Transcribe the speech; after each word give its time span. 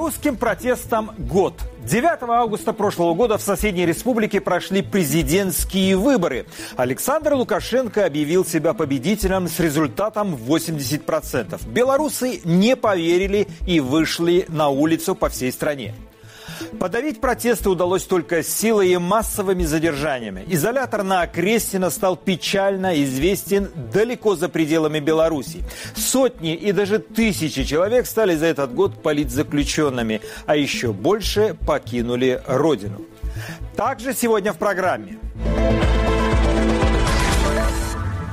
Белорусским 0.00 0.36
протестам 0.36 1.10
год. 1.18 1.52
9 1.84 2.22
августа 2.22 2.72
прошлого 2.72 3.12
года 3.12 3.36
в 3.36 3.42
соседней 3.42 3.84
республике 3.84 4.40
прошли 4.40 4.80
президентские 4.80 5.94
выборы. 5.94 6.46
Александр 6.78 7.34
Лукашенко 7.34 8.06
объявил 8.06 8.46
себя 8.46 8.72
победителем 8.72 9.46
с 9.46 9.60
результатом 9.60 10.36
80%. 10.36 11.68
Белорусы 11.68 12.40
не 12.44 12.76
поверили 12.76 13.46
и 13.66 13.80
вышли 13.80 14.46
на 14.48 14.70
улицу 14.70 15.14
по 15.14 15.28
всей 15.28 15.52
стране. 15.52 15.94
Подавить 16.78 17.20
протесты 17.20 17.70
удалось 17.70 18.04
только 18.04 18.42
силой 18.42 18.90
и 18.90 18.96
массовыми 18.96 19.64
задержаниями. 19.64 20.44
Изолятор 20.48 21.02
на 21.02 21.26
Крестина 21.26 21.90
стал 21.90 22.16
печально 22.16 23.02
известен 23.02 23.70
далеко 23.92 24.36
за 24.36 24.48
пределами 24.48 25.00
Беларуси. 25.00 25.62
Сотни 25.94 26.54
и 26.54 26.72
даже 26.72 26.98
тысячи 26.98 27.64
человек 27.64 28.06
стали 28.06 28.34
за 28.34 28.46
этот 28.46 28.74
год 28.74 29.02
политзаключенными, 29.02 30.20
а 30.46 30.56
еще 30.56 30.92
больше 30.92 31.56
покинули 31.66 32.42
родину. 32.46 33.02
Также 33.76 34.14
сегодня 34.14 34.52
в 34.52 34.56
программе. 34.58 35.18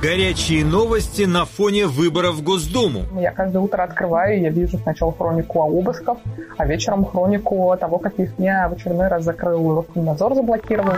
Горячие 0.00 0.64
новости 0.64 1.22
на 1.22 1.44
фоне 1.44 1.86
выборов 1.86 2.36
в 2.36 2.42
Госдуму. 2.42 3.04
Я 3.20 3.32
каждое 3.32 3.58
утро 3.58 3.82
открываю, 3.82 4.40
я 4.40 4.50
вижу 4.50 4.78
сначала 4.78 5.12
хронику 5.12 5.60
обысков, 5.60 6.18
а 6.56 6.66
вечером 6.66 7.04
хронику 7.04 7.76
того, 7.80 7.98
как 7.98 8.14
их 8.20 8.38
меня 8.38 8.68
в 8.68 8.74
очередной 8.74 9.08
раз 9.08 9.24
закрыл 9.24 9.74
Роскомнадзор, 9.74 10.36
заблокировал. 10.36 10.94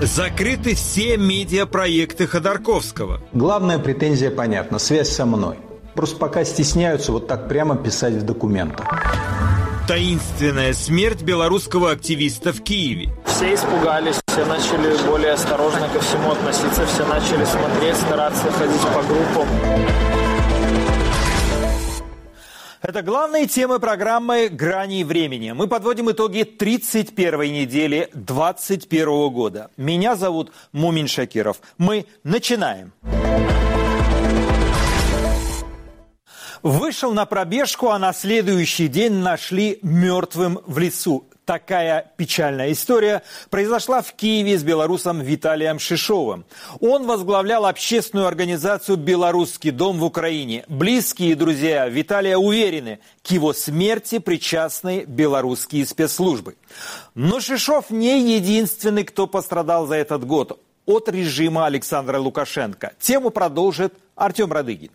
Закрыты 0.00 0.76
все 0.76 1.16
медиапроекты 1.16 2.28
Ходорковского. 2.28 3.20
Главная 3.32 3.80
претензия 3.80 4.30
понятна– 4.30 4.78
связь 4.80 5.08
со 5.08 5.26
мной. 5.26 5.56
Просто 5.94 6.16
пока 6.18 6.44
стесняются 6.44 7.10
вот 7.10 7.26
так 7.26 7.48
прямо 7.48 7.74
писать 7.76 8.14
в 8.14 8.24
документах. 8.24 8.86
Таинственная 9.86 10.72
смерть 10.72 11.22
белорусского 11.22 11.92
активиста 11.92 12.52
в 12.52 12.60
Киеве. 12.60 13.08
Все 13.24 13.54
испугались, 13.54 14.20
все 14.26 14.44
начали 14.44 15.06
более 15.06 15.30
осторожно 15.30 15.88
ко 15.88 16.00
всему 16.00 16.32
относиться, 16.32 16.84
все 16.86 17.06
начали 17.06 17.44
смотреть, 17.44 17.94
стараться 17.94 18.50
ходить 18.50 18.80
по 18.80 19.02
группам. 19.04 19.48
Это 22.82 23.02
главные 23.02 23.46
темы 23.46 23.78
программы 23.78 24.48
«Грани 24.48 25.04
времени». 25.04 25.52
Мы 25.52 25.68
подводим 25.68 26.10
итоги 26.10 26.42
31 26.42 27.52
недели 27.52 28.10
2021 28.12 29.28
года. 29.30 29.70
Меня 29.76 30.16
зовут 30.16 30.52
Мумин 30.72 31.06
Шакиров. 31.06 31.60
Мы 31.78 32.06
начинаем. 32.24 32.92
Вышел 36.66 37.12
на 37.12 37.26
пробежку, 37.26 37.90
а 37.90 37.98
на 38.00 38.12
следующий 38.12 38.88
день 38.88 39.12
нашли 39.12 39.78
мертвым 39.82 40.58
в 40.66 40.78
лесу. 40.78 41.24
Такая 41.44 42.10
печальная 42.16 42.72
история 42.72 43.22
произошла 43.50 44.02
в 44.02 44.12
Киеве 44.14 44.58
с 44.58 44.64
белорусом 44.64 45.20
Виталием 45.20 45.78
Шишовым. 45.78 46.44
Он 46.80 47.06
возглавлял 47.06 47.66
общественную 47.66 48.26
организацию 48.26 48.96
«Белорусский 48.96 49.70
дом» 49.70 50.00
в 50.00 50.04
Украине. 50.04 50.64
Близкие 50.66 51.36
друзья 51.36 51.88
Виталия 51.88 52.36
уверены, 52.36 52.98
к 53.22 53.30
его 53.30 53.52
смерти 53.52 54.18
причастны 54.18 55.04
белорусские 55.06 55.86
спецслужбы. 55.86 56.56
Но 57.14 57.38
Шишов 57.38 57.90
не 57.90 58.34
единственный, 58.34 59.04
кто 59.04 59.28
пострадал 59.28 59.86
за 59.86 59.94
этот 59.94 60.26
год 60.26 60.60
от 60.84 61.08
режима 61.08 61.66
Александра 61.66 62.18
Лукашенко. 62.18 62.94
Тему 62.98 63.30
продолжит 63.30 63.94
Артем 64.16 64.52
Радыгин. 64.52 64.90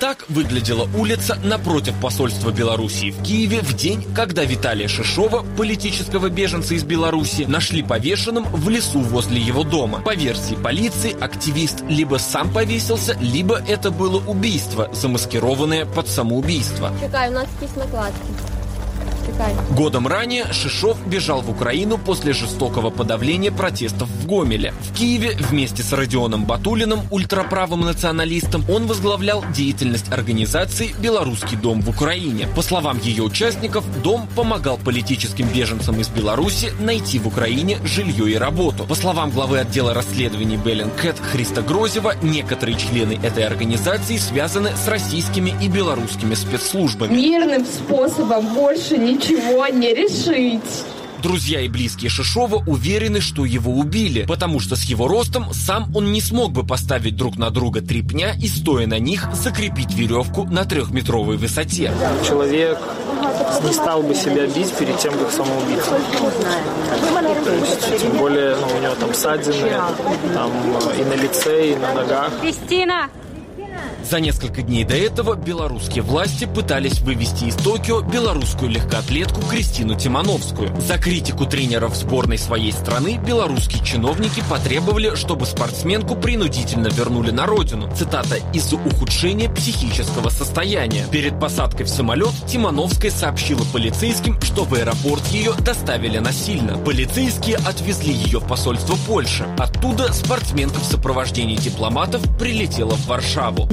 Так 0.00 0.24
выглядела 0.28 0.88
улица 0.96 1.38
напротив 1.44 1.94
посольства 2.00 2.50
Белоруссии 2.50 3.10
в 3.10 3.22
Киеве 3.22 3.60
в 3.60 3.74
день, 3.74 4.04
когда 4.14 4.44
Виталия 4.44 4.88
Шишова, 4.88 5.44
политического 5.56 6.28
беженца 6.28 6.74
из 6.74 6.82
Беларуси, 6.84 7.42
нашли 7.42 7.82
повешенным 7.82 8.44
в 8.44 8.68
лесу 8.68 9.00
возле 9.00 9.40
его 9.40 9.62
дома. 9.62 10.00
По 10.00 10.14
версии 10.14 10.54
полиции, 10.54 11.16
активист 11.18 11.82
либо 11.88 12.16
сам 12.16 12.52
повесился, 12.52 13.16
либо 13.20 13.62
это 13.68 13.90
было 13.90 14.22
убийство, 14.26 14.90
замаскированное 14.92 15.86
под 15.86 16.08
самоубийство. 16.08 16.92
Чекай, 17.00 17.30
у 17.30 17.34
нас 17.34 17.46
есть 17.60 17.76
накладки. 17.76 18.63
Годом 19.70 20.06
ранее 20.06 20.52
Шишов 20.52 20.98
бежал 21.06 21.42
в 21.42 21.50
Украину 21.50 21.98
после 21.98 22.32
жестокого 22.32 22.90
подавления 22.90 23.50
протестов 23.50 24.08
в 24.08 24.26
Гомеле. 24.26 24.72
В 24.80 24.94
Киеве 24.96 25.36
вместе 25.38 25.82
с 25.82 25.92
Родионом 25.92 26.44
Батулиным, 26.44 27.00
ультраправым 27.10 27.80
националистом, 27.80 28.64
он 28.68 28.86
возглавлял 28.86 29.44
деятельность 29.54 30.12
организации 30.12 30.94
«Белорусский 31.00 31.56
дом 31.56 31.80
в 31.80 31.88
Украине». 31.88 32.48
По 32.54 32.62
словам 32.62 32.98
ее 33.00 33.22
участников, 33.22 33.84
дом 34.02 34.28
помогал 34.34 34.78
политическим 34.78 35.48
беженцам 35.48 36.00
из 36.00 36.08
Беларуси 36.08 36.72
найти 36.80 37.18
в 37.18 37.26
Украине 37.26 37.78
жилье 37.84 38.30
и 38.30 38.36
работу. 38.36 38.84
По 38.84 38.94
словам 38.94 39.30
главы 39.30 39.58
отдела 39.58 39.94
расследований 39.94 40.56
Беллинкет 40.56 41.16
Христа 41.18 41.62
Грозева, 41.62 42.14
некоторые 42.22 42.78
члены 42.78 43.18
этой 43.22 43.44
организации 43.44 44.16
связаны 44.16 44.70
с 44.76 44.88
российскими 44.88 45.54
и 45.60 45.68
белорусскими 45.68 46.34
спецслужбами. 46.34 47.14
Мирным 47.14 47.64
способом 47.64 48.54
больше 48.54 48.96
ничего 49.14 49.66
не 49.68 49.94
решить. 49.94 50.84
Друзья 51.22 51.62
и 51.62 51.68
близкие 51.68 52.10
Шишова 52.10 52.56
уверены, 52.66 53.22
что 53.22 53.46
его 53.46 53.72
убили, 53.72 54.26
потому 54.26 54.60
что 54.60 54.76
с 54.76 54.82
его 54.82 55.08
ростом 55.08 55.54
сам 55.54 55.90
он 55.96 56.12
не 56.12 56.20
смог 56.20 56.52
бы 56.52 56.66
поставить 56.66 57.16
друг 57.16 57.38
на 57.38 57.48
друга 57.48 57.80
три 57.80 58.02
пня 58.02 58.34
и, 58.34 58.46
стоя 58.46 58.86
на 58.86 58.98
них, 58.98 59.26
закрепить 59.32 59.94
веревку 59.94 60.44
на 60.44 60.66
трехметровой 60.66 61.38
высоте. 61.38 61.90
Человек 62.28 62.78
не 63.64 63.72
стал 63.72 64.02
бы 64.02 64.14
себя 64.14 64.46
бить 64.46 64.70
перед 64.74 64.98
тем, 64.98 65.14
как 65.14 65.30
самоубийца. 65.30 65.98
То 67.42 67.54
есть, 67.54 68.02
тем 68.02 68.18
более, 68.18 68.56
ну, 68.56 68.66
у 68.76 68.80
него 68.82 68.94
там 68.94 69.14
ссадины, 69.14 69.70
там 70.34 70.50
э, 70.90 71.00
и 71.00 71.04
на 71.04 71.14
лице, 71.14 71.72
и 71.72 71.76
на 71.76 71.94
ногах. 71.94 72.32
Кристина! 72.42 73.08
За 74.10 74.20
несколько 74.20 74.60
дней 74.60 74.84
до 74.84 74.94
этого 74.94 75.34
белорусские 75.34 76.02
власти 76.02 76.44
пытались 76.44 77.00
вывести 77.00 77.44
из 77.44 77.54
Токио 77.54 78.02
белорусскую 78.02 78.70
легкоатлетку 78.70 79.40
Кристину 79.40 79.98
Тимановскую. 79.98 80.78
За 80.78 80.98
критику 80.98 81.46
тренеров 81.46 81.96
сборной 81.96 82.36
своей 82.36 82.72
страны 82.72 83.18
белорусские 83.26 83.82
чиновники 83.82 84.42
потребовали, 84.50 85.14
чтобы 85.14 85.46
спортсменку 85.46 86.16
принудительно 86.16 86.88
вернули 86.88 87.30
на 87.30 87.46
родину. 87.46 87.90
Цитата 87.96 88.36
«из-за 88.52 88.76
ухудшения 88.76 89.48
психического 89.48 90.28
состояния». 90.28 91.06
Перед 91.10 91.40
посадкой 91.40 91.86
в 91.86 91.88
самолет 91.88 92.32
Тимановская 92.46 93.10
сообщила 93.10 93.64
полицейским, 93.72 94.38
что 94.42 94.64
в 94.64 94.74
аэропорт 94.74 95.26
ее 95.28 95.54
доставили 95.60 96.18
насильно. 96.18 96.76
Полицейские 96.76 97.56
отвезли 97.56 98.12
ее 98.12 98.40
в 98.40 98.46
посольство 98.46 98.96
Польши. 99.06 99.46
Оттуда 99.58 100.12
спортсменка 100.12 100.78
в 100.78 100.84
сопровождении 100.84 101.56
дипломатов 101.56 102.22
прилетела 102.38 102.96
в 102.96 103.06
Варшаву. 103.06 103.66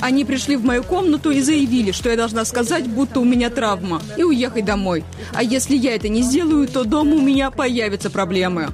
Они 0.00 0.24
пришли 0.24 0.56
в 0.56 0.64
мою 0.64 0.82
комнату 0.82 1.30
и 1.30 1.40
заявили, 1.40 1.92
что 1.92 2.10
я 2.10 2.16
должна 2.16 2.44
сказать, 2.44 2.86
будто 2.88 3.20
у 3.20 3.24
меня 3.24 3.50
травма, 3.50 4.02
и 4.16 4.22
уехать 4.22 4.64
домой. 4.64 5.04
А 5.32 5.42
если 5.42 5.76
я 5.76 5.94
это 5.94 6.08
не 6.08 6.22
сделаю, 6.22 6.66
то 6.68 6.84
дома 6.84 7.16
у 7.16 7.20
меня 7.20 7.50
появятся 7.50 8.10
проблемы. 8.10 8.68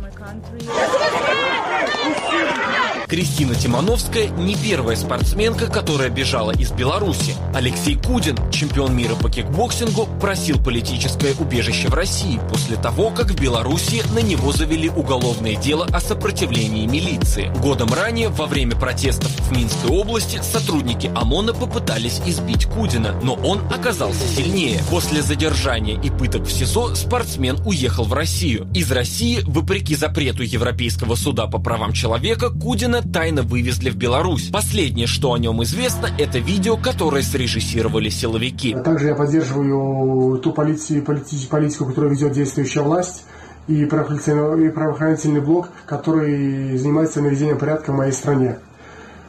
Кристина 3.09 3.55
Тимановская 3.55 4.27
не 4.31 4.57
первая 4.57 4.97
спортсменка, 4.97 5.69
которая 5.69 6.11
бежала 6.11 6.51
из 6.51 6.73
Беларуси. 6.73 7.35
Алексей 7.55 7.95
Кудин, 7.95 8.37
чемпион 8.51 8.97
мира 8.97 9.15
по 9.15 9.31
кикбоксингу, 9.31 10.09
просил 10.21 10.59
политическое 10.59 11.33
убежище 11.39 11.89
в 11.89 11.95
России 11.95 12.41
после 12.51 12.77
того, 12.77 13.11
как 13.11 13.31
в 13.31 13.41
Беларуси 13.41 14.03
на 14.13 14.19
него 14.19 14.51
завели 14.51 14.89
уголовное 14.89 15.55
дело 15.55 15.87
о 15.93 16.01
сопротивлении 16.01 16.87
милиции. 16.87 17.53
Годом 17.63 17.95
ранее, 17.95 18.29
во 18.29 18.47
время 18.47 18.75
протестов 18.75 19.31
в 19.31 19.57
Минской 19.57 19.91
области, 19.91 20.41
сотрудники 20.43 21.11
ОМОНа 21.15 21.55
попытались 21.55 22.21
избить 22.27 22.67
Кудина, 22.67 23.15
но 23.23 23.35
он 23.35 23.61
оказался 23.73 24.27
сильнее. 24.27 24.81
После 24.91 25.23
задержания 25.23 26.01
и 26.01 26.11
пыток 26.11 26.43
в 26.43 26.51
СИЗО 26.51 26.97
спортсмен 26.97 27.61
уехал 27.65 28.05
в 28.05 28.13
Россию. 28.13 28.69
Из 28.75 28.91
России, 28.91 29.43
вопреки 29.47 29.95
запрету 29.95 30.43
Европейского 30.43 31.15
суда 31.15 31.47
по 31.47 31.59
правам 31.59 31.93
человека, 31.93 32.51
Кудина 32.51 32.96
тайно 33.03 33.43
вывезли 33.43 33.91
в 33.91 33.97
Беларусь. 33.97 34.51
Последнее, 34.51 35.07
что 35.07 35.33
о 35.33 35.39
нем 35.39 35.63
известно, 35.63 36.09
это 36.19 36.39
видео, 36.39 36.77
которое 36.77 37.23
срежиссировали 37.23 38.09
силовики. 38.09 38.75
Также 38.85 39.09
я 39.09 39.15
поддерживаю 39.15 40.39
ту 40.39 40.53
полицию, 40.53 41.03
полити- 41.03 41.49
политику, 41.49 41.87
которую 41.87 42.13
ведет 42.13 42.33
действующая 42.33 42.83
власть, 42.83 43.25
и 43.69 43.85
правоохранительный, 43.85 44.67
и 44.67 44.71
правоохранительный 44.71 45.41
блок, 45.41 45.71
который 45.87 46.77
занимается 46.79 47.21
наведением 47.21 47.59
порядка 47.59 47.93
в 47.93 47.97
моей 47.97 48.13
стране. 48.13 48.59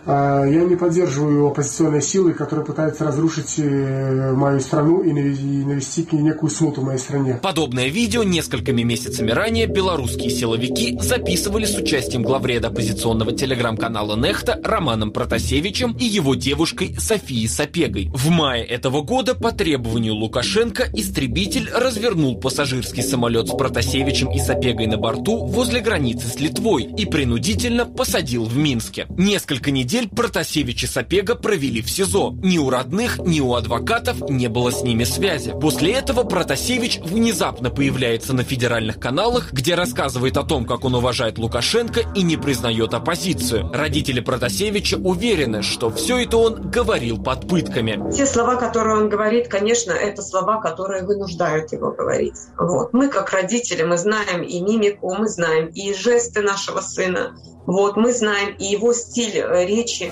А, 0.10 0.46
я 0.46 0.64
не 0.64 0.78
поддерживаю 0.78 1.48
оппозиционные 1.48 2.02
силы, 2.02 2.34
которые 2.34 2.66
пытаются 2.66 3.04
разрушить 3.04 3.56
э, 3.58 4.32
мою 4.34 4.62
страну 4.62 5.02
и 5.02 5.12
навести 5.12 6.08
некую 6.14 6.50
смуту 6.50 6.80
в 6.80 6.86
моей 6.86 6.98
стране. 6.98 7.40
Подобное 7.44 7.90
видео 7.90 8.24
несколькими 8.24 8.84
месяцами 8.84 9.32
ранее 9.32 9.68
белорусские 9.68 10.30
силовики 10.30 10.98
записывали 11.02 11.66
с 11.66 11.76
участием 11.76 12.24
главреда 12.24 12.70
оппозиционного 12.70 13.34
телеграм-канала 13.34 14.16
«Нехта» 14.16 14.58
Романом 14.64 15.12
Протасевичем 15.12 15.92
и 16.00 16.06
его 16.06 16.36
девушкой 16.36 16.96
Софией 16.98 17.50
Сапегой. 17.50 18.10
В 18.14 18.30
мае 18.30 18.64
этого 18.64 19.02
года 19.02 19.36
по 19.36 19.52
требованию 19.52 20.14
Лукашенко 20.14 20.88
истребитель 20.94 21.70
развернул 21.70 22.40
пассажирский 22.40 23.04
самолет 23.04 23.50
с 23.50 23.52
Протасевичем 23.52 24.32
и 24.32 24.40
Сапегой 24.40 24.88
на 24.88 24.98
борту 24.98 25.46
возле 25.46 25.82
границы 25.82 26.28
с 26.30 26.40
Литвой 26.40 26.84
и 26.84 27.06
принудительно 27.06 27.86
посадил 27.86 28.46
в 28.46 28.56
Минске. 28.56 29.06
Несколько 29.10 29.70
недель 29.72 29.97
недель 29.98 30.10
Протасевич 30.10 30.84
и 30.84 30.88
Сапега 30.88 31.34
провели 31.34 31.82
в 31.82 31.90
СИЗО. 31.90 32.36
Ни 32.44 32.60
у 32.60 32.70
родных, 32.70 33.18
ни 33.18 33.40
у 33.40 33.56
адвокатов 33.56 34.30
не 34.30 34.48
было 34.48 34.72
с 34.72 34.84
ними 34.84 35.04
связи. 35.06 35.54
После 35.60 35.94
этого 35.94 36.24
Протасевич 36.24 37.00
внезапно 37.00 37.72
появляется 37.72 38.34
на 38.34 38.44
федеральных 38.44 39.00
каналах, 39.00 39.52
где 39.54 39.74
рассказывает 39.74 40.38
о 40.38 40.44
том, 40.44 40.66
как 40.66 40.86
он 40.86 40.94
уважает 40.94 41.40
Лукашенко 41.40 42.02
и 42.14 42.22
не 42.22 42.38
признает 42.38 42.94
оппозицию. 42.94 43.72
Родители 43.74 44.20
Протасевича 44.20 44.98
уверены, 44.98 45.64
что 45.64 45.90
все 45.90 46.20
это 46.20 46.38
он 46.38 46.70
говорил 46.70 47.24
под 47.24 47.48
пытками. 47.48 48.12
Те 48.16 48.28
слова, 48.28 48.56
которые 48.56 48.98
он 48.98 49.10
говорит, 49.10 49.48
конечно, 49.48 49.94
это 49.94 50.22
слова, 50.22 50.62
которые 50.62 51.06
вынуждают 51.06 51.72
его 51.72 51.92
говорить. 51.92 52.36
Вот. 52.60 52.94
Мы, 52.94 53.08
как 53.08 53.32
родители, 53.32 53.82
мы 53.82 53.98
знаем 53.98 54.44
и 54.44 54.62
мимику, 54.62 55.16
мы 55.16 55.28
знаем 55.28 55.68
и 55.68 55.94
жесты 55.96 56.42
нашего 56.42 56.82
сына, 56.82 57.36
вот, 57.68 57.98
мы 57.98 58.14
знаем 58.14 58.56
и 58.58 58.64
его 58.64 58.94
стиль 58.94 59.40
э, 59.40 59.66
речи. 59.88 60.12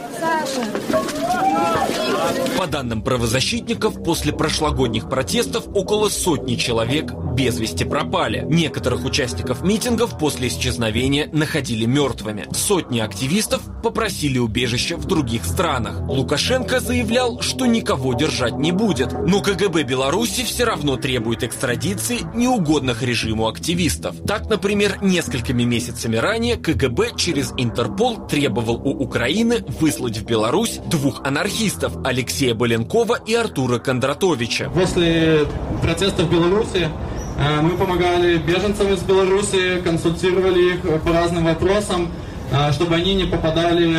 По 2.57 2.67
данным 2.67 3.01
правозащитников, 3.01 4.03
после 4.03 4.31
прошлогодних 4.33 5.09
протестов 5.09 5.65
около 5.73 6.09
сотни 6.09 6.55
человек 6.55 7.11
без 7.35 7.59
вести 7.59 7.83
пропали. 7.83 8.45
Некоторых 8.49 9.03
участников 9.05 9.63
митингов 9.63 10.17
после 10.17 10.47
исчезновения 10.47 11.29
находили 11.31 11.85
мертвыми. 11.85 12.47
Сотни 12.53 12.99
активистов 12.99 13.61
попросили 13.83 14.37
убежище 14.37 14.95
в 14.95 15.05
других 15.05 15.45
странах. 15.45 16.01
Лукашенко 16.07 16.79
заявлял, 16.79 17.41
что 17.41 17.65
никого 17.65 18.13
держать 18.13 18.57
не 18.57 18.71
будет. 18.71 19.11
Но 19.11 19.41
КГБ 19.41 19.83
Беларуси 19.83 20.43
все 20.43 20.63
равно 20.63 20.95
требует 20.95 21.43
экстрадиции 21.43 22.19
неугодных 22.33 23.03
режиму 23.03 23.47
активистов. 23.47 24.15
Так, 24.25 24.49
например, 24.49 24.99
несколькими 25.01 25.63
месяцами 25.63 26.15
ранее 26.15 26.55
КГБ 26.55 27.17
через 27.17 27.51
Интерпол 27.57 28.27
требовал 28.27 28.75
у 28.75 28.91
Украины 28.91 29.54
выслать 29.79 30.17
в 30.17 30.25
Беларусь 30.25 30.79
двух 30.87 31.21
анархистов 31.25 31.93
Алексея 32.03 32.53
Боленкова 32.53 33.19
и 33.25 33.33
Артура 33.33 33.79
Кондратовича. 33.79 34.69
После 34.69 35.45
протестов 35.81 36.25
в 36.27 36.31
Беларуси 36.31 36.89
э, 37.37 37.61
мы 37.61 37.71
помогали 37.71 38.37
беженцам 38.37 38.93
из 38.93 39.01
Беларуси, 39.03 39.81
консультировали 39.83 40.75
их 40.75 41.01
по 41.01 41.11
разным 41.11 41.45
вопросам, 41.45 42.09
э, 42.51 42.71
чтобы 42.71 42.95
они 42.95 43.15
не 43.15 43.25
попадали 43.25 43.93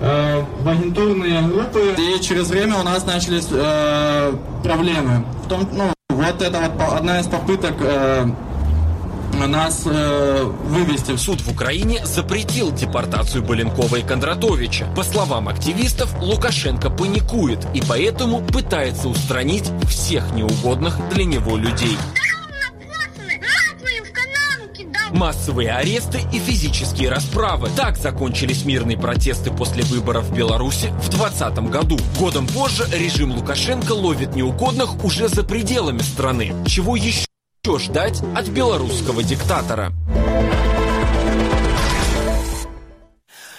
э, 0.00 0.44
в 0.60 0.68
агентурные 0.68 1.42
группы. 1.42 1.94
И 1.98 2.20
через 2.20 2.48
время 2.48 2.78
у 2.78 2.82
нас 2.82 3.04
начались 3.06 3.46
проблемы. 4.62 5.24
В 5.44 5.48
том, 5.48 5.68
ну, 5.72 5.92
вот 6.08 6.42
это 6.42 6.58
вот 6.60 6.92
одна 6.94 7.20
из 7.20 7.26
попыток 7.26 7.74
нас 9.46 9.82
э, 9.86 10.44
вывести. 10.44 11.16
Суд 11.16 11.40
в 11.40 11.50
Украине 11.50 12.04
запретил 12.04 12.72
депортацию 12.72 13.42
Баленкова 13.42 13.96
и 13.96 14.02
Кондратовича. 14.02 14.86
По 14.96 15.02
словам 15.02 15.48
активистов, 15.48 16.14
Лукашенко 16.20 16.90
паникует 16.90 17.66
и 17.74 17.82
поэтому 17.86 18.40
пытается 18.40 19.08
устранить 19.08 19.70
всех 19.88 20.32
неугодных 20.32 20.96
для 21.10 21.24
него 21.24 21.56
людей. 21.56 21.96
Массовые 25.12 25.72
аресты 25.72 26.20
и 26.32 26.38
физические 26.38 27.10
расправы. 27.10 27.68
Так 27.76 27.96
закончились 27.96 28.64
мирные 28.64 28.96
протесты 28.96 29.50
после 29.50 29.82
выборов 29.82 30.24
в 30.24 30.34
Беларуси 30.34 30.86
в 31.02 31.10
2020 31.10 31.58
году. 31.70 31.98
Годом 32.18 32.46
позже 32.46 32.86
режим 32.92 33.32
Лукашенко 33.32 33.92
ловит 33.92 34.34
неугодных 34.34 35.04
уже 35.04 35.28
за 35.28 35.42
пределами 35.42 35.98
страны. 35.98 36.54
Чего 36.66 36.96
еще 36.96 37.29
что 37.62 37.78
ждать 37.78 38.22
от 38.34 38.48
белорусского 38.48 39.22
диктатора? 39.22 39.92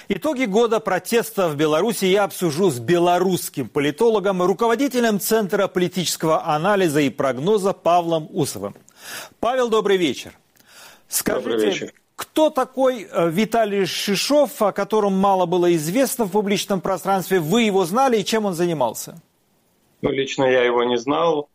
Итоги 0.09 0.45
года 0.45 0.79
протеста 0.79 1.47
в 1.49 1.55
Беларуси 1.55 2.05
я 2.05 2.23
обсужу 2.23 2.71
с 2.71 2.79
белорусским 2.79 3.69
политологом, 3.69 4.41
руководителем 4.41 5.19
Центра 5.19 5.67
политического 5.67 6.43
анализа 6.43 7.01
и 7.01 7.11
прогноза 7.11 7.73
Павлом 7.73 8.27
Усовым. 8.31 8.73
Павел, 9.39 9.69
добрый 9.69 9.97
вечер. 9.97 10.33
Скажите, 11.07 11.49
добрый 11.49 11.65
вечер. 11.65 11.93
кто 12.15 12.49
такой 12.49 13.07
э, 13.09 13.29
Виталий 13.29 13.85
Шишов, 13.85 14.63
о 14.63 14.71
котором 14.71 15.13
мало 15.13 15.45
было 15.45 15.73
известно 15.75 16.25
в 16.25 16.31
публичном 16.31 16.81
пространстве? 16.81 17.39
Вы 17.39 17.61
его 17.61 17.85
знали 17.85 18.17
и 18.17 18.25
чем 18.25 18.45
он 18.45 18.55
занимался? 18.55 19.21
Ну, 20.01 20.09
лично 20.09 20.45
я 20.45 20.63
его 20.63 20.83
не 20.85 20.97
знал. 20.97 21.49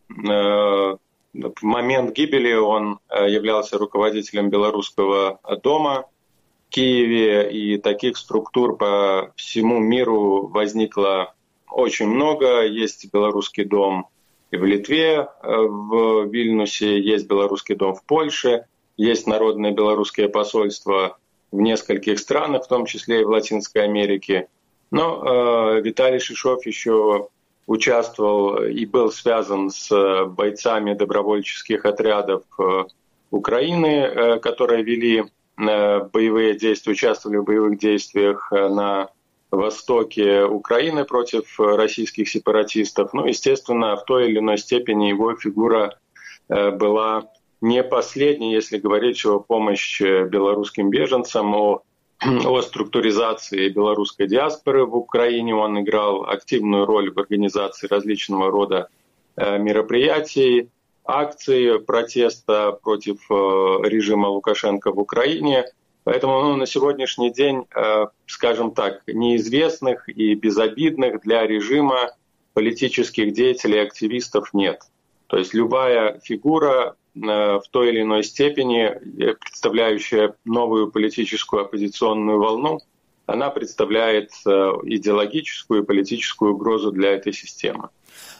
В 1.37 1.62
момент 1.62 2.12
гибели 2.15 2.55
он 2.55 2.99
э, 3.09 3.31
являлся 3.31 3.79
руководителем 3.79 4.49
Белорусского 4.49 5.38
дома 5.62 6.06
в 6.67 6.71
Киеве, 6.71 7.50
и 7.50 7.79
таких 7.79 8.17
структур 8.17 8.77
по 8.77 9.33
всему 9.37 9.79
миру 9.79 10.47
возникло 10.47 11.35
очень 11.71 12.06
много. 12.06 12.65
Есть 12.65 13.12
Белорусский 13.12 13.65
дом 13.65 14.09
и 14.50 14.56
в 14.56 14.65
Литве, 14.65 15.29
э, 15.43 15.56
в 15.56 16.27
Вильнюсе, 16.31 17.00
есть 17.00 17.27
Белорусский 17.27 17.75
дом 17.75 17.94
в 17.94 18.05
Польше, 18.05 18.67
есть 18.97 19.27
Народное 19.27 19.73
белорусское 19.73 20.29
посольство 20.29 21.19
в 21.53 21.61
нескольких 21.61 22.19
странах, 22.19 22.65
в 22.65 22.69
том 22.69 22.87
числе 22.87 23.21
и 23.21 23.25
в 23.25 23.29
Латинской 23.29 23.83
Америке. 23.83 24.49
Но 24.91 25.77
э, 25.77 25.81
Виталий 25.83 26.21
Шишов 26.21 26.65
еще 26.65 27.29
участвовал 27.66 28.64
и 28.64 28.86
был 28.86 29.10
связан 29.10 29.70
с 29.70 29.90
э, 29.90 30.24
бойцами 30.24 30.94
добровольческих 30.94 31.84
отрядов 31.84 32.44
э, 32.58 32.84
Украины, 33.30 33.86
э, 33.86 34.38
которые 34.38 34.82
вели 34.82 35.24
боевые 35.58 36.54
действия, 36.54 36.92
участвовали 36.92 37.38
в 37.38 37.44
боевых 37.44 37.78
действиях 37.78 38.52
на 38.52 39.08
востоке 39.50 40.44
Украины 40.44 41.06
против 41.06 41.58
российских 41.58 42.28
сепаратистов. 42.28 43.14
Ну, 43.14 43.25
естественно, 43.25 43.96
в 43.96 44.04
той 44.04 44.28
или 44.28 44.38
иной 44.38 44.58
степени 44.58 45.06
его 45.06 45.35
фигура 45.35 45.99
была 46.50 47.30
не 47.62 47.82
последней, 47.82 48.52
если 48.52 48.76
говорить 48.76 49.25
о 49.25 49.40
помощи 49.40 50.28
белорусским 50.28 50.90
беженцам, 50.90 51.54
о 51.54 51.80
о 52.20 52.62
структуризации 52.62 53.68
белорусской 53.68 54.26
диаспоры 54.26 54.87
в 54.87 54.96
Украине. 54.96 55.54
Он 55.54 55.80
играл 55.80 56.25
активную 56.25 56.87
роль 56.87 57.12
в 57.12 57.18
организации 57.18 57.87
различного 57.87 58.50
рода 58.50 58.88
э, 59.37 59.58
мероприятий, 59.58 60.70
акций 61.04 61.78
протеста 61.80 62.73
против 62.73 63.18
э, 63.30 63.35
режима 63.88 64.28
Лукашенко 64.28 64.92
в 64.92 64.99
Украине. 64.99 65.66
Поэтому 66.04 66.40
ну, 66.40 66.56
на 66.56 66.66
сегодняшний 66.66 67.30
день, 67.30 67.66
э, 67.75 68.06
скажем 68.26 68.73
так, 68.73 69.02
неизвестных 69.06 70.08
и 70.08 70.35
безобидных 70.35 71.20
для 71.20 71.46
режима 71.46 72.12
политических 72.54 73.32
деятелей 73.32 73.76
и 73.76 73.87
активистов 73.87 74.54
нет. 74.54 74.80
То 75.26 75.37
есть 75.37 75.52
любая 75.52 76.20
фигура 76.20 76.96
в 77.16 77.62
той 77.70 77.88
или 77.88 78.02
иной 78.02 78.23
степени, 78.23 78.85
э, 78.85 79.35
представляющая 79.35 80.35
новую 80.44 80.90
политическую 80.90 81.62
оппозиционную 81.62 82.38
волну, 82.38 82.80
она 83.25 83.50
представляет 83.50 84.30
э, 84.46 84.50
идеологическую 84.85 85.82
и 85.82 85.87
политическую 85.87 86.54
угрозу 86.54 86.92
для 86.92 87.12
этой 87.12 87.32
системы. 87.32 87.88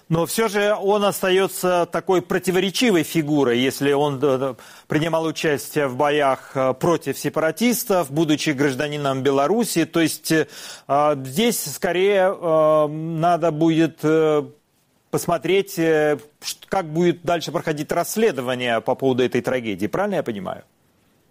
Но 0.09 0.25
все 0.27 0.47
же 0.47 0.77
он 0.81 1.05
остается 1.05 1.89
такой 1.91 2.23
противоречивой 2.23 3.03
фигурой, 3.03 3.59
если 3.59 3.93
он 3.93 4.21
принимал 4.87 5.25
участие 5.25 5.89
в 5.89 5.97
боях 5.97 6.57
против 6.79 7.19
сепаратистов, 7.19 8.13
будучи 8.13 8.51
гражданином 8.51 9.25
Беларуси. 9.25 9.85
То 9.85 9.99
есть 9.99 10.33
здесь 10.87 11.75
скорее 11.75 12.87
надо 12.87 13.51
будет 13.51 14.05
посмотреть, 15.11 15.79
э, 15.79 16.19
как 16.69 16.87
будет 16.87 17.23
дальше 17.23 17.53
проходить 17.53 17.91
расследование 17.93 18.81
по 18.81 18.95
поводу 18.95 19.23
этой 19.23 19.41
трагедии. 19.41 19.87
Правильно 19.87 20.17
я 20.17 20.23
понимаю? 20.23 20.65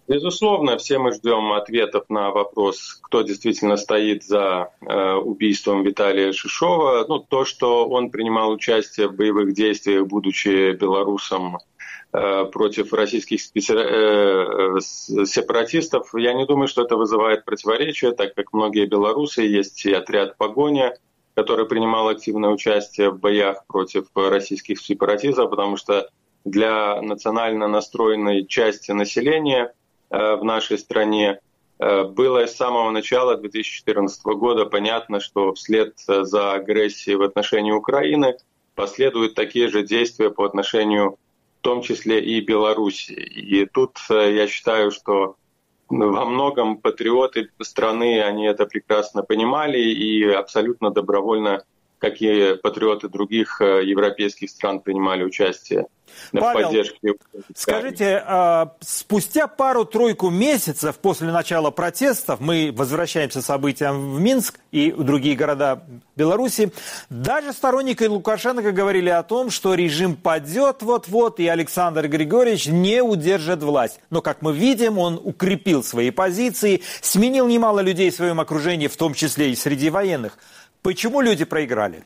Безусловно, 0.08 0.76
все 0.76 0.98
мы 0.98 1.10
ждем 1.12 1.52
ответов 1.52 2.04
на 2.08 2.30
вопрос, 2.30 3.00
кто 3.02 3.22
действительно 3.22 3.76
стоит 3.76 4.22
за 4.22 4.70
э, 4.80 5.14
убийством 5.14 5.82
Виталия 5.82 6.32
Шишова. 6.32 7.06
Ну, 7.08 7.18
то, 7.18 7.44
что 7.44 7.88
он 7.88 8.10
принимал 8.10 8.52
участие 8.52 9.08
в 9.08 9.16
боевых 9.16 9.52
действиях, 9.52 10.06
будучи 10.06 10.72
белорусом, 10.72 11.58
против 12.12 12.92
российских 12.94 13.40
сепаратистов. 15.26 16.14
Я 16.14 16.32
не 16.32 16.46
думаю, 16.46 16.68
что 16.68 16.82
это 16.82 16.96
вызывает 16.96 17.44
противоречия, 17.44 18.12
так 18.12 18.34
как 18.34 18.54
многие 18.54 18.86
белорусы, 18.86 19.42
есть 19.42 19.84
и 19.84 19.92
отряд 19.92 20.38
«Погоня», 20.38 20.96
который 21.36 21.66
принимал 21.66 22.08
активное 22.08 22.50
участие 22.50 23.10
в 23.10 23.20
боях 23.20 23.66
против 23.66 24.06
российских 24.14 24.80
сепаратистов, 24.80 25.50
потому 25.50 25.76
что 25.76 26.08
для 26.46 27.00
национально 27.02 27.68
настроенной 27.68 28.46
части 28.46 28.90
населения 28.92 29.74
в 30.08 30.40
нашей 30.42 30.78
стране 30.78 31.40
было 31.78 32.46
с 32.46 32.56
самого 32.56 32.90
начала 32.90 33.36
2014 33.36 34.24
года 34.24 34.64
понятно, 34.64 35.20
что 35.20 35.52
вслед 35.52 35.94
за 35.98 36.54
агрессией 36.54 37.16
в 37.16 37.22
отношении 37.22 37.72
Украины 37.72 38.36
последуют 38.74 39.34
такие 39.34 39.68
же 39.68 39.82
действия 39.82 40.30
по 40.30 40.46
отношению 40.46 41.18
в 41.58 41.60
том 41.60 41.82
числе 41.82 42.24
и 42.24 42.40
Беларуси. 42.40 43.12
И 43.12 43.66
тут 43.66 43.98
я 44.08 44.46
считаю, 44.46 44.90
что 44.90 45.36
во 45.88 46.24
многом 46.24 46.78
патриоты 46.78 47.50
страны, 47.60 48.22
они 48.22 48.46
это 48.46 48.66
прекрасно 48.66 49.22
понимали 49.22 49.78
и 49.78 50.24
абсолютно 50.28 50.90
добровольно, 50.90 51.64
как 52.10 52.20
и 52.20 52.56
патриоты 52.62 53.08
других 53.08 53.60
европейских 53.60 54.50
стран, 54.50 54.80
принимали 54.80 55.24
участие 55.24 55.86
Павел, 56.32 56.68
поддержке. 56.68 57.14
Скажите, 57.54 58.22
а, 58.24 58.74
спустя 58.80 59.46
пару-тройку 59.46 60.30
месяцев 60.30 60.96
после 60.96 61.30
начала 61.32 61.70
протестов, 61.70 62.40
мы 62.40 62.72
возвращаемся 62.74 63.42
событиям 63.42 64.14
в 64.14 64.20
Минск 64.20 64.58
и 64.72 64.92
в 64.92 65.04
другие 65.04 65.36
города 65.36 65.84
Беларуси, 66.16 66.72
даже 67.10 67.52
сторонники 67.52 68.04
Лукашенко 68.04 68.72
говорили 68.72 69.10
о 69.10 69.22
том, 69.22 69.50
что 69.50 69.74
режим 69.74 70.16
падет 70.16 70.82
вот-вот, 70.82 71.40
и 71.40 71.46
Александр 71.46 72.08
Григорьевич 72.08 72.66
не 72.66 73.02
удержит 73.02 73.62
власть. 73.62 74.00
Но, 74.10 74.22
как 74.22 74.42
мы 74.42 74.52
видим, 74.52 74.98
он 74.98 75.20
укрепил 75.22 75.82
свои 75.82 76.10
позиции, 76.10 76.82
сменил 77.00 77.46
немало 77.46 77.80
людей 77.80 78.10
в 78.10 78.14
своем 78.14 78.40
окружении, 78.40 78.88
в 78.88 78.96
том 78.96 79.14
числе 79.14 79.50
и 79.50 79.56
среди 79.56 79.90
военных. 79.90 80.38
Почему 80.82 81.20
люди 81.20 81.44
проиграли? 81.44 82.04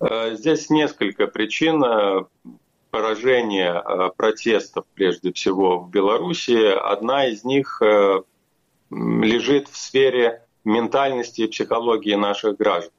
Э, 0.00 0.34
здесь 0.34 0.70
несколько 0.70 1.26
причин 1.26 1.82
э, 1.82 2.24
поражения 2.90 3.72
э, 3.72 4.10
протестов, 4.16 4.84
прежде 4.94 5.32
всего, 5.32 5.78
в 5.78 5.90
Беларуси. 5.90 6.72
Одна 6.74 7.26
из 7.26 7.44
них 7.44 7.80
лежит 8.90 9.68
в 9.68 9.76
сфере 9.76 10.42
ментальности 10.64 11.42
и 11.42 11.48
психологии 11.48 12.14
наших 12.14 12.56
граждан. 12.56 12.92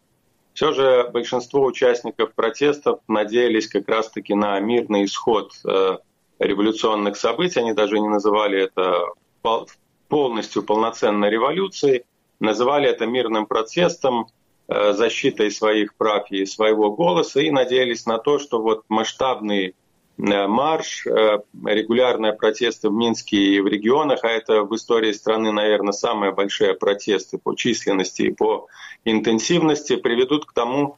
Все 0.54 0.72
же 0.72 1.10
большинство 1.14 1.64
участников 1.66 2.34
протестов 2.34 3.00
надеялись 3.08 3.68
как 3.68 3.88
раз-таки 3.88 4.34
на 4.34 4.60
мирный 4.60 5.06
исход 5.06 5.52
революционных 6.40 7.18
событий. 7.18 7.60
Они 7.60 7.74
даже 7.74 8.00
не 8.00 8.10
называли 8.10 8.64
это 8.64 9.06
полностью 10.08 10.64
полноценной 10.64 11.30
революцией, 11.30 12.06
называли 12.40 12.90
это 12.90 13.06
мирным 13.06 13.46
протестом, 13.46 14.28
Э, 14.68 14.94
защитой 14.94 15.52
своих 15.52 15.94
прав 15.94 16.32
и 16.32 16.44
своего 16.48 16.92
голоса 16.92 17.40
и 17.40 17.52
надеялись 17.52 18.08
на 18.08 18.18
то, 18.18 18.40
что 18.40 18.60
вот 18.60 18.84
масштабный 18.90 19.76
э, 20.18 20.48
марш, 20.48 21.06
э, 21.06 21.38
регулярные 21.66 22.34
протесты 22.34 22.90
в 22.90 22.94
Минске 22.94 23.38
и 23.38 23.60
в 23.60 23.68
регионах, 23.68 24.24
а 24.24 24.28
это 24.28 24.64
в 24.64 24.76
истории 24.76 25.12
страны, 25.12 25.52
наверное, 25.52 25.92
самые 25.92 26.32
большие 26.32 26.74
протесты 26.74 27.38
по 27.38 27.54
численности 27.54 28.24
и 28.24 28.32
по 28.32 28.66
интенсивности, 29.04 29.98
приведут 29.98 30.46
к 30.46 30.54
тому, 30.54 30.98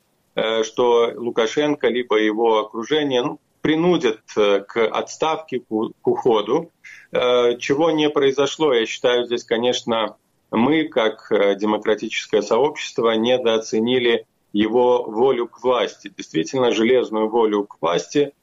что 0.62 1.12
Лукашенко 1.16 1.88
либо 1.88 2.16
его 2.18 2.60
окружение 2.60 3.24
ну, 3.24 3.40
принудят 3.62 4.22
к 4.36 4.88
отставке, 4.88 5.62
к 5.62 6.08
уходу, 6.08 6.72
чего 7.12 7.90
не 7.90 8.08
произошло. 8.12 8.72
Я 8.72 8.86
считаю, 8.86 9.26
здесь, 9.26 9.44
конечно, 9.44 10.16
мы, 10.52 10.86
как 10.86 11.32
э, 11.32 11.56
демократическое 11.56 12.42
сообщество, 12.42 13.12
недооценили 13.12 14.26
его 14.54 15.04
волю 15.04 15.48
к 15.48 15.62
власти, 15.62 16.12
действительно 16.16 16.72
железную 16.72 17.30
волю 17.30 17.66
к 17.66 17.78
власти, 17.82 18.34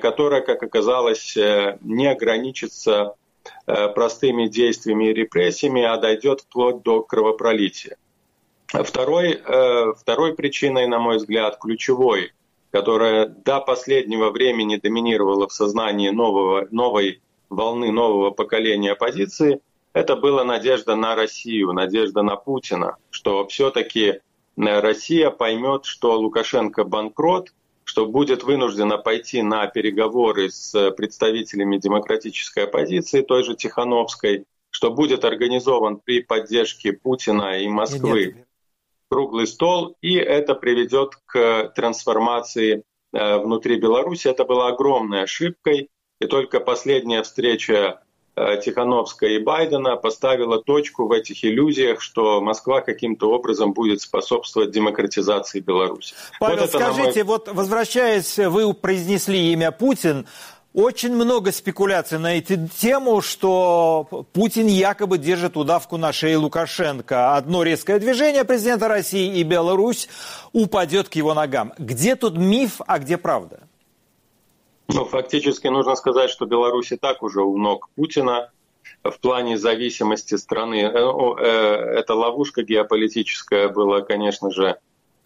которая, 0.00 0.42
как 0.42 0.62
оказалось, 0.62 1.36
э, 1.36 1.78
не 1.80 2.06
ограничится 2.06 3.14
э, 3.66 3.88
простыми 3.88 4.46
действиями 4.46 5.06
и 5.06 5.12
репрессиями, 5.12 5.82
а 5.82 5.96
дойдет 5.96 6.42
вплоть 6.42 6.82
до 6.82 7.02
кровопролития. 7.02 7.96
Второй, 8.72 9.42
второй 9.98 10.36
причиной, 10.36 10.86
на 10.86 11.00
мой 11.00 11.16
взгляд, 11.16 11.58
ключевой, 11.58 12.30
которая 12.70 13.26
до 13.26 13.58
последнего 13.58 14.30
времени 14.30 14.76
доминировала 14.76 15.48
в 15.48 15.52
сознании 15.52 16.10
нового, 16.10 16.68
новой 16.70 17.20
волны, 17.48 17.90
нового 17.90 18.30
поколения 18.30 18.92
оппозиции– 18.92 19.60
это 19.92 20.16
была 20.16 20.44
надежда 20.44 20.94
на 20.94 21.14
Россию, 21.14 21.72
надежда 21.72 22.22
на 22.22 22.36
Путина, 22.36 22.96
что 23.10 23.46
все-таки 23.48 24.04
э, 24.06 24.20
Россия 24.56 25.30
поймет, 25.30 25.84
что 25.84 26.18
Лукашенко 26.18 26.84
банкрот, 26.84 27.52
что 27.84 28.06
будет 28.06 28.44
вынуждена 28.44 28.98
пойти 28.98 29.42
на 29.42 29.66
переговоры 29.66 30.50
с 30.50 30.92
представителями 30.92 31.78
демократической 31.78 32.64
оппозиции, 32.64 33.22
той 33.22 33.42
же 33.42 33.56
Тихановской, 33.56 34.44
что 34.70 34.92
будет 34.92 35.24
организован 35.24 35.96
при 35.96 36.22
поддержке 36.22 36.92
Путина 36.92 37.58
и 37.58 37.66
Москвы 37.66 38.26
Нет. 38.26 38.46
круглый 39.08 39.48
стол, 39.48 39.96
и 40.00 40.14
это 40.14 40.54
приведет 40.54 41.16
к 41.26 41.72
трансформации 41.74 42.84
э, 43.12 43.38
внутри 43.38 43.76
Беларуси. 43.76 44.28
Это 44.28 44.44
была 44.44 44.68
огромной 44.68 45.24
ошибкой, 45.24 45.88
и 46.20 46.26
только 46.26 46.60
последняя 46.60 47.24
встреча 47.24 48.02
Тихановская 48.62 49.30
и 49.30 49.38
Байдена 49.38 49.96
поставила 49.96 50.62
точку 50.62 51.06
в 51.06 51.12
этих 51.12 51.44
иллюзиях, 51.44 52.00
что 52.00 52.40
Москва 52.40 52.80
каким-то 52.80 53.30
образом 53.30 53.72
будет 53.72 54.00
способствовать 54.00 54.70
демократизации 54.70 55.60
Беларуси. 55.60 56.14
Павел, 56.38 56.60
вот 56.60 56.70
скажите, 56.70 57.24
мой... 57.24 57.38
вот 57.38 57.48
возвращаясь, 57.48 58.38
вы 58.38 58.72
произнесли 58.74 59.52
имя 59.52 59.70
Путин, 59.70 60.26
очень 60.72 61.14
много 61.14 61.50
спекуляций 61.50 62.18
на 62.18 62.38
эту 62.38 62.68
тему, 62.68 63.20
что 63.20 64.26
Путин 64.32 64.68
якобы 64.68 65.18
держит 65.18 65.56
удавку 65.56 65.96
на 65.96 66.12
шее 66.12 66.36
Лукашенко. 66.36 67.34
Одно 67.36 67.64
резкое 67.64 67.98
движение 67.98 68.44
президента 68.44 68.86
России 68.86 69.38
и 69.38 69.42
Беларусь 69.42 70.08
упадет 70.52 71.08
к 71.08 71.14
его 71.14 71.34
ногам. 71.34 71.72
Где 71.78 72.14
тут 72.14 72.36
миф, 72.36 72.80
а 72.86 73.00
где 73.00 73.16
правда? 73.18 73.60
Ну, 74.92 75.04
фактически 75.04 75.68
нужно 75.68 75.94
сказать, 75.94 76.30
что 76.30 76.46
Беларусь 76.46 76.92
и 76.92 76.96
так 76.96 77.22
уже 77.22 77.42
у 77.42 77.56
ног 77.56 77.88
Путина 77.94 78.50
в 79.04 79.18
плане 79.20 79.56
зависимости 79.56 80.34
страны. 80.34 80.80
Э, 80.82 80.88
э, 80.88 81.46
эта 81.98 82.14
ловушка 82.14 82.62
геополитическая 82.62 83.68
была, 83.68 84.00
конечно 84.00 84.50
же, 84.50 84.78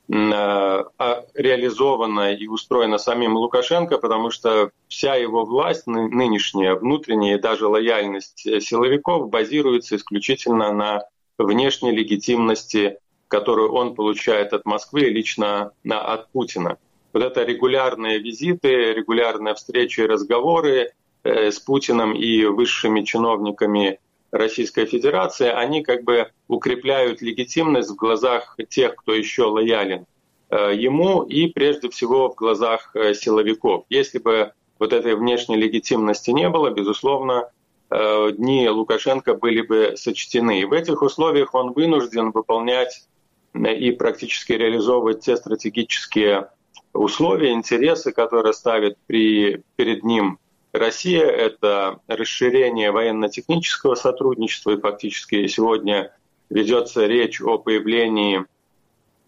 э, 0.09 0.13
а, 0.13 1.25
реализована 1.35 2.35
и 2.35 2.47
устроена 2.47 2.99
самим 2.99 3.37
Лукашенко, 3.37 3.99
потому 3.99 4.31
что 4.31 4.71
вся 4.89 5.15
его 5.15 5.45
власть 5.45 5.87
нынешняя, 5.87 6.75
внутренняя 6.75 7.39
и 7.39 7.41
даже 7.41 7.67
лояльность 7.67 8.41
силовиков 8.63 9.31
базируется 9.31 9.97
исключительно 9.97 10.73
на 10.73 11.05
внешней 11.39 11.93
легитимности, 11.93 12.99
которую 13.29 13.73
он 13.73 13.95
получает 13.95 14.53
от 14.53 14.67
Москвы 14.67 15.09
лично 15.09 15.73
от 15.89 16.31
Путина 16.33 16.77
вот 17.15 17.23
это 17.23 17.45
регулярные 17.45 18.19
визиты, 18.19 18.93
регулярные 18.93 19.55
встречи 19.55 20.01
и 20.01 20.07
разговоры 20.07 20.91
э, 21.23 21.53
с 21.53 21.61
Путиным 21.61 22.13
и 22.13 22.45
высшими 22.45 23.03
чиновниками 23.03 24.01
Российской 24.33 24.85
Федерации, 24.85 25.47
они 25.47 25.85
как 25.85 26.03
бы 26.03 26.29
укрепляют 26.49 27.23
легитимность 27.23 27.91
в 27.91 27.95
глазах 27.95 28.57
тех, 28.69 28.97
кто 28.97 29.15
еще 29.15 29.45
лоялен 29.45 30.07
э, 30.51 30.73
ему 30.75 31.23
и 31.23 31.47
прежде 31.47 31.89
всего 31.89 32.31
в 32.31 32.35
глазах 32.35 32.91
э, 32.97 33.15
силовиков. 33.15 33.85
Если 33.89 34.19
бы 34.19 34.53
вот 34.81 34.93
этой 34.93 35.15
внешней 35.15 35.57
легитимности 35.57 36.33
не 36.33 36.49
было, 36.49 36.71
безусловно, 36.71 37.49
дни 37.91 38.69
Лукашенко 38.69 39.35
были 39.35 39.61
бы 39.61 39.93
сочтены. 39.97 40.63
И 40.63 40.65
в 40.65 40.73
этих 40.73 41.01
условиях 41.01 41.55
он 41.55 41.73
вынужден 41.73 42.33
выполнять 42.33 43.07
и 43.55 43.93
практически 43.93 44.53
реализовывать 44.53 45.21
те 45.21 45.37
стратегические 45.37 46.49
условия, 46.95 47.53
интересы, 47.53 48.13
которые 48.13 48.55
ставит 48.55 48.97
при, 49.07 49.63
перед 49.77 50.05
ним 50.05 50.39
Россия, 50.73 51.25
это 51.27 52.01
расширение 52.09 52.91
военно-технического 52.91 53.95
сотрудничества, 53.95 54.73
и 54.73 54.81
фактически 54.81 55.47
сегодня 55.47 56.13
ведется 56.51 57.07
речь 57.07 57.41
о 57.41 57.59
появлении 57.59 58.45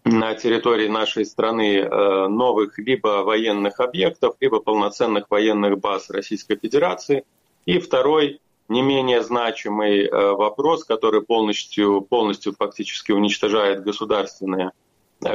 на 0.03 0.35
территории 0.35 0.87
нашей 0.87 1.25
страны 1.25 1.79
э, 1.79 2.27
новых 2.27 2.77
либо 2.77 3.23
военных 3.23 3.79
объектов, 3.79 4.35
либо 4.39 4.59
полноценных 4.59 5.25
военных 5.29 5.79
баз 5.79 6.09
Российской 6.09 6.57
Федерации. 6.57 7.25
И 7.65 7.79
второй, 7.79 8.39
не 8.69 8.81
менее 8.81 9.21
значимый 9.21 10.05
э, 10.05 10.31
вопрос, 10.31 10.83
который 10.83 11.21
полностью, 11.21 12.01
полностью 12.01 12.53
фактически 12.57 13.11
уничтожает 13.11 13.83
государственные 13.83 14.71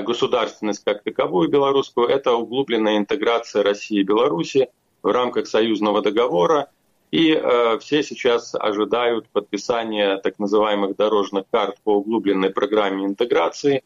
государственность 0.00 0.82
как 0.84 1.02
таковую 1.02 1.48
белорусскую, 1.48 2.08
это 2.08 2.32
углубленная 2.32 2.96
интеграция 2.96 3.62
России 3.62 4.00
и 4.00 4.04
Беларуси 4.04 4.68
в 5.02 5.08
рамках 5.08 5.46
союзного 5.46 6.00
договора. 6.00 6.70
И 7.10 7.32
э, 7.32 7.78
все 7.80 8.02
сейчас 8.02 8.54
ожидают 8.54 9.28
подписания 9.28 10.16
так 10.16 10.38
называемых 10.38 10.96
дорожных 10.96 11.44
карт 11.50 11.76
по 11.84 11.96
углубленной 11.96 12.48
программе 12.48 13.04
интеграции, 13.04 13.82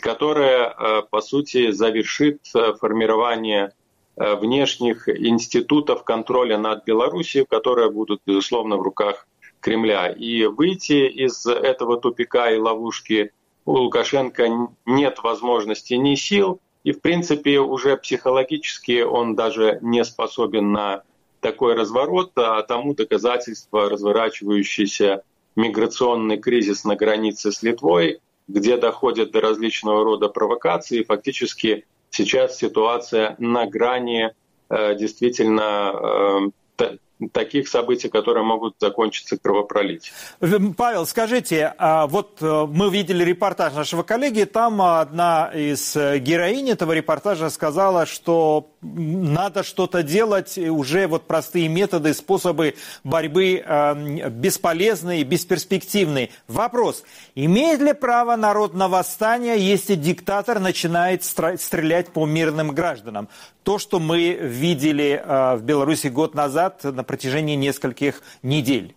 которая, 0.00 0.70
э, 0.70 1.02
по 1.10 1.20
сути, 1.20 1.70
завершит 1.72 2.40
э, 2.54 2.72
формирование 2.80 3.72
э, 4.16 4.34
внешних 4.36 5.08
институтов 5.08 6.04
контроля 6.04 6.56
над 6.56 6.84
Белоруссией, 6.86 7.44
которые 7.44 7.90
будут, 7.90 8.22
безусловно, 8.24 8.78
в 8.78 8.82
руках 8.82 9.26
Кремля. 9.60 10.08
И 10.08 10.46
выйти 10.46 11.06
из 11.08 11.46
этого 11.46 12.00
тупика 12.00 12.50
и 12.50 12.58
ловушки 12.58 13.32
у 13.64 13.72
Лукашенко 13.72 14.68
нет 14.86 15.18
возможности 15.22 15.94
ни 15.94 16.14
сил, 16.14 16.60
и, 16.84 16.92
в 16.92 17.00
принципе, 17.00 17.60
уже 17.60 17.96
психологически 17.96 19.02
он 19.02 19.36
даже 19.36 19.78
не 19.82 20.04
способен 20.04 20.72
на 20.72 21.02
такой 21.40 21.74
разворот, 21.74 22.32
а 22.36 22.62
тому 22.62 22.94
доказательство 22.94 23.88
разворачивающийся 23.88 25.22
миграционный 25.56 26.38
кризис 26.38 26.84
на 26.84 26.96
границе 26.96 27.52
с 27.52 27.62
Литвой, 27.62 28.20
где 28.48 28.76
доходят 28.76 29.32
до 29.32 29.40
различного 29.40 30.04
рода 30.04 30.28
провокаций. 30.28 31.04
Фактически 31.04 31.84
сейчас 32.10 32.58
ситуация 32.58 33.36
на 33.38 33.66
грани 33.66 34.32
э, 34.68 34.94
действительно 34.96 36.50
э, 36.78 36.96
таких 37.28 37.68
событий, 37.68 38.08
которые 38.08 38.44
могут 38.44 38.74
закончиться 38.80 39.36
кровопролитием. 39.36 40.74
Павел, 40.74 41.06
скажите, 41.06 41.74
а 41.78 42.06
вот 42.06 42.38
э, 42.40 42.66
мы 42.68 42.90
видели 42.90 43.24
репортаж 43.24 43.74
нашего 43.74 44.02
коллеги, 44.02 44.44
там 44.44 44.80
одна 44.82 45.50
из 45.54 45.96
э, 45.96 46.18
героинь 46.18 46.70
этого 46.70 46.92
репортажа 46.92 47.50
сказала, 47.50 48.06
что 48.06 48.68
надо 48.82 49.62
что-то 49.62 50.02
делать, 50.02 50.58
уже 50.58 51.06
вот 51.06 51.26
простые 51.26 51.68
методы, 51.68 52.14
способы 52.14 52.74
борьбы 53.04 53.62
э, 53.64 54.28
бесполезные, 54.30 55.24
бесперспективные. 55.24 56.30
Вопрос, 56.48 57.04
имеет 57.34 57.80
ли 57.80 57.92
право 57.92 58.36
народ 58.36 58.74
на 58.74 58.88
восстание, 58.88 59.58
если 59.58 59.94
диктатор 59.94 60.58
начинает 60.58 61.24
стрелять 61.24 62.08
по 62.08 62.26
мирным 62.26 62.72
гражданам? 62.72 63.28
То, 63.64 63.78
что 63.78 64.00
мы 64.00 64.32
видели 64.34 65.22
в 65.24 65.62
Беларуси 65.62 66.08
год 66.08 66.34
назад, 66.34 66.80
например, 66.82 67.04
протяжении 67.04 67.54
нескольких 67.54 68.22
недель. 68.42 68.94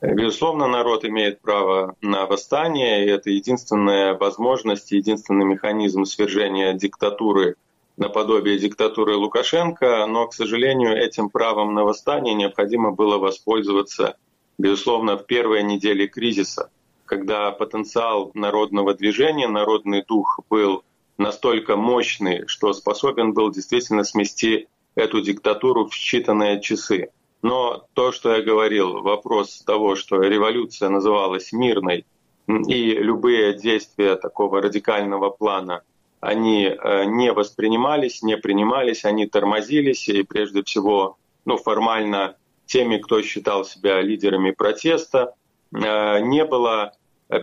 Безусловно, 0.00 0.66
народ 0.66 1.04
имеет 1.04 1.40
право 1.40 1.94
на 2.00 2.26
восстание, 2.26 3.04
и 3.04 3.08
это 3.08 3.30
единственная 3.30 4.14
возможность, 4.14 4.90
единственный 4.90 5.44
механизм 5.44 6.04
свержения 6.04 6.72
диктатуры 6.72 7.54
наподобие 7.96 8.58
диктатуры 8.58 9.16
Лукашенко, 9.16 10.06
но, 10.06 10.26
к 10.26 10.34
сожалению, 10.34 10.96
этим 10.96 11.28
правом 11.28 11.74
на 11.74 11.84
восстание 11.84 12.34
необходимо 12.34 12.90
было 12.90 13.18
воспользоваться, 13.18 14.16
безусловно, 14.58 15.16
в 15.16 15.26
первые 15.26 15.62
недели 15.62 16.06
кризиса, 16.06 16.70
когда 17.04 17.50
потенциал 17.50 18.30
народного 18.34 18.94
движения, 18.94 19.48
народный 19.48 20.02
дух 20.02 20.40
был 20.48 20.84
настолько 21.22 21.76
мощный, 21.76 22.46
что 22.46 22.72
способен 22.72 23.32
был 23.32 23.50
действительно 23.50 24.04
смести 24.04 24.68
эту 24.94 25.20
диктатуру 25.20 25.86
в 25.86 25.94
считанные 25.94 26.60
часы. 26.60 27.10
Но 27.42 27.86
то, 27.94 28.12
что 28.12 28.36
я 28.36 28.42
говорил, 28.42 29.02
вопрос 29.02 29.62
того, 29.62 29.96
что 29.96 30.20
революция 30.20 30.90
называлась 30.90 31.52
мирной, 31.52 32.04
и 32.46 32.94
любые 32.94 33.54
действия 33.54 34.16
такого 34.16 34.60
радикального 34.60 35.30
плана, 35.30 35.82
они 36.20 36.66
э, 36.66 37.04
не 37.04 37.32
воспринимались, 37.32 38.22
не 38.22 38.36
принимались, 38.36 39.04
они 39.04 39.26
тормозились, 39.26 40.08
и 40.08 40.22
прежде 40.22 40.62
всего, 40.62 41.16
ну, 41.44 41.56
формально 41.56 42.36
теми, 42.66 42.98
кто 42.98 43.22
считал 43.22 43.64
себя 43.64 44.00
лидерами 44.00 44.52
протеста, 44.52 45.34
э, 45.72 46.20
не 46.20 46.44
было 46.44 46.92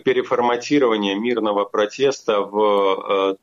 переформатирования 0.05 1.15
мирного 1.15 1.65
протеста 1.65 2.41
в 2.41 3.33
э, 3.33 3.35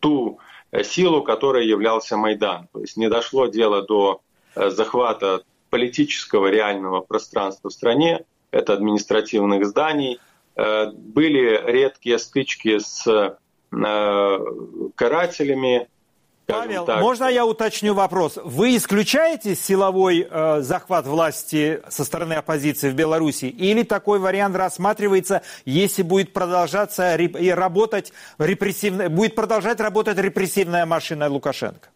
ту 0.00 0.38
Э, 0.70 0.84
силу, 0.84 1.22
которой 1.22 1.66
являлся 1.66 2.16
Майдан. 2.16 2.68
То 2.72 2.80
есть 2.80 2.96
не 2.96 3.08
дошло 3.08 3.46
дело 3.46 3.82
до 3.82 4.20
э, 4.54 4.70
захвата 4.70 5.42
политического 5.70 6.48
реального 6.48 7.00
пространства 7.00 7.70
в 7.70 7.72
стране, 7.72 8.24
это 8.50 8.74
административных 8.74 9.66
зданий. 9.66 10.18
Э, 10.56 10.90
были 10.92 11.62
редкие 11.64 12.18
стычки 12.18 12.78
с 12.78 13.36
карателями, 14.94 15.88
Павел, 16.48 16.86
так. 16.86 17.02
можно 17.02 17.26
я 17.26 17.44
уточню 17.44 17.92
вопрос? 17.92 18.38
Вы 18.42 18.76
исключаете 18.76 19.54
силовой 19.54 20.26
э, 20.28 20.60
захват 20.62 21.06
власти 21.06 21.82
со 21.90 22.04
стороны 22.04 22.32
оппозиции 22.34 22.88
в 22.88 22.94
Беларуси? 22.94 23.44
Или 23.44 23.82
такой 23.82 24.18
вариант 24.18 24.56
рассматривается, 24.56 25.42
если 25.66 26.02
будет 26.02 26.32
продолжаться 26.32 27.14
и 27.16 27.50
работать 27.50 28.14
репрессивная, 28.38 29.10
будет 29.10 29.34
продолжать 29.34 29.78
работать 29.80 30.16
репрессивная 30.16 30.86
машина 30.86 31.28
Лукашенко? 31.28 31.90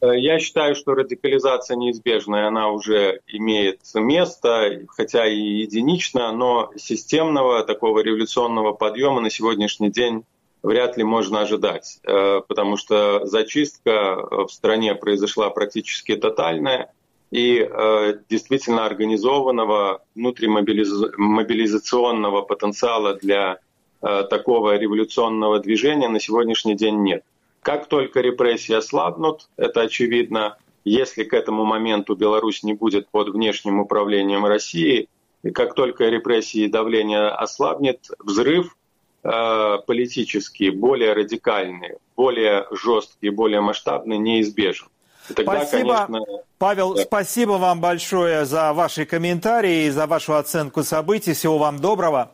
Э, 0.00 0.18
я 0.18 0.38
считаю, 0.38 0.74
что 0.74 0.94
радикализация 0.94 1.76
неизбежная, 1.76 2.48
она 2.48 2.70
уже 2.70 3.20
имеет 3.26 3.80
место, 3.94 4.80
хотя 4.88 5.26
и 5.26 5.36
единично, 5.36 6.32
но 6.32 6.70
системного 6.74 7.64
такого 7.64 8.00
революционного 8.00 8.72
подъема 8.72 9.20
на 9.20 9.28
сегодняшний 9.28 9.90
день 9.90 10.24
вряд 10.62 10.96
ли 10.96 11.04
можно 11.04 11.40
ожидать, 11.40 11.98
э, 12.04 12.40
потому 12.46 12.76
что 12.76 13.26
зачистка 13.26 14.46
в 14.46 14.48
стране 14.48 14.94
произошла 14.94 15.50
практически 15.50 16.14
тотальная, 16.16 16.92
и 17.30 17.60
э, 17.60 18.14
действительно 18.28 18.84
организованного 18.86 20.02
внутримобилизационного 20.14 22.42
потенциала 22.42 23.14
для 23.14 23.58
э, 24.02 24.24
такого 24.28 24.76
революционного 24.76 25.60
движения 25.60 26.08
на 26.08 26.18
сегодняшний 26.18 26.74
день 26.74 27.02
нет. 27.02 27.22
Как 27.62 27.86
только 27.86 28.20
репрессии 28.20 28.74
ослабнут, 28.74 29.48
это 29.56 29.82
очевидно, 29.82 30.58
если 30.84 31.22
к 31.24 31.34
этому 31.34 31.64
моменту 31.64 32.16
Беларусь 32.16 32.64
не 32.64 32.74
будет 32.74 33.08
под 33.10 33.28
внешним 33.28 33.78
управлением 33.80 34.44
России, 34.44 35.08
и 35.42 35.50
как 35.50 35.74
только 35.74 36.08
репрессии 36.08 36.62
и 36.62 36.68
давление 36.68 37.28
ослабнет, 37.28 38.08
взрыв 38.18 38.76
политические, 39.22 40.72
более 40.72 41.12
радикальные, 41.12 41.98
более 42.16 42.66
жесткие, 42.70 43.32
более 43.32 43.60
масштабные 43.60 44.18
неизбежен. 44.18 44.88
И 45.28 45.34
тогда, 45.34 45.64
спасибо, 45.64 46.06
конечно, 46.06 46.26
Павел, 46.58 46.94
да. 46.94 47.02
спасибо 47.02 47.52
вам 47.52 47.80
большое 47.80 48.44
за 48.44 48.72
ваши 48.72 49.04
комментарии 49.04 49.84
и 49.84 49.90
за 49.90 50.06
вашу 50.06 50.34
оценку 50.34 50.82
событий. 50.82 51.34
Всего 51.34 51.58
вам 51.58 51.78
доброго. 51.78 52.32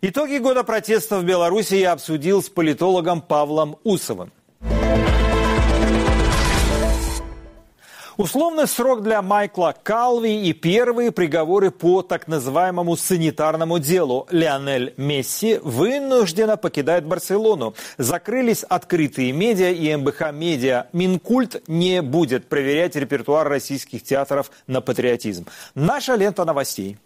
Итоги 0.00 0.38
года 0.38 0.64
протестов 0.64 1.22
в 1.22 1.26
Беларуси 1.26 1.74
я 1.74 1.92
обсудил 1.92 2.42
с 2.42 2.48
политологом 2.48 3.20
Павлом 3.20 3.76
Усовым. 3.84 4.32
Условный 8.16 8.68
срок 8.68 9.02
для 9.02 9.22
Майкла 9.22 9.74
Калви 9.82 10.44
и 10.44 10.52
первые 10.52 11.10
приговоры 11.10 11.72
по 11.72 12.00
так 12.02 12.28
называемому 12.28 12.96
санитарному 12.96 13.80
делу. 13.80 14.28
Лионель 14.30 14.94
Месси 14.96 15.58
вынужденно 15.62 16.56
покидает 16.56 17.04
Барселону. 17.06 17.74
Закрылись 17.98 18.62
открытые 18.62 19.32
медиа 19.32 19.70
и 19.70 19.96
МБХ 19.96 20.32
медиа. 20.32 20.86
Минкульт 20.92 21.64
не 21.66 22.02
будет 22.02 22.48
проверять 22.48 22.94
репертуар 22.94 23.48
российских 23.48 24.04
театров 24.04 24.52
на 24.68 24.80
патриотизм. 24.80 25.46
Наша 25.74 26.14
лента 26.14 26.44
новостей. 26.44 26.98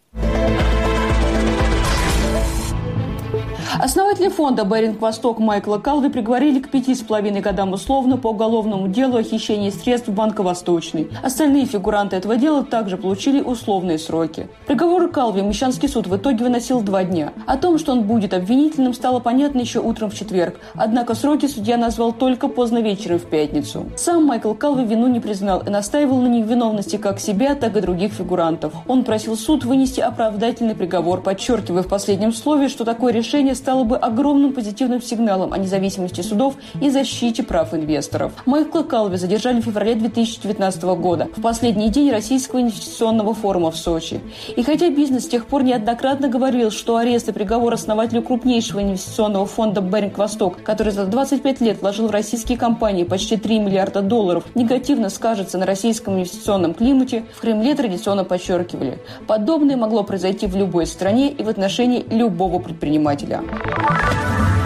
Основатели 3.76 4.28
фонда 4.28 4.64
«Беринг 4.64 5.00
Восток» 5.00 5.38
Майкла 5.38 5.76
Калви 5.76 6.08
приговорили 6.08 6.58
к 6.58 6.70
пяти 6.70 6.94
с 6.94 7.00
половиной 7.00 7.40
годам 7.40 7.74
условно 7.74 8.16
по 8.16 8.28
уголовному 8.28 8.88
делу 8.88 9.18
о 9.18 9.22
хищении 9.22 9.68
средств 9.70 10.08
Банка 10.08 10.42
Восточный. 10.42 11.10
Остальные 11.22 11.66
фигуранты 11.66 12.16
этого 12.16 12.36
дела 12.36 12.64
также 12.64 12.96
получили 12.96 13.42
условные 13.42 13.98
сроки. 13.98 14.48
Приговор 14.66 15.08
Калви 15.10 15.42
Мещанский 15.42 15.88
суд 15.88 16.06
в 16.06 16.16
итоге 16.16 16.44
выносил 16.44 16.80
два 16.80 17.04
дня. 17.04 17.32
О 17.46 17.56
том, 17.58 17.78
что 17.78 17.92
он 17.92 18.04
будет 18.04 18.32
обвинительным, 18.32 18.94
стало 18.94 19.20
понятно 19.20 19.60
еще 19.60 19.80
утром 19.80 20.10
в 20.10 20.14
четверг. 20.14 20.56
Однако 20.74 21.14
сроки 21.14 21.46
судья 21.46 21.76
назвал 21.76 22.12
только 22.12 22.48
поздно 22.48 22.78
вечером 22.78 23.18
в 23.18 23.26
пятницу. 23.26 23.86
Сам 23.96 24.24
Майкл 24.24 24.54
Калви 24.54 24.86
вину 24.86 25.08
не 25.08 25.20
признал 25.20 25.60
и 25.60 25.68
настаивал 25.70 26.18
на 26.22 26.28
невиновности 26.28 26.96
как 26.96 27.20
себя, 27.20 27.54
так 27.54 27.76
и 27.76 27.80
других 27.80 28.12
фигурантов. 28.12 28.72
Он 28.86 29.04
просил 29.04 29.36
суд 29.36 29.64
вынести 29.64 30.00
оправдательный 30.00 30.74
приговор, 30.74 31.20
подчеркивая 31.20 31.82
в 31.82 31.88
последнем 31.88 32.32
слове, 32.32 32.68
что 32.68 32.84
такое 32.84 33.12
решение 33.12 33.54
стало 33.58 33.84
бы 33.84 33.96
огромным 33.96 34.52
позитивным 34.52 35.02
сигналом 35.02 35.52
о 35.52 35.58
независимости 35.58 36.22
судов 36.22 36.54
и 36.80 36.90
защите 36.90 37.42
прав 37.42 37.74
инвесторов. 37.74 38.32
Майкла 38.46 38.82
Калви 38.82 39.16
задержали 39.16 39.60
в 39.60 39.64
феврале 39.64 39.94
2019 39.94 40.82
года, 40.84 41.28
в 41.36 41.42
последний 41.42 41.90
день 41.90 42.10
Российского 42.10 42.60
инвестиционного 42.60 43.34
форума 43.34 43.70
в 43.70 43.76
Сочи. 43.76 44.20
И 44.56 44.62
хотя 44.62 44.90
бизнес 44.90 45.24
с 45.24 45.28
тех 45.28 45.46
пор 45.46 45.64
неоднократно 45.64 46.28
говорил, 46.28 46.70
что 46.70 46.96
арест 46.96 47.28
и 47.28 47.32
приговор 47.32 47.74
основателю 47.74 48.22
крупнейшего 48.22 48.82
инвестиционного 48.82 49.46
фонда 49.46 49.80
«Беринг 49.80 50.16
Восток», 50.16 50.62
который 50.62 50.92
за 50.92 51.06
25 51.06 51.60
лет 51.60 51.80
вложил 51.80 52.08
в 52.08 52.10
российские 52.10 52.56
компании 52.56 53.04
почти 53.04 53.36
3 53.36 53.58
миллиарда 53.58 54.00
долларов, 54.02 54.44
негативно 54.54 55.10
скажется 55.10 55.58
на 55.58 55.66
российском 55.66 56.14
инвестиционном 56.14 56.74
климате, 56.74 57.24
в 57.36 57.40
Кремле 57.40 57.74
традиционно 57.74 58.24
подчеркивали. 58.24 58.98
Подобное 59.26 59.76
могло 59.76 60.04
произойти 60.04 60.46
в 60.46 60.56
любой 60.56 60.86
стране 60.86 61.30
и 61.30 61.42
в 61.42 61.48
отношении 61.48 62.04
любого 62.10 62.58
предпринимателя. 62.58 63.42
Música 63.50 64.57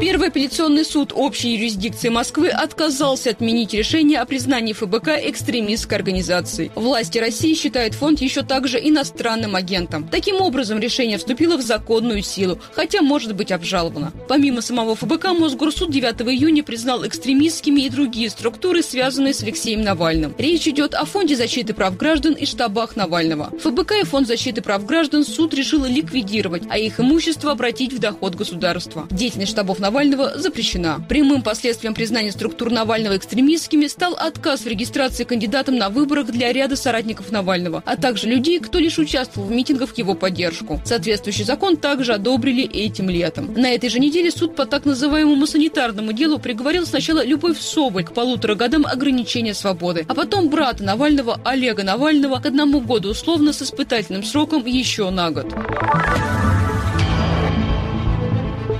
Первый 0.00 0.28
апелляционный 0.28 0.86
суд 0.86 1.12
общей 1.14 1.56
юрисдикции 1.56 2.08
Москвы 2.08 2.48
отказался 2.48 3.28
отменить 3.28 3.74
решение 3.74 4.18
о 4.20 4.24
признании 4.24 4.72
ФБК 4.72 5.08
экстремистской 5.24 5.98
организацией. 5.98 6.70
Власти 6.74 7.18
России 7.18 7.52
считают 7.52 7.92
фонд 7.92 8.22
еще 8.22 8.42
также 8.42 8.78
иностранным 8.78 9.56
агентом. 9.56 10.08
Таким 10.08 10.40
образом, 10.40 10.78
решение 10.78 11.18
вступило 11.18 11.58
в 11.58 11.60
законную 11.60 12.22
силу, 12.22 12.58
хотя 12.72 13.02
может 13.02 13.34
быть 13.34 13.52
обжаловано. 13.52 14.10
Помимо 14.26 14.62
самого 14.62 14.96
ФБК, 14.96 15.38
Мосгорсуд 15.38 15.90
9 15.90 16.22
июня 16.22 16.64
признал 16.64 17.06
экстремистскими 17.06 17.82
и 17.82 17.90
другие 17.90 18.30
структуры, 18.30 18.82
связанные 18.82 19.34
с 19.34 19.42
Алексеем 19.42 19.82
Навальным. 19.82 20.34
Речь 20.38 20.66
идет 20.66 20.94
о 20.94 21.04
Фонде 21.04 21.36
защиты 21.36 21.74
прав 21.74 21.98
граждан 21.98 22.32
и 22.32 22.46
штабах 22.46 22.96
Навального. 22.96 23.50
ФБК 23.62 23.92
и 24.00 24.04
Фонд 24.04 24.28
защиты 24.28 24.62
прав 24.62 24.86
граждан 24.86 25.26
суд 25.26 25.52
решил 25.52 25.84
ликвидировать, 25.84 26.62
а 26.70 26.78
их 26.78 27.00
имущество 27.00 27.52
обратить 27.52 27.92
в 27.92 27.98
доход 27.98 28.34
государства. 28.34 29.06
Деятельность 29.10 29.52
штабов 29.52 29.78
Навального 29.78 29.89
Навального 29.90 30.38
запрещена. 30.38 31.04
Прямым 31.08 31.42
последствием 31.42 31.94
признания 31.94 32.30
структур 32.30 32.70
Навального 32.70 33.16
экстремистскими 33.16 33.88
стал 33.88 34.14
отказ 34.14 34.60
в 34.60 34.68
регистрации 34.68 35.24
кандидатом 35.24 35.78
на 35.78 35.88
выборах 35.88 36.28
для 36.28 36.52
ряда 36.52 36.76
соратников 36.76 37.32
Навального, 37.32 37.82
а 37.84 37.96
также 37.96 38.28
людей, 38.28 38.60
кто 38.60 38.78
лишь 38.78 38.98
участвовал 38.98 39.48
в 39.48 39.50
митингах 39.50 39.90
в 39.90 39.98
его 39.98 40.14
поддержку. 40.14 40.80
Соответствующий 40.84 41.42
закон 41.42 41.76
также 41.76 42.12
одобрили 42.12 42.62
этим 42.62 43.10
летом. 43.10 43.52
На 43.54 43.72
этой 43.72 43.90
же 43.90 43.98
неделе 43.98 44.30
суд 44.30 44.54
по 44.54 44.64
так 44.64 44.84
называемому 44.84 45.44
санитарному 45.44 46.12
делу 46.12 46.38
приговорил 46.38 46.86
сначала 46.86 47.24
Любовь 47.24 47.58
Соболь 47.58 48.04
к 48.04 48.12
полутора 48.12 48.54
годам 48.54 48.86
ограничения 48.86 49.54
свободы, 49.54 50.06
а 50.06 50.14
потом 50.14 50.50
брата 50.50 50.84
Навального 50.84 51.40
Олега 51.44 51.82
Навального 51.82 52.38
к 52.38 52.46
одному 52.46 52.80
году 52.80 53.08
условно 53.08 53.52
с 53.52 53.60
испытательным 53.60 54.22
сроком 54.22 54.64
еще 54.66 55.10
на 55.10 55.32
год. 55.32 55.52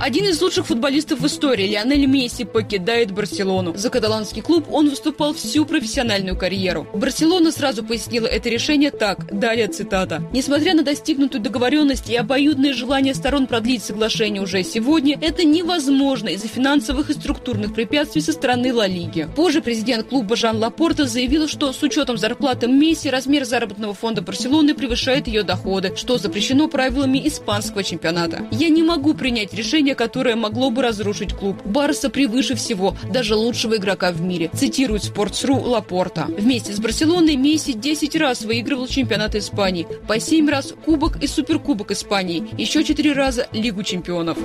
Один 0.03 0.25
из 0.25 0.41
лучших 0.41 0.65
футболистов 0.65 1.19
в 1.19 1.27
истории, 1.27 1.67
Лионель 1.67 2.07
Месси, 2.07 2.43
покидает 2.43 3.11
Барселону. 3.11 3.77
За 3.77 3.91
каталанский 3.91 4.41
клуб 4.41 4.65
он 4.71 4.89
выступал 4.89 5.35
всю 5.35 5.63
профессиональную 5.63 6.35
карьеру. 6.35 6.87
Барселона 6.91 7.51
сразу 7.51 7.83
пояснила 7.83 8.25
это 8.25 8.49
решение 8.49 8.89
так, 8.89 9.27
далее 9.31 9.67
цитата. 9.67 10.23
Несмотря 10.33 10.73
на 10.73 10.81
достигнутую 10.81 11.43
договоренность 11.43 12.09
и 12.09 12.15
обоюдное 12.15 12.73
желание 12.73 13.13
сторон 13.13 13.45
продлить 13.45 13.83
соглашение 13.83 14.41
уже 14.41 14.63
сегодня, 14.63 15.19
это 15.21 15.43
невозможно 15.43 16.29
из-за 16.29 16.47
финансовых 16.47 17.11
и 17.11 17.13
структурных 17.13 17.75
препятствий 17.75 18.21
со 18.21 18.31
стороны 18.31 18.73
Ла 18.73 18.87
Лиги. 18.87 19.29
Позже 19.35 19.61
президент 19.61 20.07
клуба 20.07 20.35
Жан 20.35 20.57
Лапорта 20.57 21.05
заявил, 21.05 21.47
что 21.47 21.71
с 21.71 21.83
учетом 21.83 22.17
зарплаты 22.17 22.67
Месси 22.67 23.11
размер 23.11 23.45
заработного 23.45 23.93
фонда 23.93 24.23
Барселоны 24.23 24.73
превышает 24.73 25.27
ее 25.27 25.43
доходы, 25.43 25.93
что 25.95 26.17
запрещено 26.17 26.67
правилами 26.67 27.21
испанского 27.27 27.83
чемпионата. 27.83 28.47
Я 28.49 28.69
не 28.69 28.81
могу 28.81 29.13
принять 29.13 29.53
решение 29.53 29.90
решение, 29.91 29.95
которое 29.95 30.35
могло 30.35 30.69
бы 30.71 30.81
разрушить 30.81 31.33
клуб. 31.33 31.57
Барса 31.65 32.09
превыше 32.09 32.55
всего, 32.55 32.95
даже 33.11 33.35
лучшего 33.35 33.75
игрока 33.75 34.11
в 34.11 34.21
мире, 34.21 34.49
цитирует 34.53 35.03
Sports.ru 35.03 35.59
Лапорта. 35.59 36.25
Вместе 36.27 36.73
с 36.73 36.79
Барселоной 36.79 37.35
Месси 37.35 37.73
10 37.73 38.15
раз 38.15 38.43
выигрывал 38.43 38.87
чемпионат 38.87 39.35
Испании, 39.35 39.87
по 40.07 40.19
7 40.19 40.49
раз 40.49 40.73
Кубок 40.85 41.21
и 41.23 41.27
Суперкубок 41.27 41.91
Испании, 41.91 42.43
еще 42.57 42.83
4 42.83 43.13
раза 43.13 43.47
Лигу 43.53 43.83
чемпионов. 43.83 44.37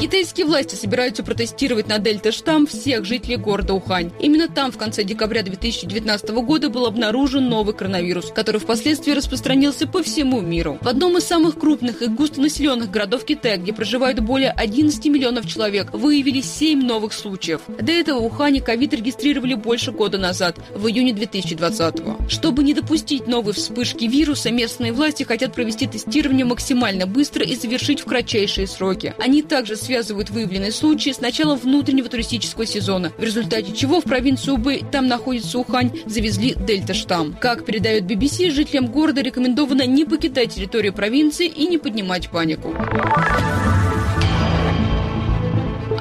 Китайские 0.00 0.44
власти 0.44 0.74
собираются 0.74 1.22
протестировать 1.22 1.86
на 1.86 1.98
дельта-штамм 1.98 2.66
всех 2.66 3.04
жителей 3.04 3.36
города 3.36 3.74
Ухань. 3.74 4.10
Именно 4.18 4.48
там 4.48 4.72
в 4.72 4.76
конце 4.76 5.04
декабря 5.04 5.44
2019 5.44 6.30
года 6.30 6.68
был 6.68 6.86
обнаружен 6.86 7.48
новый 7.48 7.76
коронавирус, 7.76 8.32
который 8.34 8.60
впоследствии 8.60 9.12
распространился 9.12 9.86
по 9.86 10.02
всему 10.02 10.40
миру. 10.40 10.78
В 10.82 10.88
одном 10.88 11.16
из 11.16 11.24
самых 11.24 11.58
крупных 11.58 12.02
и 12.02 12.08
густонаселенных 12.08 12.90
городов 12.90 13.24
Китая, 13.24 13.56
где 13.56 13.72
проживают 13.72 14.18
более 14.18 14.50
11 14.50 15.06
миллионов 15.06 15.46
человек, 15.46 15.92
выявили 15.92 16.40
7 16.40 16.82
новых 16.82 17.12
случаев. 17.12 17.60
До 17.68 17.92
этого 17.92 18.18
в 18.18 18.26
Ухане 18.26 18.60
ковид 18.60 18.94
регистрировали 18.94 19.54
больше 19.54 19.92
года 19.92 20.18
назад, 20.18 20.58
в 20.74 20.88
июне 20.88 21.12
2020 21.12 22.00
-го. 22.00 22.28
Чтобы 22.28 22.64
не 22.64 22.74
допустить 22.74 23.28
новой 23.28 23.52
вспышки 23.52 24.04
вируса, 24.06 24.50
местные 24.50 24.92
власти 24.92 25.22
хотят 25.22 25.54
провести 25.54 25.86
тестирование 25.86 26.44
максимально 26.44 27.06
быстро 27.06 27.44
и 27.44 27.54
завершить 27.54 28.00
в 28.00 28.06
кратчайшие 28.06 28.66
сроки. 28.66 29.14
Они 29.18 29.40
также 29.40 29.76
связывают 29.84 30.30
выявленные 30.30 30.72
случаи 30.72 31.10
с 31.10 31.20
началом 31.20 31.58
внутреннего 31.58 32.08
туристического 32.08 32.66
сезона, 32.66 33.12
в 33.18 33.22
результате 33.22 33.72
чего 33.72 34.00
в 34.00 34.04
провинцию 34.04 34.54
Убы, 34.54 34.80
там 34.90 35.06
находится 35.06 35.58
Ухань, 35.58 35.92
завезли 36.06 36.54
дельта-штамм. 36.54 37.36
Как 37.40 37.64
передает 37.64 38.04
BBC, 38.04 38.50
жителям 38.50 38.86
города 38.86 39.20
рекомендовано 39.20 39.86
не 39.86 40.04
покидать 40.04 40.54
территорию 40.54 40.92
провинции 40.92 41.46
и 41.46 41.66
не 41.66 41.78
поднимать 41.78 42.30
панику. 42.30 42.74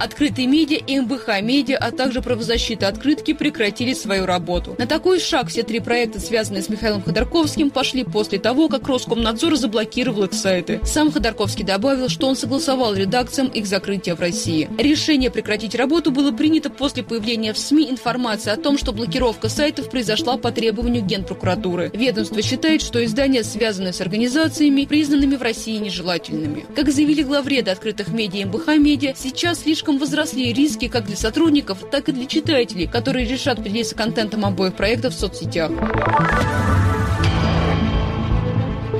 Открытые 0.04 0.48
медиа 0.48 0.80
и 0.86 1.00
МБХ 1.00 1.42
медиа, 1.42 1.78
а 1.78 1.92
также 1.92 2.22
правозащита 2.22 2.90
открытки 2.90 3.32
прекратили 3.32 3.94
свою 3.94 4.26
работу. 4.26 4.76
На 4.78 4.86
такой 4.86 5.18
шаг 5.18 5.48
все 5.48 5.64
три 5.64 5.80
проекта, 5.80 6.20
связанные 6.20 6.62
с 6.62 6.68
Михаилом 6.68 7.02
Ходорковским, 7.02 7.70
пошли 7.70 8.04
после 8.04 8.38
того, 8.38 8.68
как 8.68 8.86
Роскомнадзор 8.86 9.56
заблокировал 9.56 10.26
их 10.26 10.34
сайты. 10.34 10.82
Сам 10.84 11.10
Ходорковский 11.10 11.64
добавил, 11.64 12.10
что 12.10 12.28
он 12.28 12.36
согласовал 12.36 12.94
редакциям 12.94 13.48
их 13.48 13.66
закрытия 13.66 14.16
в 14.16 14.20
России. 14.20 14.70
Решение 14.78 15.32
прекратить 15.32 15.74
работу 15.74 16.12
было 16.12 16.34
принято 16.34 16.70
после 16.70 17.02
появления 17.02 17.54
в 17.54 17.58
СМИ 17.58 17.90
информации 17.90 18.52
о 18.52 18.58
том, 18.58 18.78
что 18.78 18.92
блокировка 18.92 19.48
сайтов 19.48 19.90
произошла 19.90 20.36
по 20.36 20.52
требованию 20.52 21.02
Генпрокуратуры. 21.04 21.92
Ведомство 21.94 22.42
считает, 22.42 22.82
что 22.82 23.06
издания, 23.06 23.46
связанные 23.46 23.94
с 23.94 24.02
организациями, 24.02 24.84
признанными 24.84 25.38
в 25.38 25.42
России 25.42 25.78
нежелательными. 25.78 26.66
Как 26.76 26.92
заявили 26.92 27.24
главреды 27.24 27.72
открытых 27.72 28.10
медиа 28.10 28.48
МБХ 28.48 28.68
медиа, 28.78 29.14
сейчас 29.16 29.62
слишком 29.62 29.93
слишком 29.94 29.98
возросли 30.00 30.54
риски 30.54 30.88
как 30.88 31.06
для 31.06 31.16
сотрудников, 31.16 31.90
так 31.92 32.10
и 32.10 32.12
для 32.12 32.26
читателей, 32.26 32.88
которые 32.88 33.28
решат 33.28 33.58
поделиться 33.58 33.96
контентом 33.96 34.46
обоих 34.46 34.76
проектов 34.76 35.14
в 35.14 35.20
соцсетях. 35.20 35.72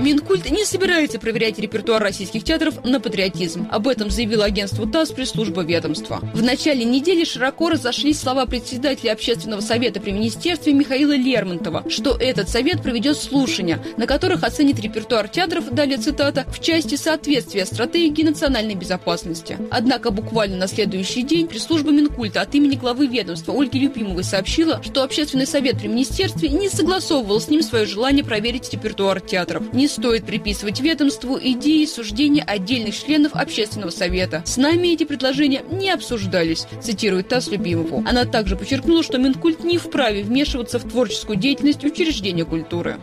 Минкульт 0.04 0.52
не 0.52 0.66
собирается 0.66 1.18
проверять 1.18 1.58
репертуар 1.60 2.04
российских 2.04 2.44
театров 2.44 2.84
на 2.84 3.00
патриотизм. 3.00 3.70
Об 3.72 3.88
этом 3.88 4.10
заявила 4.10 4.44
агентству 4.44 4.86
ТАСС 4.86 5.12
пресс-служба 5.12 5.62
ведомства. 5.62 6.20
В 6.34 6.44
начале 6.44 6.84
недели 6.84 7.24
широко 7.24 7.70
разошлись 7.70 8.20
слова 8.20 8.46
председателя 8.46 9.14
общественного 9.14 9.62
совета 9.62 10.02
при 10.02 10.12
министерстве 10.12 10.74
Михаила 10.74 11.16
Лермонтова, 11.16 11.90
что 11.90 12.18
этот 12.20 12.50
совет 12.50 12.84
проведет 12.84 13.16
слушания, 13.16 13.82
на 13.96 14.06
которых 14.06 14.44
оценит 14.44 14.78
репертуар 14.82 15.30
театров, 15.30 15.74
далее 15.74 15.98
цитата, 15.98 16.46
в 16.50 16.60
части 16.60 16.96
соответствия 16.96 17.66
стратегии 17.66 18.24
национальной 18.24 18.76
безопасности. 18.76 19.58
Однако 19.72 20.12
буквально 20.12 20.58
на 20.58 20.68
следующий 20.68 21.24
день 21.24 21.48
пресс-служба 21.48 21.92
Минкульта 21.92 22.42
от 22.42 22.54
имени 22.54 22.76
главы 22.76 23.08
ведомства 23.08 23.54
Ольги 23.54 23.80
Любимовой 23.80 24.26
сообщила, 24.26 24.84
что 24.84 25.04
общественный 25.04 25.48
совет 25.48 25.78
при 25.78 25.88
министерстве 25.88 26.50
не 26.50 26.68
согласовывал 26.68 27.40
с 27.40 27.48
ним 27.48 27.62
свое 27.62 27.86
желание 27.86 28.26
проверить 28.26 28.70
репертуар 28.74 29.22
театров. 29.22 29.72
Не 29.72 29.93
стоит 29.94 30.26
приписывать 30.26 30.80
ведомству 30.80 31.38
идеи 31.40 31.86
суждения 31.86 32.44
отдельных 32.44 32.98
членов 32.98 33.36
общественного 33.36 33.92
совета. 33.92 34.42
С 34.46 34.58
нами 34.58 34.90
эти 34.90 35.04
предложения 35.04 35.64
не 35.70 35.92
обсуждались, 35.92 36.66
цитирует 36.82 37.30
ТАСС 37.30 37.50
Любимову. 37.50 38.04
Она 38.08 38.26
также 38.26 38.56
подчеркнула, 38.56 39.04
что 39.04 39.20
Минкульт 39.20 39.64
не 39.64 39.78
вправе 39.78 40.24
вмешиваться 40.24 40.80
в 40.80 40.90
творческую 40.90 41.38
деятельность 41.38 41.84
учреждения 41.84 42.46
культуры. 42.46 42.98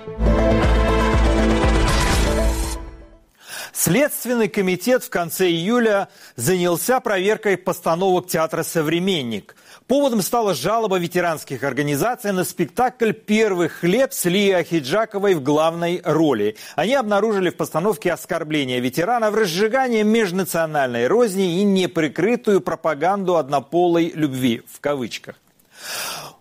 Следственный 3.72 4.48
комитет 4.48 5.04
в 5.04 5.11
конце 5.11 5.48
июля 5.48 6.09
занялся 6.37 7.00
проверкой 7.00 7.56
постановок 7.56 8.26
театра 8.26 8.62
«Современник». 8.62 9.54
Поводом 9.87 10.22
стала 10.22 10.54
жалоба 10.54 10.98
ветеранских 10.98 11.64
организаций 11.64 12.33
на 12.33 12.44
спектакль 12.44 13.12
«Первый 13.12 13.68
хлеб» 13.68 14.12
с 14.12 14.24
Лией 14.24 14.54
Ахиджаковой 14.54 15.35
в 15.35 15.42
главной 15.42 16.00
роли. 16.04 16.56
Они 16.76 16.94
обнаружили 16.94 17.50
в 17.50 17.56
постановке 17.56 18.12
оскорбления 18.12 18.80
ветеранов, 18.80 19.35
разжигание 19.35 20.04
межнациональной 20.04 21.06
розни 21.06 21.61
и 21.61 21.64
неприкрытую 21.64 22.61
пропаганду 22.61 23.37
однополой 23.37 24.12
любви, 24.14 24.62
в 24.72 24.80
кавычках. 24.80 25.37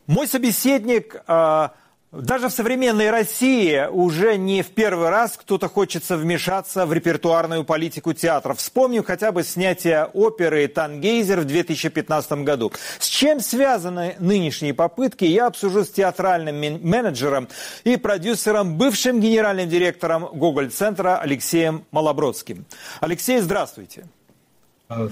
Мой 0.06 0.28
собеседник 0.28 1.16
э, 1.28 1.70
Даже 2.12 2.50
в 2.50 2.52
современной 2.52 3.12
России 3.12 3.86
уже 3.88 4.36
не 4.36 4.64
в 4.64 4.70
первый 4.70 5.10
раз 5.10 5.38
кто-то 5.38 5.70
хочется 5.70 6.18
вмешаться 6.18 6.88
в 6.88 6.94
репертуарную 6.94 7.64
политику 7.64 8.14
театра. 8.14 8.56
Вспомним 8.56 9.04
хотя 9.04 9.32
бы 9.32 9.44
снятие 9.44 10.06
оперы 10.06 10.68
«Тангейзер» 10.68 11.42
в 11.42 11.46
2015 11.46 12.32
году. 12.44 12.72
С 12.98 13.06
чем 13.06 13.40
связаны 13.40 14.16
нынешние 14.18 14.74
попытки, 14.74 15.24
я 15.24 15.46
обсужу 15.46 15.86
с 15.86 15.90
театральным 15.92 16.60
менеджером 16.82 17.48
и 17.84 17.96
продюсером, 17.96 18.76
бывшим 18.76 19.20
генеральным 19.20 19.70
директором 19.70 20.26
Гоголь-центра 20.34 21.20
Алексеем 21.20 21.86
Малобродским. 21.92 22.66
Алексей, 23.02 23.40
здравствуйте. 23.40 24.06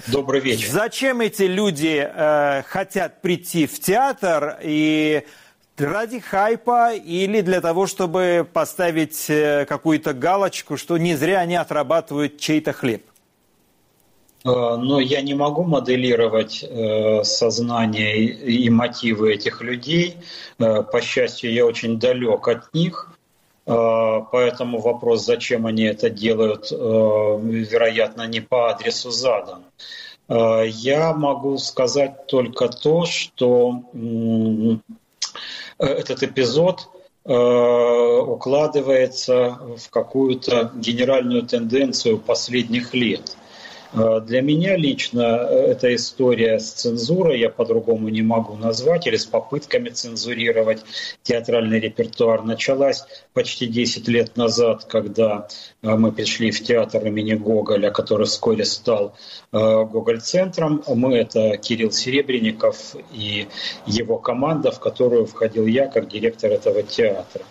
Добрый 0.08 0.40
вечер. 0.40 0.68
Зачем 0.72 1.20
эти 1.20 1.44
люди 1.44 2.04
э, 2.12 2.62
хотят 2.66 3.22
прийти 3.22 3.68
в 3.68 3.78
театр 3.78 4.58
и 4.60 5.24
ради 5.80 6.20
хайпа 6.20 6.94
или 6.94 7.40
для 7.40 7.60
того, 7.60 7.86
чтобы 7.86 8.46
поставить 8.52 9.28
э, 9.28 9.64
какую-то 9.66 10.12
галочку, 10.12 10.76
что 10.76 10.98
не 10.98 11.14
зря 11.16 11.40
они 11.40 11.56
отрабатывают 11.56 12.38
чей-то 12.38 12.72
хлеб? 12.72 13.04
Э, 14.44 14.76
но 14.76 15.00
я 15.00 15.22
не 15.22 15.34
могу 15.34 15.64
моделировать 15.64 16.62
э, 16.62 17.24
сознание 17.24 18.24
и 18.24 18.70
мотивы 18.70 19.34
этих 19.34 19.62
людей. 19.62 20.16
По 20.58 21.00
счастью, 21.00 21.52
я 21.52 21.66
очень 21.66 21.98
далек 21.98 22.48
от 22.48 22.72
них. 22.74 23.12
Поэтому 23.64 24.80
вопрос, 24.80 25.26
зачем 25.26 25.66
они 25.66 25.82
это 25.82 26.08
делают, 26.08 26.70
вероятно, 26.70 28.26
не 28.26 28.40
по 28.40 28.70
адресу 28.70 29.10
задан. 29.10 29.62
Я 30.26 31.12
могу 31.12 31.58
сказать 31.58 32.26
только 32.28 32.68
то, 32.68 33.04
что 33.04 33.82
этот 35.78 36.22
эпизод 36.22 36.88
э, 37.24 37.32
укладывается 37.32 39.58
в 39.76 39.90
какую-то 39.90 40.72
генеральную 40.74 41.42
тенденцию 41.42 42.18
последних 42.18 42.94
лет. 42.94 43.36
Э, 43.92 44.20
для 44.20 44.42
меня 44.42 44.76
лично 44.76 45.20
эта 45.20 45.94
история 45.94 46.58
с 46.58 46.72
цензурой, 46.72 47.40
я 47.40 47.50
по-другому 47.50 48.08
не 48.08 48.22
могу 48.22 48.54
назвать, 48.56 49.06
или 49.06 49.16
с 49.16 49.26
попытками 49.26 49.88
цензурировать 49.88 50.84
театральный 51.22 51.80
репертуар, 51.80 52.42
началась 52.42 53.04
почти 53.32 53.66
10 53.66 54.08
лет 54.08 54.36
назад, 54.36 54.84
когда 54.84 55.48
мы 55.82 56.12
пришли 56.12 56.50
в 56.50 56.62
театр 56.62 57.06
имени 57.06 57.34
Гоголя, 57.34 57.90
который 57.90 58.26
вскоре 58.26 58.64
стал 58.64 59.14
Гоголь-центром. 59.52 60.82
Мы— 60.86 61.16
это 61.18 61.56
Кирилл 61.56 61.92
Серебренников 61.92 62.96
и 63.12 63.48
его 63.86 64.18
команда, 64.18 64.70
в 64.70 64.80
которую 64.80 65.26
входил 65.26 65.66
я 65.66 65.86
как 65.86 66.08
директор 66.08 66.50
этого 66.50 66.82
театра. 66.82 67.44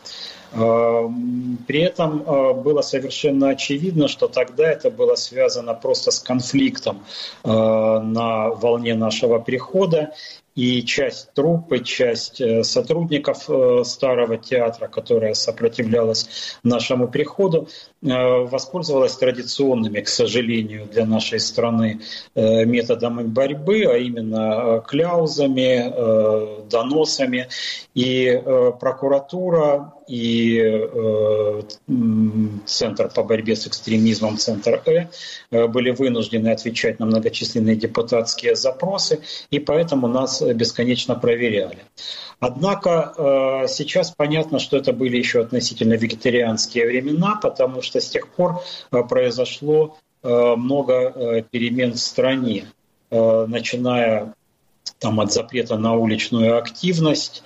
При 0.52 1.82
этом 1.82 2.24
а, 2.26 2.54
было 2.54 2.82
совершенно 2.82 3.50
очевидно, 3.50 4.08
что 4.08 4.28
тогда 4.28 4.70
это 4.70 4.90
было 4.90 5.16
связано 5.16 5.74
просто 5.74 6.12
с 6.12 6.20
конфликтом 6.20 7.04
а, 7.44 8.00
на 8.00 8.50
волне 8.50 8.96
нашего 8.96 9.40
прихода, 9.40 10.14
и 10.58 10.84
часть 10.84 11.34
труппы, 11.34 11.84
часть 11.84 12.42
э, 12.42 12.64
сотрудников 12.64 13.48
э, 13.48 13.84
старого 13.86 14.38
театра, 14.38 14.88
которая 14.88 15.36
сопротивлялась 15.36 16.58
нашему 16.64 17.08
приходу, 17.08 17.70
э, 17.97 17.97
воспользовалась 18.02 19.16
традиционными, 19.16 20.02
к 20.02 20.08
сожалению, 20.08 20.86
для 20.86 21.06
нашей 21.06 21.40
страны 21.40 22.02
методами 22.36 23.24
борьбы, 23.24 23.86
а 23.86 23.98
именно 23.98 24.84
кляузами, 24.88 26.68
доносами. 26.70 27.50
И 27.96 28.42
прокуратура, 28.80 29.94
и 30.08 30.88
Центр 32.66 33.10
по 33.10 33.24
борьбе 33.24 33.56
с 33.56 33.68
экстремизмом, 33.68 34.38
Центр 34.38 34.82
Э, 35.52 35.68
были 35.68 35.92
вынуждены 35.92 36.50
отвечать 36.50 37.00
на 37.00 37.06
многочисленные 37.06 37.76
депутатские 37.76 38.56
запросы, 38.56 39.22
и 39.50 39.60
поэтому 39.60 40.08
нас 40.08 40.42
бесконечно 40.42 41.16
проверяли. 41.16 41.80
Однако 42.40 43.14
э, 43.18 43.68
сейчас 43.68 44.12
понятно, 44.12 44.60
что 44.60 44.78
это 44.78 44.94
были 44.94 45.18
еще 45.18 45.42
относительно 45.42 45.94
вегетарианские 45.94 46.86
времена, 46.86 47.40
потому 47.42 47.82
что 47.88 48.00
с 48.00 48.10
тех 48.10 48.28
пор 48.28 48.62
э, 48.92 49.04
произошло 49.04 49.98
много 50.24 51.44
перемен 51.52 51.94
в 51.94 52.00
стране, 52.00 52.66
начиная 53.12 54.34
там, 55.00 55.20
от 55.22 55.32
запрета 55.32 55.78
на 55.78 55.96
уличную 55.96 56.58
активность, 56.58 57.44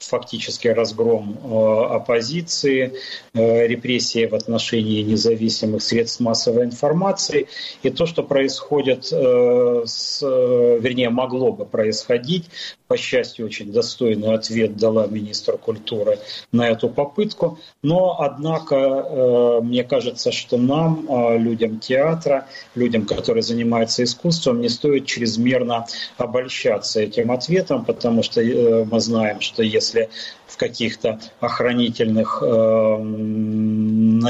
фактически 0.00 0.68
разгром 0.68 1.38
э, 1.42 1.94
оппозиции, 1.94 2.94
э, 3.34 3.66
репрессии 3.66 4.26
в 4.26 4.34
отношении 4.34 5.02
независимых 5.02 5.82
средств 5.82 6.20
массовой 6.20 6.64
информации 6.64 7.48
и 7.82 7.90
то, 7.90 8.06
что 8.06 8.22
происходит, 8.22 9.08
э, 9.12 9.82
с, 9.84 10.22
вернее, 10.22 11.10
могло 11.10 11.52
бы 11.52 11.66
происходить. 11.66 12.46
По 12.88 12.96
счастью, 12.96 13.46
очень 13.46 13.72
достойный 13.72 14.34
ответ 14.34 14.76
дала 14.76 15.06
министр 15.06 15.58
культуры 15.58 16.18
на 16.50 16.68
эту 16.68 16.88
попытку. 16.88 17.58
Но, 17.82 18.16
однако, 18.18 19.60
мне 19.62 19.84
кажется, 19.84 20.32
что 20.32 20.56
нам, 20.58 21.06
людям 21.38 21.78
театра, 21.78 22.48
людям, 22.74 23.06
которые 23.06 23.44
занимаются 23.44 24.02
искусством, 24.02 24.60
не 24.60 24.68
стоит 24.68 25.06
чрезмерно 25.06 25.86
обольщаться 26.16 27.00
этим 27.00 27.30
ответом, 27.30 27.84
потому 27.84 28.24
что 28.24 28.40
мы 28.42 28.98
знаем, 28.98 29.40
что 29.40 29.62
если 29.62 29.89
если 29.90 30.08
в 30.46 30.56
каких-то 30.56 31.20
охранительных 31.40 32.42
э, 32.42 32.96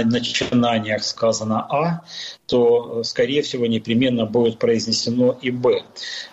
начинаниях 0.05 1.03
сказано 1.03 1.67
А, 1.69 2.03
то, 2.47 3.03
скорее 3.05 3.43
всего, 3.43 3.67
непременно 3.67 4.27
будет 4.27 4.59
произнесено 4.59 5.39
и 5.41 5.51
Б. 5.51 5.83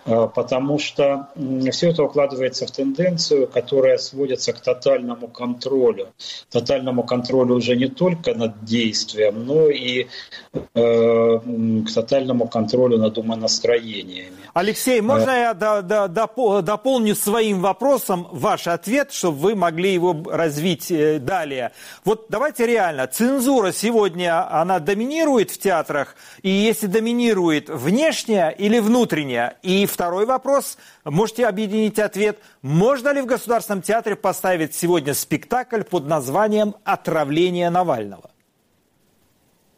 Э, 0.05 0.27
потому 0.33 0.77
что 0.79 1.29
все 1.71 1.91
это 1.91 2.03
укладывается 2.03 2.65
в 2.67 2.71
тенденцию, 2.71 3.47
которая 3.47 3.97
сводится 3.97 4.51
к 4.51 4.59
тотальному 4.59 5.29
контролю. 5.29 6.09
Тотальному 6.51 7.03
контролю 7.03 7.55
уже 7.55 7.77
не 7.77 7.87
только 7.87 8.33
над 8.33 8.65
действием, 8.65 9.45
но 9.45 9.69
и 9.69 10.07
э, 10.53 11.39
к 11.39 11.93
тотальному 11.93 12.47
контролю 12.47 12.97
над 12.97 13.17
умонастроениями. 13.17 14.46
Алексей, 14.59 15.01
можно 15.01 15.29
я 15.29 15.53
дополню 15.53 17.13
своим 17.13 17.61
вопросом 17.61 18.27
ваш 18.31 18.65
ответ, 18.65 19.13
чтобы 19.13 19.37
вы 19.37 19.55
могли 19.55 19.93
его 19.93 20.17
развить 20.31 20.89
э, 20.89 21.19
далее? 21.19 21.73
Вот 22.03 22.25
давайте 22.29 22.65
реально, 22.65 23.05
цензура 23.05 23.71
сегодня, 23.71 24.51
она 24.51 24.79
доминирует 24.79 25.51
в 25.51 25.59
театрах, 25.59 26.15
и 26.41 26.49
если 26.49 26.87
доминирует 26.87 27.69
внешняя 27.69 28.49
или 28.49 28.79
внутренняя? 28.79 29.57
И 29.61 29.85
второй 29.85 30.25
вопрос, 30.25 30.79
можете 31.05 31.45
объединить 31.45 31.99
ответ, 31.99 32.39
можно 32.63 33.09
ли 33.09 33.21
в 33.21 33.27
Государственном 33.27 33.83
театре 33.83 34.15
поставить 34.15 34.73
сегодня 34.73 35.13
спектакль 35.13 35.83
под 35.83 36.07
названием 36.07 36.73
«Отравление 36.83 37.69
Навального»? 37.69 38.31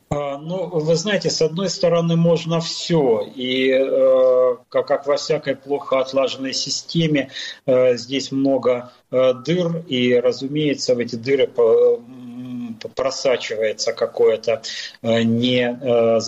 А, 0.10 0.38
ну, 0.38 0.67
вы 0.67 0.95
знаете, 0.95 1.30
с 1.30 1.41
одной 1.41 1.69
стороны, 1.69 2.15
можно 2.15 2.60
все. 2.60 3.22
И 3.36 3.69
э, 3.69 4.58
как, 4.69 5.06
во 5.06 5.17
всякой 5.17 5.56
плохо 5.56 6.00
отлаженной 6.00 6.54
системе, 6.54 7.30
э, 7.65 7.95
здесь 7.95 8.32
много 8.32 8.91
э, 9.12 9.34
дыр, 9.34 9.84
и, 9.88 10.15
разумеется, 10.15 10.95
в 10.95 11.00
эти 11.00 11.15
дыры 11.15 11.48
просачивается 12.95 13.93
какое-то 13.93 14.62
э, 15.02 15.22
не 15.24 15.62
э, 15.62 16.19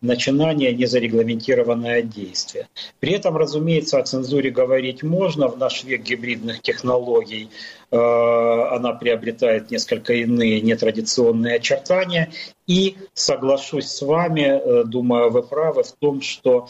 начинание, 0.00 0.72
не 0.72 0.86
зарегламентированное 0.86 2.02
действие. 2.02 2.68
При 3.00 3.12
этом, 3.12 3.36
разумеется, 3.36 3.98
о 3.98 4.02
цензуре 4.02 4.50
говорить 4.50 5.02
можно. 5.02 5.48
В 5.48 5.58
наш 5.58 5.84
век 5.84 6.02
гибридных 6.02 6.60
технологий 6.60 7.48
она 7.90 8.92
приобретает 8.92 9.70
несколько 9.70 10.12
иные 10.12 10.60
нетрадиционные 10.60 11.56
очертания. 11.56 12.30
И 12.66 12.96
соглашусь 13.14 13.86
с 13.86 14.02
вами, 14.02 14.84
думаю, 14.84 15.30
вы 15.30 15.42
правы 15.42 15.82
в 15.84 15.92
том, 15.92 16.20
что 16.20 16.68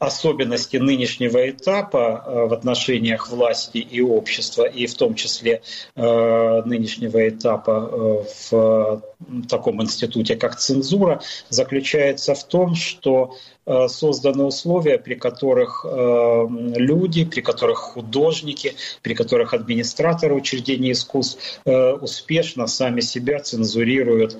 особенности 0.00 0.78
нынешнего 0.78 1.50
этапа 1.50 2.24
э, 2.24 2.46
в 2.46 2.54
отношениях 2.54 3.28
власти 3.28 3.78
и 3.78 4.00
общества, 4.00 4.64
и 4.64 4.86
в 4.86 4.94
том 4.94 5.14
числе 5.14 5.60
э, 5.94 6.62
нынешнего 6.64 7.28
этапа 7.28 7.90
э, 7.92 8.24
в 8.50 9.02
таком 9.46 9.82
институте, 9.82 10.36
как 10.36 10.56
цензура, 10.56 11.20
заключается 11.50 12.34
в 12.34 12.42
том, 12.44 12.74
что 12.74 13.36
Э, 13.59 13.59
созданы 13.66 14.44
условия, 14.44 14.98
при 14.98 15.14
которых 15.14 15.84
э, 15.88 16.46
люди, 16.76 17.24
при 17.24 17.40
которых 17.40 17.78
художники, 17.78 18.74
при 19.02 19.14
которых 19.14 19.54
администраторы 19.54 20.34
учреждений 20.34 20.92
искусств 20.92 21.60
э, 21.64 21.92
успешно 21.92 22.66
сами 22.66 23.00
себя 23.00 23.40
цензурируют 23.40 24.36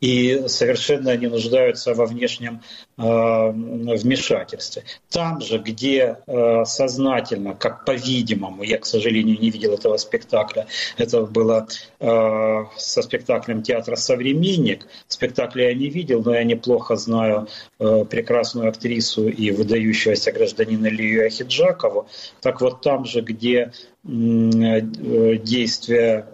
и 0.00 0.44
совершенно 0.46 1.14
не 1.18 1.26
нуждаются 1.26 1.92
во 1.92 2.06
внешнем 2.06 2.62
вмешательстве. 2.96 4.84
Там 5.10 5.42
же, 5.42 5.58
где 5.58 6.16
сознательно, 6.64 7.54
как 7.54 7.84
по-видимому, 7.84 8.62
я, 8.62 8.78
к 8.78 8.86
сожалению, 8.86 9.38
не 9.38 9.50
видел 9.50 9.74
этого 9.74 9.98
спектакля, 9.98 10.66
это 10.96 11.26
было 11.26 11.68
со 11.98 13.02
спектаклем 13.02 13.62
театра 13.62 13.96
«Современник», 13.96 14.86
спектакля 15.06 15.68
я 15.68 15.74
не 15.74 15.90
видел, 15.90 16.22
но 16.24 16.34
я 16.34 16.44
неплохо 16.54 16.96
знаю 16.96 17.48
прекрасную 17.78 18.68
актрису 18.68 19.28
и 19.28 19.50
выдающегося 19.50 20.32
гражданина 20.32 20.86
Лию 20.86 21.26
Ахиджакову. 21.26 22.08
Так 22.40 22.60
вот 22.60 22.80
там 22.80 23.04
же, 23.04 23.20
где 23.20 23.72
действия 24.02 26.26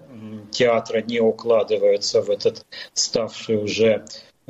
театра 0.50 1.02
не 1.02 1.20
укладываются 1.20 2.22
в 2.22 2.30
этот 2.30 2.66
ставший 2.92 3.56
уже 3.56 3.86
э, 3.86 4.02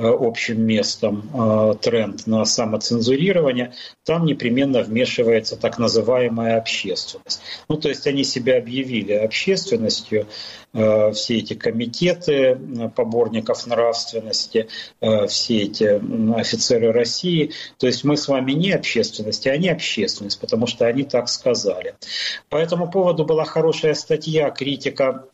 общим 0.08 0.62
местом 0.62 1.30
э, 1.32 1.74
тренд 1.80 2.26
на 2.26 2.44
самоцензурирование, 2.44 3.74
там 4.04 4.24
непременно 4.24 4.82
вмешивается 4.82 5.56
так 5.56 5.78
называемая 5.78 6.58
общественность. 6.58 7.40
Ну, 7.68 7.76
то 7.76 7.88
есть 7.88 8.06
они 8.06 8.24
себя 8.24 8.58
объявили 8.58 9.12
общественностью, 9.12 10.26
э, 10.72 11.12
все 11.12 11.38
эти 11.38 11.54
комитеты 11.54 12.58
поборников 12.94 13.66
нравственности, 13.66 14.68
все 15.28 15.62
эти 15.62 16.00
офицеры 16.38 16.92
России. 16.92 17.52
То 17.78 17.86
есть 17.86 18.04
мы 18.04 18.16
с 18.16 18.28
вами 18.28 18.52
не 18.52 18.72
общественность, 18.72 19.46
а 19.46 19.52
они 19.52 19.68
общественность, 19.68 20.40
потому 20.40 20.66
что 20.66 20.86
они 20.86 21.04
так 21.04 21.28
сказали. 21.28 21.94
По 22.48 22.56
этому 22.56 22.90
поводу 22.90 23.24
была 23.24 23.44
хорошая 23.44 23.94
статья 23.94 24.50
критика 24.50 25.00
Э, 25.00 25.30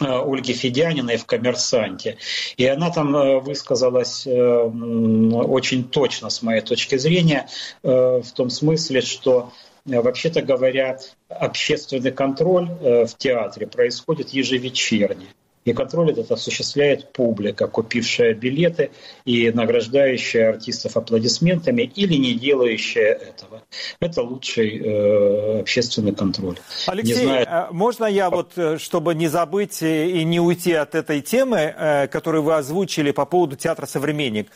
Ольги 0.00 0.52
Федяниной 0.52 1.16
в 1.16 1.26
«Коммерсанте». 1.26 2.16
И 2.56 2.66
она 2.66 2.90
там 2.90 3.14
э, 3.14 3.40
высказалась 3.40 4.26
э, 4.26 4.30
очень 4.32 5.84
точно, 5.84 6.30
с 6.30 6.42
моей 6.42 6.60
точки 6.60 6.96
зрения, 6.96 7.48
в 7.82 8.24
том 8.34 8.50
смысле, 8.50 9.00
что 9.00 9.52
вообще-то 9.84 10.42
говоря, 10.42 10.98
общественный 11.28 12.12
контроль 12.12 12.66
в 12.66 13.10
театре 13.18 13.66
происходит 13.66 14.30
ежевечерне. 14.30 15.26
И 15.64 15.72
контроль 15.72 16.10
этот 16.12 16.30
осуществляет 16.30 17.12
публика, 17.12 17.66
купившая 17.66 18.34
билеты 18.34 18.90
и 19.24 19.50
награждающая 19.50 20.50
артистов 20.50 20.96
аплодисментами 20.96 21.82
или 21.82 22.14
не 22.14 22.34
делающая 22.34 23.14
этого. 23.14 23.62
Это 24.00 24.22
лучший 24.22 24.78
э, 24.78 25.60
общественный 25.60 26.14
контроль. 26.14 26.58
Алексей, 26.86 27.14
не 27.14 27.22
знаю... 27.22 27.46
Э, 27.48 27.66
можно 27.72 28.04
я 28.04 28.28
вот, 28.28 28.52
э, 28.56 28.76
чтобы 28.78 29.14
не 29.14 29.28
забыть 29.28 29.82
и 29.82 30.22
не 30.24 30.38
уйти 30.38 30.72
от 30.72 30.94
этой 30.94 31.22
темы, 31.22 31.58
э, 31.58 32.08
которую 32.08 32.42
вы 32.42 32.56
озвучили 32.56 33.10
по 33.10 33.24
поводу 33.24 33.56
театра 33.56 33.86
«Современник», 33.86 34.50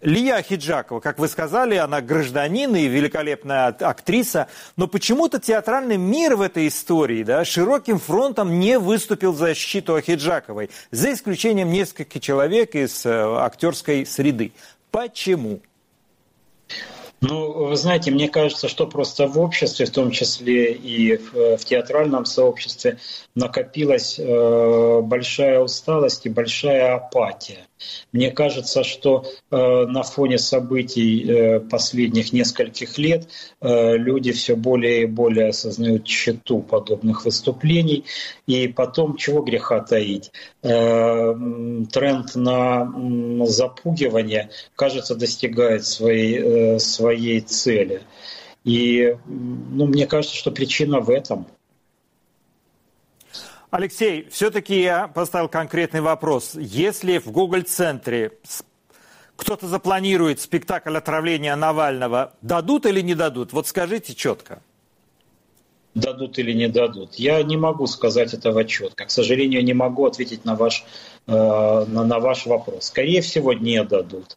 Лия 0.00 0.40
Хиджакова, 0.42 1.00
как 1.00 1.18
вы 1.18 1.28
сказали, 1.28 1.74
она 1.76 2.00
гражданин 2.00 2.74
и 2.74 2.86
великолепная 2.86 3.66
актриса, 3.66 4.48
но 4.76 4.86
почему-то 4.86 5.38
театральный 5.38 5.98
мир 5.98 6.36
в 6.36 6.40
этой 6.40 6.68
истории 6.68 7.22
да, 7.22 7.44
широким 7.44 7.98
фронтом 7.98 8.58
не 8.58 8.78
выступил 8.78 9.32
в 9.32 9.36
защиту 9.36 9.96
Ахиджаковой, 9.96 10.70
за 10.90 11.12
исключением 11.12 11.70
нескольких 11.70 12.22
человек 12.22 12.74
из 12.74 13.04
э, 13.04 13.10
актерской 13.10 14.06
среды. 14.06 14.52
Почему? 14.90 15.60
Ну, 17.20 17.66
вы 17.66 17.76
знаете, 17.76 18.10
мне 18.10 18.30
кажется, 18.30 18.68
что 18.68 18.86
просто 18.86 19.26
в 19.26 19.38
обществе, 19.38 19.84
в 19.84 19.90
том 19.90 20.10
числе 20.10 20.72
и 20.72 21.18
в, 21.18 21.58
в 21.58 21.64
театральном 21.66 22.24
сообществе, 22.24 22.98
накопилась 23.34 24.18
э, 24.18 25.00
большая 25.02 25.60
усталость 25.60 26.24
и 26.24 26.30
большая 26.30 26.94
апатия. 26.94 27.66
Мне 28.12 28.30
кажется, 28.30 28.84
что 28.84 29.24
э, 29.50 29.56
на 29.56 30.02
фоне 30.02 30.38
событий 30.38 31.24
э, 31.24 31.60
последних 31.60 32.32
нескольких 32.32 32.98
лет 32.98 33.28
э, 33.60 33.96
люди 33.96 34.32
все 34.32 34.56
более 34.56 35.02
и 35.02 35.06
более 35.06 35.48
осознают 35.48 36.06
счету 36.06 36.60
подобных 36.60 37.24
выступлений. 37.24 38.04
И 38.46 38.68
потом, 38.68 39.16
чего 39.16 39.42
греха 39.42 39.80
таить, 39.80 40.32
э, 40.62 41.34
тренд 41.92 42.34
на 42.34 43.46
запугивание, 43.46 44.50
кажется, 44.76 45.14
достигает 45.14 45.84
своей, 45.84 46.38
э, 46.38 46.78
своей 46.78 47.40
цели. 47.40 48.02
И 48.64 49.16
ну, 49.26 49.86
мне 49.86 50.06
кажется, 50.06 50.36
что 50.36 50.50
причина 50.50 51.00
в 51.00 51.10
этом– 51.10 51.46
Алексей, 53.70 54.26
все-таки 54.30 54.80
я 54.80 55.06
поставил 55.06 55.48
конкретный 55.48 56.00
вопрос. 56.00 56.56
Если 56.56 57.18
в 57.18 57.30
Google-центре 57.30 58.32
кто-то 59.36 59.68
запланирует 59.68 60.40
спектакль 60.40 60.96
отравления 60.96 61.54
Навального, 61.54 62.34
дадут 62.42 62.84
или 62.86 63.00
не 63.00 63.14
дадут? 63.14 63.52
Вот 63.52 63.68
скажите 63.68 64.14
четко. 64.14 64.60
Дадут 65.94 66.38
или 66.38 66.52
не 66.52 66.68
дадут. 66.68 67.14
Я 67.14 67.42
не 67.44 67.56
могу 67.56 67.86
сказать 67.86 68.34
этого 68.34 68.64
четко. 68.64 69.06
К 69.06 69.10
сожалению, 69.10 69.64
не 69.64 69.72
могу 69.72 70.04
ответить 70.04 70.44
на 70.44 70.56
ваш, 70.56 70.84
э, 71.26 71.32
на, 71.32 72.04
на 72.04 72.18
ваш 72.18 72.46
вопрос. 72.46 72.86
Скорее 72.86 73.22
всего, 73.22 73.52
не 73.52 73.82
дадут. 73.84 74.36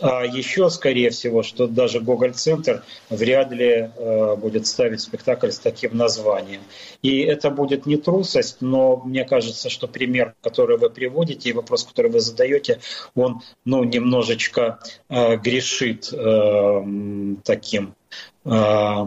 А 0.00 0.24
еще, 0.24 0.70
скорее 0.70 1.10
всего, 1.10 1.42
что 1.42 1.66
даже 1.66 2.00
Гоголь-центр 2.00 2.82
вряд 3.10 3.52
ли 3.52 3.90
э, 3.94 4.36
будет 4.36 4.66
ставить 4.66 5.02
спектакль 5.02 5.50
с 5.50 5.58
таким 5.58 5.94
названием. 5.94 6.62
И 7.02 7.20
это 7.20 7.50
будет 7.50 7.84
не 7.84 7.98
трусость, 7.98 8.62
но 8.62 8.96
мне 9.04 9.24
кажется, 9.24 9.68
что 9.68 9.86
пример, 9.86 10.34
который 10.40 10.78
вы 10.78 10.88
приводите, 10.88 11.50
и 11.50 11.52
вопрос, 11.52 11.84
который 11.84 12.10
вы 12.10 12.20
задаете, 12.20 12.80
он 13.14 13.42
ну, 13.66 13.84
немножечко 13.84 14.78
э, 15.10 15.36
грешит 15.36 16.10
э, 16.12 16.82
таким 17.44 17.94
э, 18.46 18.50
э 18.50 19.06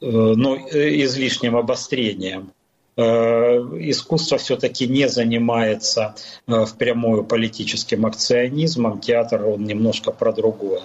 ну, 0.00 0.68
э, 0.68 1.02
излишним 1.02 1.54
обострением. 1.54 2.52
Э, 2.94 3.56
искусство 3.78 4.36
все-таки 4.36 4.86
не 4.86 5.08
занимается 5.08 6.14
э, 6.46 6.66
впрямую 6.66 7.24
политическим 7.24 8.04
акционизмом, 8.04 9.00
театр 9.00 9.46
он 9.46 9.64
немножко 9.64 10.12
про 10.12 10.30
другое. 10.32 10.82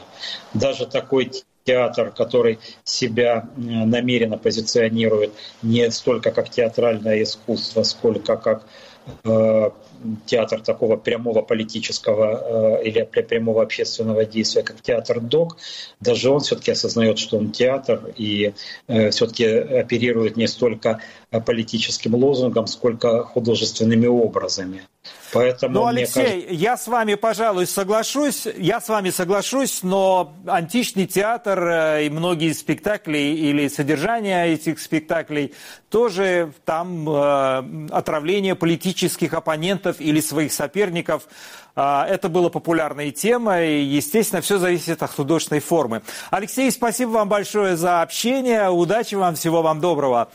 Даже 0.53 0.85
такой 0.85 1.31
театр, 1.65 2.11
который 2.11 2.59
себя 2.85 3.49
э, 3.57 3.59
намеренно 3.59 4.37
позиционирует 4.37 5.33
не 5.61 5.91
столько 5.91 6.31
как 6.31 6.49
театральное 6.49 7.23
искусство, 7.23 7.83
сколько 7.83 8.37
как 8.37 8.65
театр 10.25 10.59
такого 10.59 10.97
прямого 10.97 11.41
политического 11.41 12.81
или 12.81 13.03
прямого 13.03 13.63
общественного 13.63 14.25
действия, 14.25 14.63
как 14.63 14.81
театр 14.81 15.21
ДОК, 15.21 15.55
даже 16.01 16.29
он 16.29 16.41
все-таки 16.41 16.71
осознает, 16.71 17.17
что 17.17 17.37
он 17.37 17.51
театр 17.51 18.11
и 18.17 18.51
все-таки 18.85 19.45
оперирует 19.45 20.35
не 20.35 20.45
столько 20.47 20.99
политическим 21.31 22.15
лозунгом, 22.15 22.67
сколько 22.67 23.23
художественными 23.23 24.07
образами. 24.07 24.83
Поэтому, 25.33 25.73
ну, 25.73 25.85
Алексей, 25.87 26.23
кажется... 26.23 26.53
я 26.53 26.77
с 26.77 26.87
вами, 26.87 27.15
пожалуй, 27.15 27.67
соглашусь. 27.67 28.47
Я 28.57 28.79
с 28.79 28.87
вами 28.87 29.09
соглашусь, 29.09 29.83
но 29.83 30.33
античный 30.47 31.05
театр 31.05 31.67
э, 31.67 32.05
и 32.05 32.09
многие 32.09 32.53
спектакли 32.53 33.17
или 33.17 33.67
содержание 33.67 34.53
этих 34.53 34.79
спектаклей 34.79 35.53
тоже 35.89 36.53
там 36.63 37.09
э, 37.09 37.87
отравление 37.91 38.55
политических 38.55 39.33
оппонентов 39.33 39.99
или 39.99 40.21
своих 40.21 40.53
соперников. 40.53 41.27
Э, 41.75 42.03
это 42.07 42.29
была 42.29 42.49
популярная 42.49 43.11
тема, 43.11 43.61
и, 43.61 43.81
естественно, 43.81 44.41
все 44.41 44.57
зависит 44.59 45.03
от 45.03 45.11
художественной 45.11 45.61
формы. 45.61 46.03
Алексей, 46.31 46.71
спасибо 46.71 47.09
вам 47.09 47.27
большое 47.27 47.75
за 47.75 48.01
общение. 48.01 48.69
Удачи 48.69 49.15
вам, 49.15 49.35
всего 49.35 49.61
вам 49.61 49.81
доброго. 49.81 50.29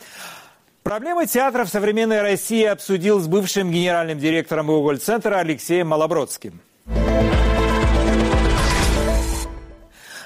Проблемы 0.83 1.25
театра 1.27 1.63
в 1.63 1.69
современной 1.69 2.21
России 2.21 2.65
обсудил 2.65 3.21
с 3.21 3.27
бывшим 3.27 3.71
генеральным 3.71 4.19
директором 4.19 4.67
Гоголь-центра 4.67 5.37
Алексеем 5.37 5.87
Малобродским. 5.87 6.59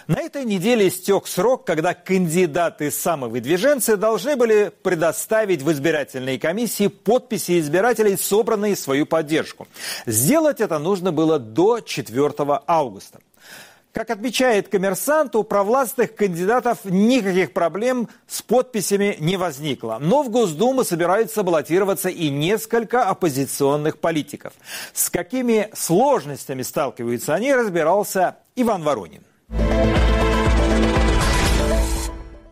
На 0.07 0.21
этой 0.21 0.45
неделе 0.45 0.87
истек 0.87 1.27
срок, 1.27 1.67
когда 1.67 1.93
кандидаты-самовыдвиженцы 1.93 3.97
должны 3.97 4.35
были 4.35 4.71
предоставить 4.81 5.61
в 5.61 5.71
избирательной 5.71 6.39
комиссии 6.39 6.87
подписи 6.87 7.59
избирателей, 7.59 8.17
собранные 8.17 8.75
в 8.75 8.79
свою 8.79 9.05
поддержку. 9.05 9.67
Сделать 10.07 10.59
это 10.59 10.79
нужно 10.79 11.11
было 11.11 11.37
до 11.37 11.81
4 11.81 12.33
августа. 12.65 13.19
Как 13.97 14.11
отмечает 14.11 14.67
коммерсант, 14.67 15.35
у 15.35 15.43
провластных 15.43 16.13
кандидатов 16.13 16.85
никаких 16.85 17.51
проблем 17.51 18.07
с 18.27 18.43
подписями 18.43 19.15
не 19.17 19.37
возникло. 19.37 19.97
Но 19.99 20.21
в 20.21 20.29
Госдуму 20.29 20.83
собираются 20.83 21.41
баллотироваться 21.41 22.07
и 22.09 22.29
несколько 22.29 23.05
оппозиционных 23.05 23.97
политиков. 23.97 24.53
С 24.93 25.09
какими 25.09 25.71
сложностями 25.73 26.61
сталкиваются 26.61 27.33
они, 27.33 27.51
разбирался 27.51 28.35
Иван 28.55 28.83
Воронин. 28.83 29.23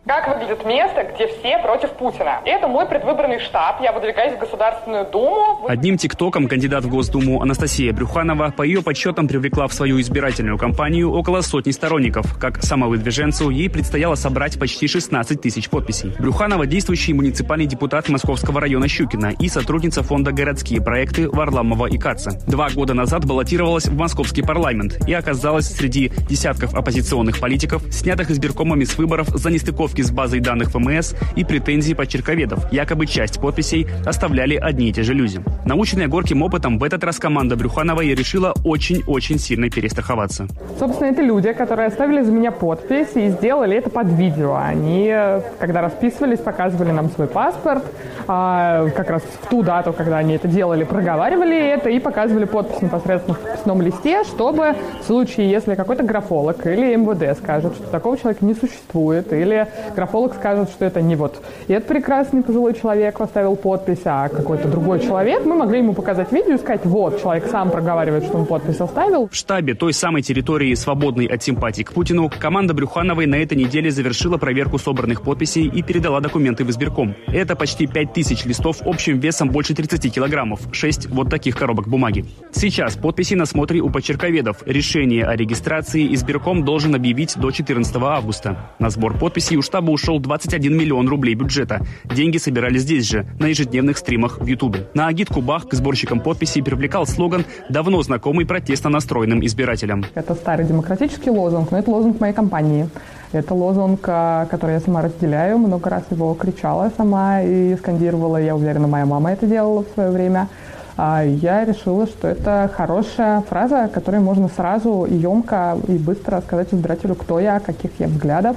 Как 0.06 0.28
выглядит 0.28 0.64
место, 0.64 1.02
где 1.02 1.26
все 1.26 1.58
против 1.58 1.90
Путина? 1.94 2.40
Это 2.44 2.68
мой 2.68 2.86
предвыборный 2.86 3.40
штаб. 3.40 3.80
Я 3.82 3.90
выдвигаюсь 3.90 4.34
в 4.34 4.38
Государственную 4.38 5.10
Думу. 5.10 5.66
Одним 5.66 5.96
тиктоком 5.96 6.46
кандидат 6.46 6.84
в 6.84 6.88
Госдуму 6.88 7.42
Анастасия 7.42 7.92
Брюханова 7.92 8.54
по 8.56 8.62
ее 8.62 8.84
подсчетам 8.84 9.26
привлекла 9.26 9.66
в 9.66 9.72
свою 9.72 10.00
избирательную 10.00 10.58
кампанию 10.58 11.10
около 11.12 11.40
сотни 11.40 11.72
сторонников. 11.72 12.38
Как 12.38 12.62
самовыдвиженцу 12.62 13.50
ей 13.50 13.68
предстояло 13.68 14.14
собрать 14.14 14.60
почти 14.60 14.86
16 14.86 15.40
тысяч 15.40 15.68
подписей. 15.68 16.12
Брюханова– 16.20 16.66
действующий 16.68 17.12
муниципальный 17.12 17.66
депутат 17.66 18.08
Московского 18.08 18.60
района 18.60 18.86
Щукина 18.86 19.32
и 19.36 19.48
сотрудница 19.48 20.04
фонда 20.04 20.30
«Городские 20.30 20.80
проекты» 20.80 21.28
Варламова 21.28 21.86
и 21.86 21.98
Каца. 21.98 22.38
Два 22.46 22.70
года 22.70 22.94
назад 22.94 23.24
баллотировалась 23.24 23.86
в 23.86 23.96
московский 23.96 24.42
парламент 24.42 25.00
и 25.08 25.12
оказалась 25.12 25.66
среди 25.66 26.12
десятков 26.30 26.76
оппозиционных 26.76 27.40
политиков, 27.40 27.82
снятых 27.90 28.30
избиркомами 28.30 28.84
с 28.84 28.96
выборов 28.96 29.26
за 29.30 29.50
нестыковки 29.50 29.95
ошибки 29.96 30.02
с 30.02 30.10
базой 30.10 30.40
данных 30.40 30.70
ФМС 30.70 31.14
и 31.36 31.44
претензии 31.44 31.94
почерковедов. 31.94 32.72
Якобы 32.72 33.06
часть 33.06 33.40
подписей 33.40 33.86
оставляли 34.04 34.56
одни 34.56 34.88
и 34.88 34.92
те 34.92 35.02
же 35.02 35.14
люди. 35.14 35.40
Наученная 35.64 36.08
горьким 36.08 36.42
опытом, 36.42 36.78
в 36.78 36.84
этот 36.84 37.04
раз 37.04 37.18
команда 37.18 37.56
Брюхановой 37.56 38.14
решила 38.14 38.54
очень-очень 38.64 39.38
сильно 39.38 39.70
перестраховаться. 39.70 40.46
Собственно, 40.78 41.08
это 41.08 41.22
люди, 41.22 41.52
которые 41.52 41.88
оставили 41.88 42.22
за 42.22 42.32
меня 42.32 42.52
подпись 42.52 43.14
и 43.14 43.28
сделали 43.28 43.76
это 43.76 43.90
под 43.90 44.08
видео. 44.08 44.54
Они, 44.54 45.12
когда 45.58 45.80
расписывались, 45.80 46.38
показывали 46.38 46.92
нам 46.92 47.10
свой 47.10 47.26
паспорт, 47.26 47.84
а, 48.28 48.88
как 48.90 49.10
раз 49.10 49.22
в 49.22 49.48
ту 49.48 49.62
дату, 49.62 49.92
когда 49.92 50.18
они 50.18 50.34
это 50.34 50.48
делали, 50.48 50.84
проговаривали 50.84 51.56
это 51.56 51.90
и 51.90 51.98
показывали 51.98 52.44
подпись 52.44 52.82
непосредственно 52.82 53.34
в 53.34 53.40
подписном 53.40 53.82
листе, 53.82 54.24
чтобы 54.24 54.74
в 55.00 55.06
случае, 55.06 55.50
если 55.50 55.74
какой-то 55.74 56.02
графолог 56.02 56.66
или 56.66 56.96
МВД 56.96 57.38
скажет, 57.38 57.74
что 57.74 57.86
такого 57.88 58.18
человека 58.18 58.44
не 58.44 58.54
существует, 58.54 59.32
или 59.32 59.66
графолог 59.94 60.34
скажет, 60.34 60.70
что 60.70 60.84
это 60.84 61.02
не 61.02 61.16
вот 61.16 61.42
этот 61.68 61.88
прекрасный 61.88 62.42
пожилой 62.42 62.74
человек 62.74 63.18
поставил 63.18 63.56
подпись, 63.56 64.02
а 64.04 64.28
какой-то 64.28 64.68
другой 64.68 65.00
человек, 65.00 65.44
мы 65.44 65.56
могли 65.56 65.78
ему 65.78 65.92
показать 65.94 66.32
видео 66.32 66.54
и 66.54 66.58
сказать, 66.58 66.84
вот, 66.84 67.20
человек 67.20 67.46
сам 67.50 67.70
проговаривает, 67.70 68.24
что 68.24 68.38
он 68.38 68.46
подпись 68.46 68.80
оставил. 68.80 69.28
В 69.28 69.34
штабе 69.34 69.74
той 69.74 69.92
самой 69.92 70.22
территории, 70.22 70.74
свободной 70.74 71.26
от 71.26 71.42
симпатий 71.42 71.84
к 71.84 71.92
Путину, 71.92 72.30
команда 72.38 72.74
Брюхановой 72.74 73.26
на 73.26 73.36
этой 73.36 73.56
неделе 73.56 73.90
завершила 73.90 74.38
проверку 74.38 74.78
собранных 74.78 75.22
подписей 75.22 75.66
и 75.66 75.82
передала 75.82 76.20
документы 76.20 76.64
в 76.64 76.70
избирком. 76.70 77.14
Это 77.26 77.56
почти 77.56 77.86
5000 77.86 78.46
листов 78.46 78.78
общим 78.84 79.18
весом 79.18 79.50
больше 79.50 79.74
30 79.74 80.12
килограммов, 80.12 80.60
6 80.72 81.08
вот 81.10 81.30
таких 81.30 81.56
коробок 81.56 81.88
бумаги. 81.88 82.24
Сейчас 82.52 82.96
подписи 82.96 83.34
на 83.34 83.46
смотре 83.46 83.80
у 83.80 83.90
почерковедов. 83.90 84.62
Решение 84.66 85.24
о 85.24 85.36
регистрации 85.36 86.14
избирком 86.14 86.64
должен 86.64 86.94
объявить 86.94 87.36
до 87.38 87.50
14 87.50 87.96
августа. 87.96 88.70
На 88.78 88.90
сбор 88.90 89.18
подписей 89.18 89.56
у 89.56 89.62
штаба 89.62 89.75
штаба 89.76 89.90
ушел 89.90 90.18
21 90.18 90.74
миллион 90.74 91.06
рублей 91.06 91.34
бюджета. 91.34 91.82
Деньги 92.04 92.38
собирали 92.38 92.78
здесь 92.78 93.04
же, 93.04 93.26
на 93.38 93.44
ежедневных 93.44 93.98
стримах 93.98 94.40
в 94.40 94.46
Ютубе. 94.46 94.86
На 94.94 95.08
агитку 95.08 95.42
Бах 95.42 95.68
к 95.68 95.74
сборщикам 95.74 96.20
подписей 96.20 96.62
привлекал 96.62 97.06
слоган, 97.06 97.44
давно 97.68 98.00
знакомый 98.00 98.46
протестно 98.46 98.88
настроенным 98.88 99.44
избирателям. 99.44 100.06
Это 100.14 100.34
старый 100.34 100.64
демократический 100.64 101.28
лозунг, 101.28 101.72
но 101.72 101.78
это 101.78 101.90
лозунг 101.90 102.20
моей 102.20 102.32
компании. 102.32 102.88
Это 103.32 103.52
лозунг, 103.52 104.00
а, 104.06 104.46
который 104.46 104.76
я 104.76 104.80
сама 104.80 105.02
разделяю. 105.02 105.58
Много 105.58 105.90
раз 105.90 106.04
его 106.10 106.32
кричала 106.32 106.90
сама 106.96 107.42
и 107.42 107.76
скандировала. 107.76 108.38
Я 108.38 108.56
уверена, 108.56 108.86
моя 108.86 109.04
мама 109.04 109.32
это 109.32 109.46
делала 109.46 109.84
в 109.84 109.88
свое 109.92 110.10
время. 110.10 110.48
А, 110.96 111.22
я 111.22 111.66
решила, 111.66 112.06
что 112.06 112.28
это 112.28 112.70
хорошая 112.74 113.42
фраза, 113.42 113.90
которой 113.92 114.20
можно 114.20 114.48
сразу 114.48 115.04
емко 115.04 115.76
и 115.86 115.98
быстро 115.98 116.40
сказать 116.40 116.72
избирателю, 116.72 117.14
кто 117.14 117.38
я, 117.40 117.60
каких 117.60 117.90
я 117.98 118.08
взглядов 118.08 118.56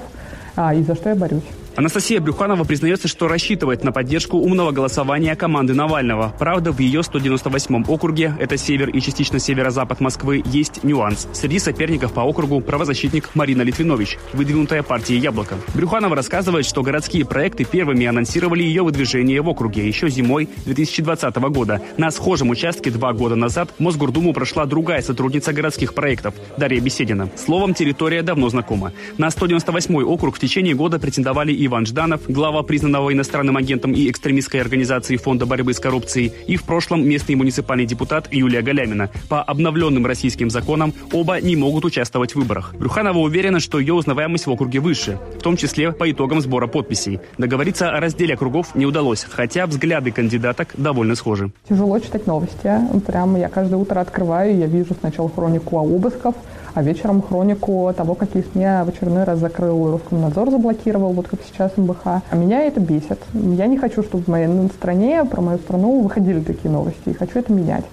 а, 0.61 0.73
и 0.73 0.83
за 0.83 0.93
что 0.93 1.09
я 1.09 1.15
борюсь. 1.15 1.58
Анастасия 1.79 2.19
Брюханова 2.19 2.65
признается, 2.65 3.07
что 3.07 3.29
рассчитывает 3.29 3.85
на 3.85 3.93
поддержку 3.93 4.35
умного 4.35 4.71
голосования 4.71 5.33
команды 5.37 5.73
Навального. 5.73 6.35
Правда, 6.37 6.73
в 6.73 6.79
ее 6.79 6.99
198-м 6.99 7.85
округе, 7.87 8.35
это 8.37 8.57
север 8.57 8.89
и 8.89 8.99
частично 8.99 9.39
северо-запад 9.39 10.01
Москвы, 10.01 10.43
есть 10.45 10.83
нюанс. 10.83 11.29
Среди 11.31 11.57
соперников 11.57 12.11
по 12.11 12.19
округу 12.19 12.59
правозащитник 12.59 13.29
Марина 13.33 13.61
Литвинович, 13.61 14.17
выдвинутая 14.33 14.83
партией 14.83 15.21
«Яблоко». 15.21 15.55
Брюханова 15.73 16.17
рассказывает, 16.17 16.65
что 16.65 16.83
городские 16.83 17.23
проекты 17.23 17.63
первыми 17.63 18.05
анонсировали 18.07 18.61
ее 18.61 18.83
выдвижение 18.83 19.41
в 19.41 19.47
округе 19.47 19.87
еще 19.87 20.09
зимой 20.09 20.49
2020 20.65 21.33
года. 21.37 21.81
На 21.95 22.11
схожем 22.11 22.49
участке 22.49 22.91
два 22.91 23.13
года 23.13 23.35
назад 23.37 23.73
Мосгордуму 23.79 24.33
прошла 24.33 24.65
другая 24.65 25.01
сотрудница 25.01 25.53
городских 25.53 25.93
проектов 25.93 26.33
Дарья 26.57 26.81
Беседина. 26.81 27.29
Словом, 27.37 27.73
территория 27.73 28.21
давно 28.21 28.49
знакома. 28.49 28.91
На 29.17 29.29
198-й 29.29 30.03
округ 30.03 30.35
в 30.35 30.39
течение 30.41 30.75
года 30.75 30.99
претендовали 30.99 31.53
и 31.53 31.68
Иван 31.69 31.85
Жданов, 31.85 32.21
глава 32.27 32.63
признанного 32.63 33.13
иностранным 33.13 33.55
агентом 33.55 33.91
и 33.91 34.09
экстремистской 34.09 34.59
организации 34.59 35.17
Фонда 35.17 35.45
борьбы 35.45 35.75
с 35.75 35.79
коррупцией, 35.79 36.33
и 36.47 36.55
в 36.55 36.63
прошлом 36.63 37.07
местный 37.07 37.35
муниципальный 37.35 37.85
депутат 37.85 38.27
Юлия 38.33 38.63
Галямина. 38.63 39.11
По 39.29 39.43
обновленным 39.43 40.03
российским 40.07 40.49
законам 40.49 40.95
оба 41.13 41.39
не 41.39 41.55
могут 41.55 41.85
участвовать 41.85 42.31
в 42.31 42.37
выборах. 42.37 42.73
Брюханова 42.73 43.19
уверена, 43.19 43.59
что 43.59 43.79
ее 43.79 43.93
узнаваемость 43.93 44.47
в 44.47 44.51
округе 44.51 44.79
выше, 44.79 45.19
в 45.37 45.43
том 45.43 45.57
числе 45.57 45.91
по 45.91 46.09
итогам 46.09 46.41
сбора 46.41 46.65
подписей. 46.65 47.19
Договориться 47.37 47.91
о 47.91 47.99
разделе 47.99 48.33
округов 48.33 48.73
не 48.73 48.87
удалось, 48.87 49.27
хотя 49.29 49.67
взгляды 49.67 50.11
кандидаток 50.11 50.69
довольно 50.75 51.13
схожи. 51.13 51.51
Тяжело 51.69 51.99
читать 51.99 52.25
новости. 52.25 52.71
Прямо 53.05 53.37
я 53.37 53.47
каждое 53.47 53.75
утро 53.75 53.99
открываю, 53.99 54.57
я 54.57 54.65
вижу 54.65 54.95
сначала 54.99 55.29
хронику 55.29 55.77
обысков, 55.77 56.33
а 56.73 56.83
вечером 56.83 57.21
хронику 57.21 57.91
того, 57.95 58.15
какие 58.15 58.43
СМИ 58.43 58.65
в 58.85 58.89
очередной 58.89 59.23
раз 59.23 59.39
закрыл 59.39 59.91
Роскомнадзор, 59.91 60.51
заблокировал, 60.51 61.13
вот 61.13 61.27
как 61.27 61.39
сейчас 61.41 61.71
МБХ. 61.77 62.05
А 62.05 62.35
меня 62.35 62.63
это 62.63 62.79
бесит. 62.79 63.19
Я 63.33 63.67
не 63.67 63.77
хочу, 63.77 64.03
чтобы 64.03 64.23
в 64.23 64.27
моей 64.27 64.47
стране, 64.69 65.23
про 65.25 65.41
мою 65.41 65.57
страну 65.59 66.01
выходили 66.01 66.41
такие 66.41 66.69
новости, 66.71 67.09
и 67.09 67.13
хочу 67.13 67.39
это 67.39 67.51
менять. 67.51 67.85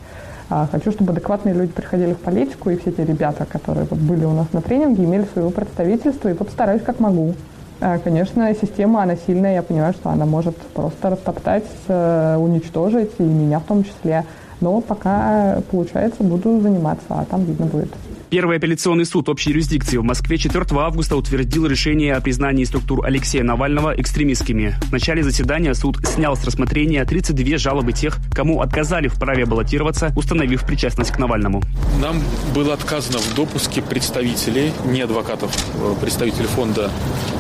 А 0.49 0.69
хочу, 0.71 0.93
чтобы 0.93 1.13
адекватные 1.13 1.55
люди 1.55 1.73
приходили 1.73 2.13
в 2.13 2.19
политику, 2.19 2.71
и 2.71 2.77
все 2.77 2.93
те 2.93 3.05
ребята, 3.05 3.47
которые 3.47 3.87
вот 3.91 3.99
были 3.99 4.25
у 4.25 4.33
нас 4.33 4.47
на 4.53 4.61
тренинге, 4.61 5.05
имели 5.05 5.25
своего 5.33 5.51
представительства, 5.51 6.29
и 6.29 6.35
вот 6.35 6.51
стараюсь 6.51 6.83
как 6.83 7.01
могу. 7.01 7.35
А, 7.81 7.99
конечно, 7.99 8.55
система, 8.55 9.03
она 9.03 9.17
сильная, 9.17 9.55
я 9.55 9.63
понимаю, 9.63 9.93
что 9.93 10.11
она 10.11 10.25
может 10.25 10.57
просто 10.57 11.11
растоптать, 11.11 11.67
э, 11.89 12.37
уничтожить, 12.39 13.11
и 13.19 13.23
меня 13.23 13.59
в 13.59 13.65
том 13.65 13.85
числе. 13.85 14.25
Но 14.61 14.81
пока 14.81 15.61
получается, 15.71 16.23
буду 16.23 16.61
заниматься, 16.61 17.07
а 17.09 17.25
там 17.25 17.45
видно 17.45 17.67
будет. 17.67 17.93
Первый 18.29 18.57
апелляционный 18.57 19.07
суд 19.07 19.29
общей 19.29 19.51
юрисдикции 19.51 19.99
в 19.99 20.03
Москве 20.03 20.37
4 20.37 20.65
августа 20.81 21.17
утвердил 21.17 21.67
решение 21.67 22.17
о 22.17 22.21
признании 22.21 22.65
структур 22.65 23.07
Алексея 23.07 23.45
Навального 23.45 23.95
экстремистскими. 23.97 24.75
В 24.89 24.93
начале 24.93 25.23
заседания 25.23 25.73
суд 25.75 26.05
снял 26.05 26.37
с 26.37 26.45
рассмотрения 26.45 27.05
32 27.05 27.59
жалобы 27.59 27.93
тех, 27.93 28.19
кому 28.33 28.63
отказали 28.63 29.07
в 29.07 29.15
праве 29.15 29.47
баллотироваться, 29.47 30.13
установив 30.17 30.67
причастность 30.67 31.13
к 31.13 31.19
Навальному. 31.21 31.63
Нам 32.01 32.21
было 32.53 32.75
отказано 32.75 33.19
в 33.19 33.35
допуске 33.37 33.81
представителей, 33.81 34.73
не 34.87 35.03
адвокатов, 35.03 35.57
э, 35.77 35.95
представителей 36.01 36.49
фонда 36.49 36.91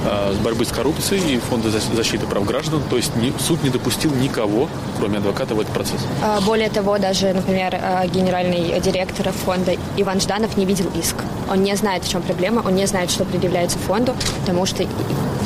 э, 0.04 0.34
борьбы 0.44 0.64
с 0.64 0.68
коррупцией 0.68 1.34
и 1.34 1.38
фонда 1.38 1.70
защиты 1.70 2.26
прав 2.26 2.46
граждан. 2.46 2.80
То 2.88 2.96
есть 2.96 3.10
суд 3.40 3.60
не 3.64 3.70
допустил 3.70 4.14
никого, 4.14 4.68
кроме 5.00 5.18
адвоката, 5.18 5.56
в 5.56 5.60
этот 5.60 5.74
процесс. 5.74 6.06
А, 6.22 6.40
более 6.42 6.70
того, 6.70 6.96
даже, 6.98 7.32
например, 7.32 7.74
э, 7.74 8.06
генеральный 8.08 8.80
директор 8.80 9.32
фонда 9.32 9.74
Иван 9.96 10.20
Жданов 10.20 10.56
не 10.56 10.64
видел 10.64 10.76
видел 10.76 10.85
иск. 10.94 11.35
Он 11.50 11.62
не 11.62 11.76
знает, 11.76 12.04
в 12.04 12.08
чем 12.08 12.22
проблема, 12.22 12.62
он 12.66 12.74
не 12.74 12.86
знает, 12.86 13.10
что 13.10 13.24
предъявляется 13.24 13.78
фонду, 13.78 14.14
потому 14.40 14.66
что 14.66 14.86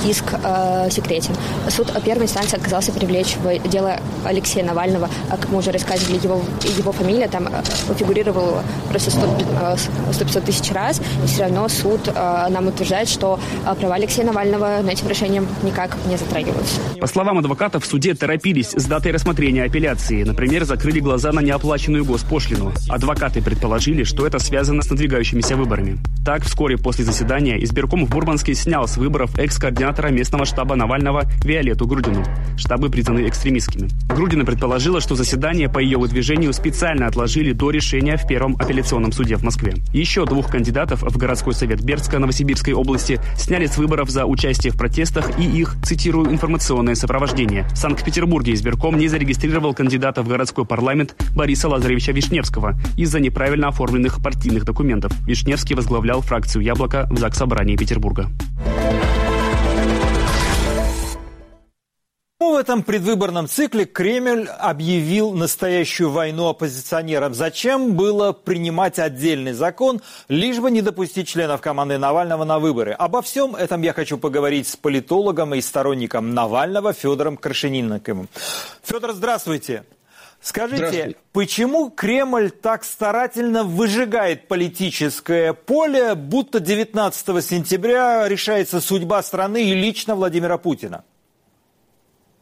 иск 0.05 0.25
э, 0.33 0.89
секретен. 0.91 1.35
Суд 1.69 1.93
первой 2.05 2.25
инстанции 2.25 2.57
отказался 2.57 2.93
привлечь 2.93 3.37
в 3.37 3.69
дело 3.69 4.01
Алексея 4.25 4.65
Навального, 4.65 5.09
как 5.29 5.49
мы 5.51 5.59
уже 5.59 5.71
рассказывали, 5.73 6.23
его, 6.23 6.43
его 6.79 6.93
фамилия 6.93 7.29
там 7.29 7.49
э, 7.49 7.95
фигурировала 7.95 8.63
просто 8.89 9.11
100-500 9.11 10.39
э, 10.39 10.41
тысяч 10.41 10.73
раз, 10.73 11.01
и 11.23 11.27
все 11.27 11.43
равно 11.43 11.69
суд 11.69 12.01
э, 12.09 12.47
нам 12.51 12.69
утверждает, 12.69 13.09
что 13.09 13.39
э, 13.67 13.75
права 13.75 13.95
Алексея 13.95 14.27
Навального 14.27 14.81
на 14.83 14.91
этим 14.91 15.09
решением 15.09 15.47
никак 15.63 15.97
не 16.07 16.17
затрагиваются. 16.17 16.81
По 17.01 17.07
словам 17.07 17.39
адвокатов, 17.39 17.85
в 17.85 17.87
суде 17.87 18.15
торопились 18.15 18.73
с 18.73 18.85
датой 18.85 19.13
рассмотрения 19.13 19.65
апелляции. 19.65 20.23
Например, 20.23 20.65
закрыли 20.65 21.01
глаза 21.01 21.33
на 21.33 21.41
неоплаченную 21.41 22.05
госпошлину. 22.05 22.73
Адвокаты 22.89 23.43
предположили, 23.43 24.05
что 24.05 24.27
это 24.27 24.39
связано 24.39 24.83
с 24.83 24.91
надвигающимися 24.91 25.57
выборами. 25.57 25.90
Выборами. 25.91 26.11
Так, 26.25 26.45
вскоре 26.45 26.77
после 26.77 27.05
заседания 27.05 27.63
избирком 27.65 28.05
в 28.05 28.15
Мурманске 28.15 28.55
снял 28.55 28.87
с 28.87 28.99
выборов 28.99 29.39
экс-координатора 29.39 30.09
местного 30.09 30.45
штаба 30.45 30.77
Навального 30.77 31.25
Виолетту 31.43 31.87
Грудину. 31.87 32.23
Штабы 32.59 32.91
признаны 32.91 33.27
экстремистскими. 33.27 33.89
Грудина 34.07 34.45
предположила, 34.45 35.01
что 35.01 35.15
заседание 35.15 35.71
по 35.71 35.79
ее 35.79 35.97
выдвижению 35.97 36.53
специально 36.53 37.07
отложили 37.07 37.53
до 37.53 37.71
решения 37.71 38.19
в 38.19 38.27
Первом 38.29 38.57
апелляционном 38.57 39.13
суде 39.13 39.37
в 39.37 39.43
Москве. 39.43 39.75
Еще 39.95 40.27
двух 40.27 40.51
кандидатов 40.51 41.03
в 41.03 41.17
городской 41.17 41.55
совет 41.55 41.83
Бердска 41.83 42.19
Новосибирской 42.19 42.75
области 42.75 43.19
сняли 43.37 43.65
с 43.65 43.79
выборов 43.79 44.11
за 44.11 44.27
участие 44.27 44.75
в 44.75 44.77
протестах 44.77 45.39
и 45.39 45.43
их, 45.43 45.77
цитирую, 45.83 46.31
информационное 46.31 46.95
сопровождение. 46.95 47.67
В 47.73 47.77
Санкт-Петербурге 47.77 48.53
избирком 48.53 48.99
не 48.99 49.09
зарегистрировал 49.09 49.73
кандидата 49.73 50.23
в 50.23 50.29
городской 50.29 50.67
парламент 50.67 51.17
Бориса 51.35 51.69
Лазаревича 51.69 52.13
Вишневского 52.13 52.79
из-за 52.99 53.21
неправильно 53.21 53.69
оформленных 53.69 54.23
партийных 54.23 54.67
документов. 54.67 55.13
Вишневский 55.27 55.75
возглавлял 55.81 56.21
фракцию 56.21 56.63
«Яблоко» 56.63 57.07
в 57.11 57.19
Заксобрании 57.19 57.75
Петербурга. 57.75 58.29
В 62.39 62.55
этом 62.55 62.83
предвыборном 62.83 63.49
цикле 63.49 63.87
Кремль 63.87 64.47
объявил 64.47 65.33
настоящую 65.33 66.11
войну 66.11 66.49
оппозиционерам. 66.49 67.33
Зачем 67.33 67.95
было 67.95 68.33
принимать 68.33 68.99
отдельный 68.99 69.53
закон, 69.53 70.03
лишь 70.29 70.59
бы 70.59 70.71
не 70.71 70.83
допустить 70.83 71.29
членов 71.29 71.63
команды 71.63 71.97
Навального 71.97 72.45
на 72.45 72.59
выборы? 72.59 72.93
Обо 72.93 73.23
всем 73.23 73.57
этом 73.57 73.81
я 73.81 73.95
хочу 73.95 74.19
поговорить 74.19 74.69
с 74.69 74.77
политологом 74.77 75.55
и 75.55 75.63
сторонником 75.63 76.35
Навального 76.35 76.93
Федором 76.93 77.39
Крашенинниковым. 77.39 78.29
Федор, 78.83 79.13
здравствуйте. 79.13 79.85
Скажите, 80.41 81.17
почему 81.33 81.91
Кремль 81.91 82.51
так 82.51 82.85
старательно 82.85 83.63
выжигает 83.63 84.49
политическое 84.49 85.53
поле, 85.53 86.15
будто 86.15 86.61
19 86.61 87.45
сентября 87.45 88.27
решается 88.27 88.81
судьба 88.81 89.23
страны 89.23 89.71
и 89.71 89.75
лично 89.75 90.15
Владимира 90.15 90.57
Путина? 90.57 91.05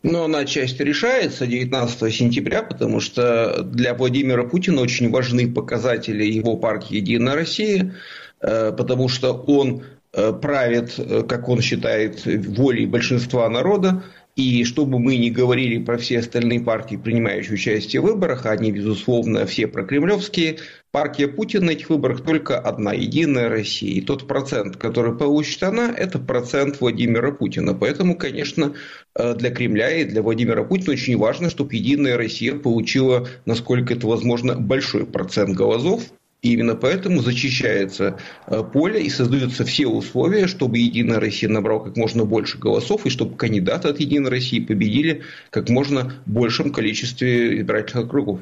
Но 0.04 0.24
она 0.24 0.44
часть 0.44 0.78
решается 0.78 1.44
19 1.46 2.14
сентября, 2.14 2.62
потому 2.62 3.00
что 3.00 3.64
для 3.64 3.94
Владимира 3.94 4.44
Путина 4.44 4.80
очень 4.80 5.10
важны 5.10 5.52
показатели 5.52 6.22
его 6.24 6.56
партии 6.56 6.96
«Единая 6.98 7.34
Россия», 7.34 7.96
э, 8.40 8.70
потому 8.70 9.08
что 9.08 9.32
он 9.32 9.82
э, 10.12 10.32
правит, 10.32 10.94
э, 10.98 11.24
как 11.24 11.48
он 11.48 11.60
считает, 11.60 12.24
волей 12.24 12.86
большинства 12.86 13.48
народа, 13.48 14.04
и 14.38 14.62
чтобы 14.62 15.00
мы 15.00 15.16
не 15.16 15.32
говорили 15.32 15.82
про 15.82 15.98
все 15.98 16.20
остальные 16.20 16.60
партии, 16.60 16.94
принимающие 16.94 17.54
участие 17.54 18.00
в 18.00 18.04
выборах, 18.04 18.46
они, 18.46 18.70
безусловно, 18.70 19.44
все 19.46 19.66
прокремлевские, 19.66 20.58
партия 20.92 21.26
Путина 21.26 21.66
на 21.66 21.70
этих 21.70 21.90
выборах 21.90 22.22
только 22.22 22.56
одна, 22.56 22.92
Единая 22.92 23.48
Россия. 23.48 23.90
И 23.94 24.00
тот 24.00 24.28
процент, 24.28 24.76
который 24.76 25.18
получит 25.18 25.60
она, 25.64 25.92
это 25.92 26.20
процент 26.20 26.80
Владимира 26.80 27.32
Путина. 27.32 27.74
Поэтому, 27.74 28.16
конечно, 28.16 28.74
э, 29.16 29.34
для 29.34 29.50
Кремля 29.50 29.90
и 29.90 30.04
для 30.04 30.22
Владимира 30.22 30.62
Путина 30.62 30.92
очень 30.92 31.16
важно, 31.16 31.50
чтобы 31.50 31.74
Единая 31.74 32.16
Россия 32.16 32.54
получила, 32.54 33.26
насколько 33.44 33.94
это 33.94 34.06
возможно, 34.06 34.54
большой 34.54 35.04
процент 35.04 35.56
голосов. 35.56 36.04
И 36.40 36.52
именно 36.52 36.76
поэтому 36.76 37.20
зачищается 37.20 38.18
э, 38.46 38.62
поле 38.62 39.02
и 39.02 39.10
создаются 39.10 39.64
все 39.64 39.88
условия, 39.88 40.46
чтобы 40.46 40.78
Единая 40.78 41.18
Россия 41.18 41.50
набрала 41.50 41.84
как 41.84 41.96
можно 41.96 42.24
больше 42.24 42.58
голосов, 42.58 43.06
и 43.06 43.10
чтобы 43.10 43.36
кандидаты 43.36 43.88
от 43.88 43.98
Единой 43.98 44.30
России 44.30 44.60
победили 44.60 45.22
как 45.50 45.68
можно 45.68 46.12
большем 46.26 46.72
количестве 46.72 47.58
избирательных 47.58 48.06
округов. 48.06 48.40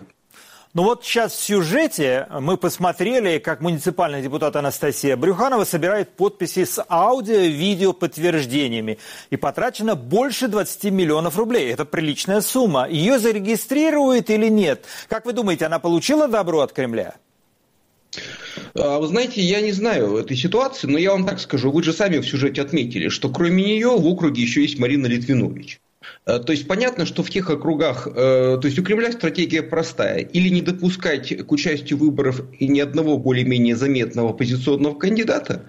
Ну 0.77 0.83
вот 0.83 1.07
сейчас 1.07 1.33
в 1.33 1.41
сюжете 1.41 2.27
мы 2.39 2.59
посмотрели, 2.59 3.39
как 3.39 3.63
муниципальный 3.63 4.21
депутат 4.21 4.57
Анастасия 4.57 5.17
Брюханова 5.17 5.65
собирает 5.65 6.11
подписи 6.11 6.67
с 6.67 6.85
аудио-видео 6.91 7.95
подтверждениями. 7.95 8.99
И 9.31 9.37
потрачено 9.37 9.95
больше 9.95 10.49
20 10.49 10.93
миллионов 10.93 11.39
рублей. 11.39 11.73
Это 11.73 11.87
приличная 11.87 12.43
сумма. 12.43 12.87
Ее 12.91 13.19
зарегистрируют 13.19 14.29
или 14.29 14.49
нет? 14.49 14.85
Как 15.09 15.25
вы 15.25 15.33
думаете, 15.33 15.65
она 15.65 15.79
получила 15.79 16.29
добро 16.29 16.61
от 16.61 16.75
Кремля? 16.75 17.15
А, 18.75 18.99
вы 18.99 19.07
знаете, 19.07 19.41
я 19.41 19.61
не 19.61 19.73
знаю 19.73 20.17
этой 20.17 20.37
ситуации, 20.37 20.87
но 20.87 20.99
я 20.99 21.13
вам 21.13 21.27
так 21.27 21.41
скажу. 21.41 21.71
Вы 21.71 21.83
же 21.83 21.93
сами 21.93 22.19
в 22.19 22.27
сюжете 22.27 22.63
отметили, 22.63 23.09
что 23.09 23.29
кроме 23.29 23.65
нее 23.65 23.89
в 23.89 24.07
округе 24.07 24.43
еще 24.43 24.63
есть 24.63 24.79
Марина 24.79 25.07
Литвинович. 25.07 25.81
А, 26.25 26.39
то 26.39 26.53
есть 26.53 26.67
понятно, 26.67 27.07
что 27.07 27.23
в 27.23 27.31
тех 27.31 27.51
округах, 27.51 28.07
э, 28.07 28.11
то 28.61 28.63
есть 28.65 28.79
у 28.79 28.83
Кремля 28.83 29.13
стратегия 29.13 29.63
простая. 29.63 30.21
Или 30.21 30.49
не 30.49 30.61
допускать 30.61 31.37
к 31.47 31.53
участию 31.53 31.99
в 31.99 32.03
выборах 32.03 32.43
ни 32.61 32.81
одного 32.81 33.19
более-менее 33.19 33.77
заметного 33.77 34.31
оппозиционного 34.31 34.95
кандидата, 34.99 35.67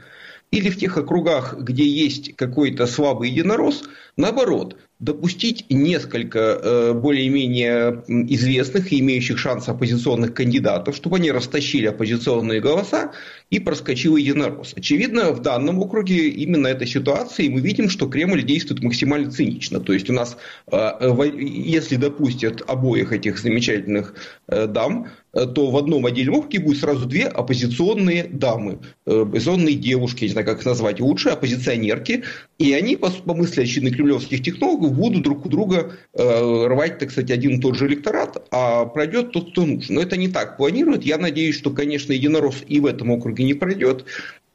или 0.51 0.69
в 0.69 0.77
тех 0.77 0.97
округах, 0.97 1.57
где 1.59 1.85
есть 1.85 2.35
какой-то 2.35 2.87
слабый 2.87 3.29
единорос, 3.29 3.83
наоборот, 4.15 4.77
допустить 4.99 5.65
несколько 5.69 6.39
э, 6.39 6.93
более-менее 6.93 8.03
известных 8.07 8.91
и 8.91 8.99
имеющих 8.99 9.37
шанс 9.37 9.69
оппозиционных 9.69 10.33
кандидатов, 10.33 10.95
чтобы 10.95 11.17
они 11.17 11.31
растащили 11.31 11.85
оппозиционные 11.85 12.61
голоса 12.61 13.11
и 13.51 13.59
проскочил 13.59 14.15
единорос. 14.15 14.73
Очевидно, 14.75 15.33
в 15.33 15.41
данном 15.41 15.79
округе 15.79 16.29
именно 16.29 16.67
эта 16.67 16.87
ситуация, 16.87 17.45
и 17.45 17.49
мы 17.49 17.61
видим, 17.61 17.89
что 17.89 18.07
Кремль 18.07 18.43
действует 18.43 18.81
максимально 18.81 19.31
цинично. 19.31 19.79
То 19.79 19.93
есть 19.93 20.09
у 20.09 20.13
нас, 20.13 20.35
э, 20.71 20.91
если 21.37 21.95
допустят 21.97 22.63
обоих 22.67 23.11
этих 23.11 23.37
замечательных 23.37 24.15
э, 24.47 24.65
дам, 24.65 25.07
то 25.33 25.69
в 25.69 25.77
одном 25.77 26.05
отдельном 26.05 26.35
округе 26.35 26.59
будет 26.59 26.79
сразу 26.79 27.05
две 27.05 27.25
оппозиционные 27.25 28.23
дамы, 28.23 28.79
оппозиционные 29.05 29.75
девушки, 29.75 30.23
не 30.23 30.31
знаю, 30.31 30.47
как 30.47 30.59
их 30.59 30.65
назвать 30.65 30.99
лучше, 30.99 31.29
оппозиционерки, 31.29 32.23
и 32.57 32.73
они, 32.73 32.95
по, 32.95 33.11
по 33.11 33.35
мысли 33.35 33.61
очевидно 33.61 33.91
кремлевских 33.91 34.41
технологов, 34.41 34.86
будут 34.89 35.23
друг 35.23 35.45
у 35.45 35.49
друга 35.49 35.93
э, 36.13 36.67
рвать, 36.67 36.99
так 36.99 37.11
сказать, 37.11 37.31
один 37.31 37.57
и 37.57 37.61
тот 37.61 37.75
же 37.75 37.87
электорат, 37.87 38.47
а 38.51 38.85
пройдет 38.85 39.31
тот, 39.31 39.51
кто 39.51 39.65
нужен. 39.65 39.95
Но 39.95 40.01
это 40.01 40.17
не 40.17 40.27
так 40.27 40.57
планируют. 40.57 41.03
Я 41.03 41.17
надеюсь, 41.17 41.55
что, 41.55 41.71
конечно, 41.71 42.13
единорос 42.13 42.63
и 42.67 42.79
в 42.79 42.85
этом 42.85 43.11
округе 43.11 43.43
не 43.43 43.53
пройдет. 43.53 44.05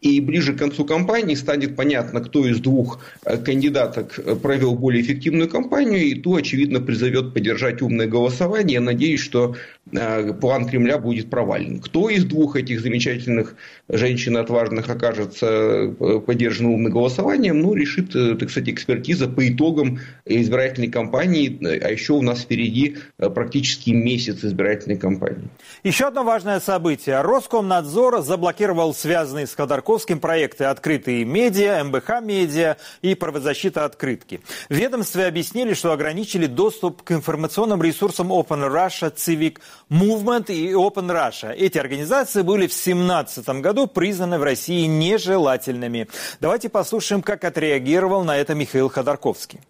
И 0.02 0.20
ближе 0.20 0.52
к 0.52 0.58
концу 0.58 0.84
кампании 0.84 1.36
станет 1.36 1.76
понятно, 1.76 2.20
кто 2.20 2.44
из 2.44 2.58
двух 2.58 2.98
э, 3.24 3.36
кандидаток 3.38 4.18
э, 4.18 4.34
провел 4.34 4.74
более 4.74 5.00
эффективную 5.00 5.48
кампанию, 5.48 6.02
и 6.02 6.16
то, 6.16 6.34
очевидно, 6.34 6.80
призовет 6.80 7.32
поддержать 7.32 7.82
умное 7.82 8.08
голосование. 8.08 8.74
Я 8.74 8.80
надеюсь, 8.80 9.20
что 9.20 9.54
э, 9.92 10.32
план 10.32 10.66
Кремля 10.66 10.98
будет 10.98 11.30
провален. 11.30 11.78
Кто 11.80 12.10
из 12.10 12.24
двух 12.24 12.56
этих 12.56 12.80
замечательных 12.80 13.54
женщин 13.88 14.36
отважных 14.36 14.90
окажется 14.90 15.94
поддержан 16.26 16.66
умным 16.66 16.92
голосованием, 16.92 17.60
ну, 17.60 17.74
решит, 17.74 18.12
так 18.12 18.50
сказать, 18.50 18.70
экспертиза 18.70 19.28
по 19.28 19.48
итогам 19.48 20.00
избирательной 20.24 20.88
кампании, 20.88 21.58
а 21.64 21.90
еще 21.90 22.14
у 22.14 22.22
нас 22.22 22.40
впереди 22.40 22.96
практически 23.18 23.90
месяц 23.90 24.44
избирательной 24.44 24.96
кампании. 24.96 25.48
Еще 25.84 26.06
одно 26.06 26.24
важное 26.24 26.58
событие. 26.58 27.20
Роскомнадзор 27.20 28.22
заблокировал 28.22 28.94
связанные 28.94 29.46
с 29.46 29.54
Ходорковским 29.54 29.91
Московским 29.92 30.20
проекты 30.20 30.64
«Открытые 30.64 31.26
медиа», 31.26 31.84
МБХ 31.84 32.22
«Медиа» 32.22 32.78
и 33.02 33.14
«Правозащита 33.14 33.84
открытки». 33.84 34.40
Ведомстве 34.70 35.26
объяснили, 35.26 35.74
что 35.74 35.92
ограничили 35.92 36.46
доступ 36.46 37.02
к 37.02 37.12
информационным 37.12 37.82
ресурсам 37.82 38.32
Open 38.32 38.72
Russia, 38.72 39.14
Civic 39.14 39.58
Movement 39.90 40.50
и 40.50 40.72
Open 40.72 41.10
Russia. 41.10 41.52
Эти 41.52 41.76
организации 41.76 42.40
были 42.40 42.68
в 42.68 42.72
2017 42.72 43.46
году 43.60 43.86
признаны 43.86 44.38
в 44.38 44.42
России 44.42 44.86
нежелательными. 44.86 46.08
Давайте 46.40 46.70
послушаем, 46.70 47.20
как 47.20 47.44
отреагировал 47.44 48.24
на 48.24 48.38
это 48.38 48.54
Михаил 48.54 48.88
Ходорковский. 48.88 49.60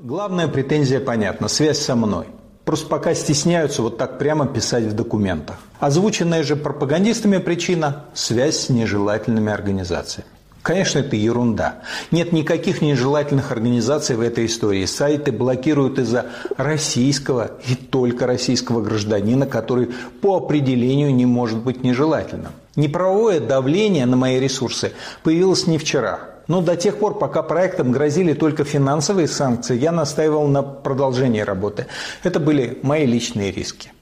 Главная 0.00 0.46
претензия 0.46 1.00
понятна– 1.00 1.48
связь 1.48 1.80
со 1.80 1.96
мной– 1.96 2.28
Просто 2.64 2.88
пока 2.88 3.14
стесняются 3.14 3.82
вот 3.82 3.98
так 3.98 4.18
прямо 4.18 4.46
писать 4.46 4.84
в 4.84 4.94
документах. 4.94 5.56
Озвученная 5.80 6.42
же 6.42 6.56
пропагандистами 6.56 7.38
причина– 7.38 8.04
связь 8.14 8.56
с 8.56 8.68
нежелательными 8.70 9.52
организациями. 9.52 10.28
Конечно, 10.62 11.00
это 11.00 11.14
ерунда. 11.14 11.82
Нет 12.10 12.32
никаких 12.32 12.80
нежелательных 12.80 13.52
организаций 13.52 14.16
в 14.16 14.22
этой 14.22 14.46
истории. 14.46 14.86
Сайты 14.86 15.30
блокируют 15.30 15.98
из-за 15.98 16.24
российского 16.56 17.50
и 17.68 17.74
только 17.74 18.26
российского 18.26 18.80
гражданина, 18.80 19.44
который 19.44 19.90
по 20.22 20.38
определению 20.38 21.14
не 21.14 21.26
может 21.26 21.58
быть 21.58 21.84
нежелательным. 21.84 22.52
Неправовое 22.76 23.40
давление 23.40 24.06
на 24.06 24.16
мои 24.16 24.40
ресурсы 24.40 24.94
появилось 25.22 25.66
не 25.66 25.76
вчера. 25.76 26.33
Но 26.46 26.60
до 26.60 26.76
тех 26.76 26.98
пор, 26.98 27.18
пока 27.18 27.42
проектам 27.42 27.92
грозили 27.92 28.34
только 28.34 28.64
финансовые 28.64 29.28
санкции, 29.28 29.78
я 29.78 29.92
настаивал 29.92 30.46
на 30.46 30.62
продолжении 30.62 31.40
работы. 31.40 31.86
Это 32.22 32.38
были 32.40 32.78
мои 32.82 33.06
личные 33.06 33.50
риски. 33.50 33.92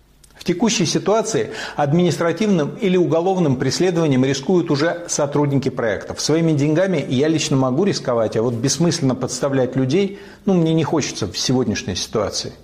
В 0.43 0.45
текущей 0.45 0.87
ситуации 0.87 1.51
административным 1.77 2.75
или 2.81 2.97
уголовным 2.97 3.55
преследованием 3.55 4.25
рискуют 4.25 4.73
уже 4.73 5.05
сотрудники 5.07 5.69
проектов. 5.69 6.21
Своими 6.21 6.51
деньгами 6.51 7.07
я 7.09 7.29
лично 7.29 7.57
могу 7.57 7.85
рисковать, 7.85 8.37
а 8.37 8.43
вот 8.43 8.55
бессмысленно 8.55 9.15
подставлять 9.15 9.77
людей, 9.77 10.19
ну, 10.45 10.55
мне 10.55 10.75
не 10.75 10.83
хочется 10.83 11.29
в 11.29 11.39
сегодняшней 11.39 11.95
ситуации. 11.95 12.55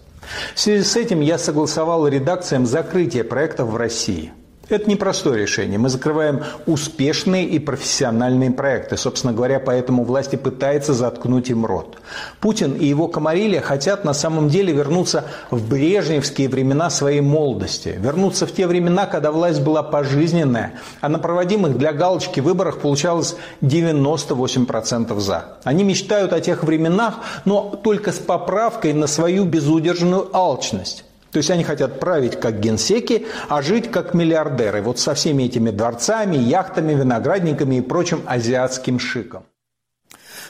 В 0.57 0.61
связи 0.61 0.83
с 0.83 0.97
этим 0.97 1.20
я 1.20 1.39
согласовал 1.39 2.09
редакциям 2.09 2.66
закрытие 2.66 3.22
проектов 3.22 3.68
в 3.68 3.76
России. 3.76 4.33
Это 4.69 4.91
непростое 4.91 5.41
решение. 5.41 5.79
Мы 5.79 5.89
закрываем 5.89 6.43
успешные 6.66 7.47
и 7.47 7.59
профессиональные 7.59 8.51
проекты. 8.51 8.99
Собственно 8.99 9.33
говоря, 9.33 9.61
поэтому 9.61 10.05
власти 10.05 10.37
пытаются 10.37 10.93
заткнуть 10.93 11.49
им 11.49 11.64
рот. 11.64 11.97
Путин 12.41 12.75
и 12.75 12.85
его 12.85 13.09
комарилья 13.09 13.62
хотят 13.62 14.05
на 14.05 14.12
самом 14.12 14.51
деле 14.51 14.75
вернуться 14.75 15.25
в 15.51 15.66
брежневские 15.66 16.51
времена 16.51 16.91
своей 16.91 17.23
молодости. 17.23 17.95
Вернуться 17.99 18.47
в 18.47 18.53
те 18.53 18.66
времена, 18.66 19.07
когда 19.07 19.33
власть 19.33 19.62
была 19.62 19.83
пожизненная, 19.83 20.75
а 21.01 21.09
на 21.09 21.19
проводимых 21.19 21.79
для 21.79 21.95
галочки 21.95 22.41
выборах 22.41 22.81
получалось 22.81 23.37
98% 23.62 25.19
за. 25.19 25.57
Они 25.64 25.83
мечтают 25.83 26.35
о 26.35 26.41
тех 26.41 26.62
временах, 26.62 27.21
но 27.47 27.81
только 27.83 28.12
с 28.12 28.19
поправкой 28.19 28.93
на 28.93 29.07
свою 29.07 29.47
безудержную 29.47 30.29
алчность. 30.37 31.05
То 31.39 31.41
есть 31.41 31.53
они 31.53 31.62
хотят 31.62 32.01
править 32.01 32.41
как 32.41 32.59
генсеки, 32.59 33.28
а 33.49 33.62
жить 33.62 33.93
как 33.93 34.12
миллиардеры. 34.12 34.82
Вот 34.82 34.99
со 34.99 35.14
всеми 35.14 35.45
этими 35.45 35.70
дворцами, 35.70 36.34
яхтами, 36.34 36.95
виноградниками 36.95 37.76
и 37.76 37.80
прочим 37.80 38.24
азиатским 38.26 38.99
шиком. 38.99 39.47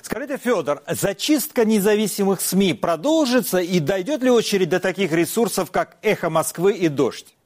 Скажите, 0.00 0.38
Федор, 0.38 0.82
зачистка 0.88 1.66
независимых 1.66 2.40
СМИ 2.40 2.72
продолжится 2.72 3.58
и 3.58 3.80
дойдет 3.80 4.22
ли 4.22 4.30
очередь 4.30 4.70
до 4.70 4.80
таких 4.80 5.12
ресурсов, 5.12 5.70
как 5.70 5.98
«Эхо 6.00 6.30
Москвы» 6.30 6.72
и 6.72 6.88
«Дождь»? 6.88 7.36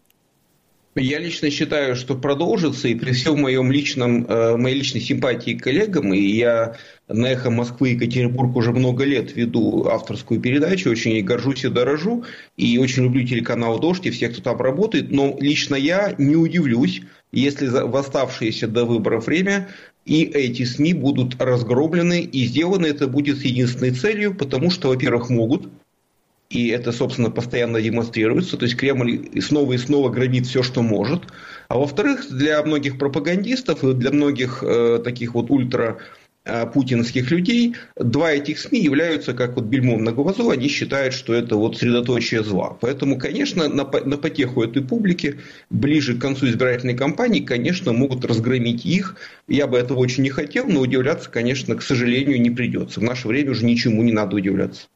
Я 0.94 1.18
лично 1.18 1.48
считаю, 1.48 1.96
что 1.96 2.14
продолжится, 2.14 2.86
и 2.88 2.94
при 2.94 3.12
всем 3.12 3.40
моем 3.40 3.72
личном, 3.72 4.26
э, 4.26 4.58
моей 4.58 4.76
личной 4.76 5.00
симпатии 5.00 5.54
к 5.54 5.62
коллегам, 5.62 6.12
и 6.12 6.20
я 6.20 6.76
на 7.08 7.32
«Эхо 7.32 7.48
Москвы» 7.50 7.90
и 7.90 7.94
Екатеринбург 7.94 8.54
уже 8.56 8.72
много 8.72 9.04
лет 9.04 9.34
веду 9.34 9.86
авторскую 9.86 10.38
передачу, 10.38 10.90
очень 10.90 11.24
горжусь 11.24 11.64
и 11.64 11.68
дорожу, 11.68 12.24
и 12.58 12.76
очень 12.76 13.04
люблю 13.04 13.26
телеканал 13.26 13.78
«Дождь» 13.78 14.04
и 14.04 14.10
всех, 14.10 14.32
кто 14.32 14.42
там 14.42 14.60
работает, 14.60 15.10
но 15.10 15.34
лично 15.40 15.76
я 15.76 16.14
не 16.18 16.36
удивлюсь, 16.36 17.00
если 17.32 17.68
в 17.68 17.96
оставшееся 17.96 18.68
до 18.68 18.84
выборов 18.84 19.26
время 19.26 19.68
и 20.04 20.24
эти 20.24 20.64
СМИ 20.64 20.92
будут 20.92 21.40
разгромлены, 21.40 22.20
и 22.20 22.44
сделано 22.44 22.84
это 22.84 23.08
будет 23.08 23.38
с 23.38 23.44
единственной 23.44 23.92
целью, 23.92 24.34
потому 24.34 24.70
что, 24.70 24.88
во-первых, 24.88 25.30
могут– 25.30 25.70
и 26.52 26.68
это, 26.68 26.92
собственно, 26.92 27.30
постоянно 27.30 27.80
демонстрируется. 27.80 28.58
То 28.58 28.66
есть 28.66 28.76
Кремль 28.76 29.40
снова 29.40 29.72
и 29.72 29.78
снова 29.78 30.10
громит 30.10 30.46
все, 30.46 30.62
что 30.62 30.82
может. 30.82 31.22
А 31.68 31.78
во-вторых, 31.78 32.26
для 32.28 32.62
многих 32.62 32.98
пропагандистов 32.98 33.82
и 33.82 33.94
для 33.94 34.10
многих 34.10 34.62
э, 34.62 35.00
таких 35.02 35.32
вот 35.32 35.50
ультра 35.50 35.96
э, 36.44 36.66
путинских 36.66 37.30
людей, 37.30 37.76
два 37.96 38.32
этих 38.32 38.58
СМИ 38.58 38.80
являются 38.80 39.32
как 39.32 39.56
вот 39.56 39.64
бельмом 39.64 40.04
на 40.04 40.12
глазу, 40.12 40.50
они 40.50 40.68
считают, 40.68 41.14
что 41.14 41.32
это 41.32 41.56
вот 41.56 41.78
средоточие 41.78 42.44
зла. 42.44 42.76
Поэтому, 42.82 43.18
конечно, 43.18 43.68
на, 43.68 43.84
на 43.84 44.18
потеху 44.18 44.62
этой 44.62 44.82
публики, 44.82 45.40
ближе 45.70 46.18
к 46.18 46.20
концу 46.20 46.48
избирательной 46.48 46.94
кампании, 46.94 47.40
конечно, 47.40 47.94
могут 47.94 48.26
разгромить 48.26 48.84
их. 48.84 49.16
Я 49.48 49.66
бы 49.66 49.78
этого 49.78 50.00
очень 50.00 50.22
не 50.22 50.30
хотел, 50.30 50.66
но 50.66 50.80
удивляться, 50.80 51.30
конечно, 51.30 51.76
к 51.76 51.82
сожалению, 51.82 52.38
не 52.42 52.50
придется. 52.50 53.00
В 53.00 53.04
наше 53.04 53.26
время 53.26 53.52
уже 53.52 53.64
ничему 53.64 54.02
не 54.02 54.12
надо 54.12 54.36
удивляться. 54.36 54.88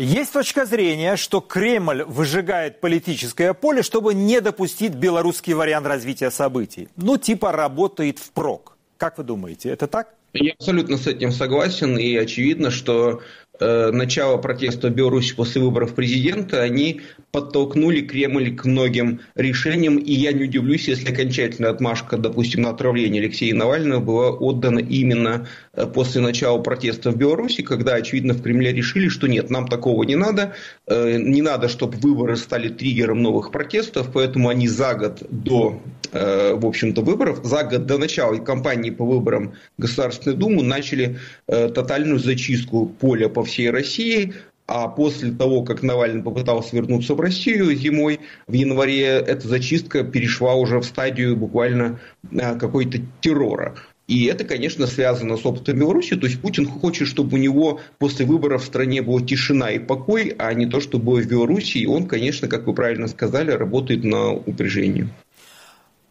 Есть 0.00 0.32
точка 0.32 0.64
зрения, 0.64 1.16
что 1.16 1.40
Кремль 1.40 2.04
выжигает 2.04 2.80
политическое 2.80 3.52
поле, 3.52 3.82
чтобы 3.82 4.14
не 4.14 4.40
допустить 4.40 4.94
белорусский 4.94 5.54
вариант 5.54 5.88
развития 5.88 6.30
событий. 6.30 6.88
Ну, 6.94 7.16
типа 7.16 7.50
работает 7.50 8.20
впрок. 8.20 8.76
Как 8.96 9.18
вы 9.18 9.24
думаете, 9.24 9.70
это 9.70 9.88
так? 9.88 10.14
Я 10.34 10.52
абсолютно 10.52 10.98
с 10.98 11.08
этим 11.08 11.32
согласен, 11.32 11.98
и 11.98 12.14
очевидно, 12.14 12.70
что 12.70 13.22
э, 13.60 13.90
начало 13.90 14.38
протеста 14.38 14.88
в 14.88 14.94
Беларуси 14.94 15.34
после 15.34 15.60
выборов 15.60 15.94
президента, 15.94 16.62
они 16.62 17.00
подтолкнули 17.32 18.00
Кремль 18.00 18.54
к 18.56 18.64
многим 18.64 19.20
решениям, 19.34 19.96
и 19.98 20.12
я 20.12 20.32
не 20.32 20.44
удивлюсь, 20.44 20.88
если 20.88 21.12
окончательная 21.12 21.70
отмашка, 21.70 22.16
допустим, 22.16 22.62
на 22.62 22.70
отравление 22.70 23.22
Алексея 23.22 23.54
Навального 23.54 24.00
была 24.00 24.30
отдана 24.30 24.78
именно 24.78 25.46
э, 25.74 25.86
после 25.86 26.20
начала 26.20 26.58
протеста 26.58 27.10
в 27.10 27.16
Беларуси, 27.16 27.62
когда, 27.62 27.94
очевидно, 27.94 28.34
в 28.34 28.42
Кремле 28.42 28.72
решили, 28.72 29.08
что 29.08 29.26
нет, 29.26 29.50
нам 29.50 29.68
такого 29.68 30.02
не 30.04 30.16
надо, 30.16 30.54
э, 30.86 31.18
не 31.18 31.42
надо, 31.42 31.68
чтобы 31.68 31.98
выборы 31.98 32.36
стали 32.36 32.68
триггером 32.68 33.22
новых 33.22 33.50
протестов, 33.50 34.10
поэтому 34.12 34.48
они 34.48 34.68
за 34.68 34.94
год 34.94 35.22
до, 35.30 35.80
в 36.12 36.66
общем-то, 36.66 37.02
выборов, 37.02 37.40
за 37.44 37.64
год 37.64 37.86
до 37.86 37.98
начала 37.98 38.36
кампании 38.36 38.90
по 38.90 39.04
выборам 39.04 39.54
в 39.76 39.82
Государственную 39.82 40.38
Думу 40.38 40.62
начали 40.62 41.18
тотальную 41.46 42.18
зачистку 42.18 42.86
поля 42.86 43.28
по 43.28 43.44
всей 43.48 43.70
России, 43.70 44.34
а 44.68 44.86
после 44.88 45.32
того, 45.32 45.62
как 45.62 45.82
Навальный 45.82 46.22
попытался 46.22 46.76
вернуться 46.76 47.14
в 47.14 47.20
Россию 47.20 47.74
зимой, 47.74 48.20
в 48.46 48.52
январе 48.52 49.06
эта 49.06 49.48
зачистка 49.48 50.04
перешла 50.04 50.54
уже 50.54 50.78
в 50.78 50.84
стадию 50.84 51.36
буквально 51.36 51.98
а, 52.38 52.54
какой-то 52.54 52.98
террора. 53.20 53.76
И 54.08 54.24
это, 54.24 54.44
конечно, 54.44 54.86
связано 54.86 55.36
с 55.36 55.44
опытом 55.44 55.78
Беларуси. 55.78 56.16
То 56.16 56.26
есть 56.26 56.40
Путин 56.40 56.66
хочет, 56.66 57.08
чтобы 57.08 57.36
у 57.36 57.40
него 57.40 57.80
после 57.98 58.24
выборов 58.24 58.62
в 58.62 58.66
стране 58.66 59.02
была 59.02 59.20
тишина 59.20 59.70
и 59.70 59.78
покой, 59.78 60.34
а 60.38 60.52
не 60.54 60.66
то, 60.66 60.80
что 60.80 60.98
было 60.98 61.20
в 61.20 61.26
Беларуси. 61.26 61.78
И 61.78 61.86
он, 61.86 62.06
конечно, 62.06 62.48
как 62.48 62.66
вы 62.66 62.74
правильно 62.74 63.06
сказали, 63.08 63.50
работает 63.50 64.04
на 64.04 64.32
упряжение. 64.32 65.08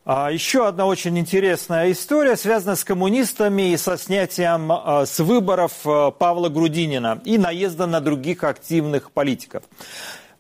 А 0.10 0.32
еще 0.32 0.66
одна 0.66 0.86
очень 0.86 1.20
интересная 1.20 1.92
история 1.92 2.38
связана 2.38 2.78
с 2.78 2.86
коммунистами 2.86 3.74
и 3.74 3.78
со 3.78 3.98
снятием 3.98 4.72
а, 4.72 5.06
с 5.06 5.20
выборов 5.20 5.74
а, 5.84 6.12
Павла 6.12 6.48
Грудинина 6.48 7.22
и 7.26 7.38
наезда 7.38 7.88
на 7.88 8.00
других 8.00 8.46
активных 8.46 9.12
политиков. 9.12 9.64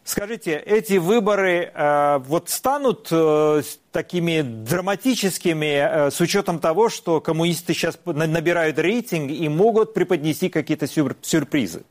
Скажите, 0.06 0.56
эти 0.56 0.94
выборы 0.94 1.70
вот 2.28 2.50
станут 2.50 3.10
э, 3.12 3.62
такими 3.92 4.42
драматическими 4.42 5.66
э, 6.08 6.12
с 6.12 6.22
учетом 6.22 6.60
того, 6.60 6.88
что 6.88 7.20
коммунисты 7.20 7.74
сейчас 7.74 8.00
набирают 8.06 8.80
рейтинг 8.80 9.30
и 9.32 9.50
могут 9.50 9.94
преподнести 9.94 10.48
какие-то 10.48 10.88
сюр 10.88 11.18
сюрпризы? 11.22 11.84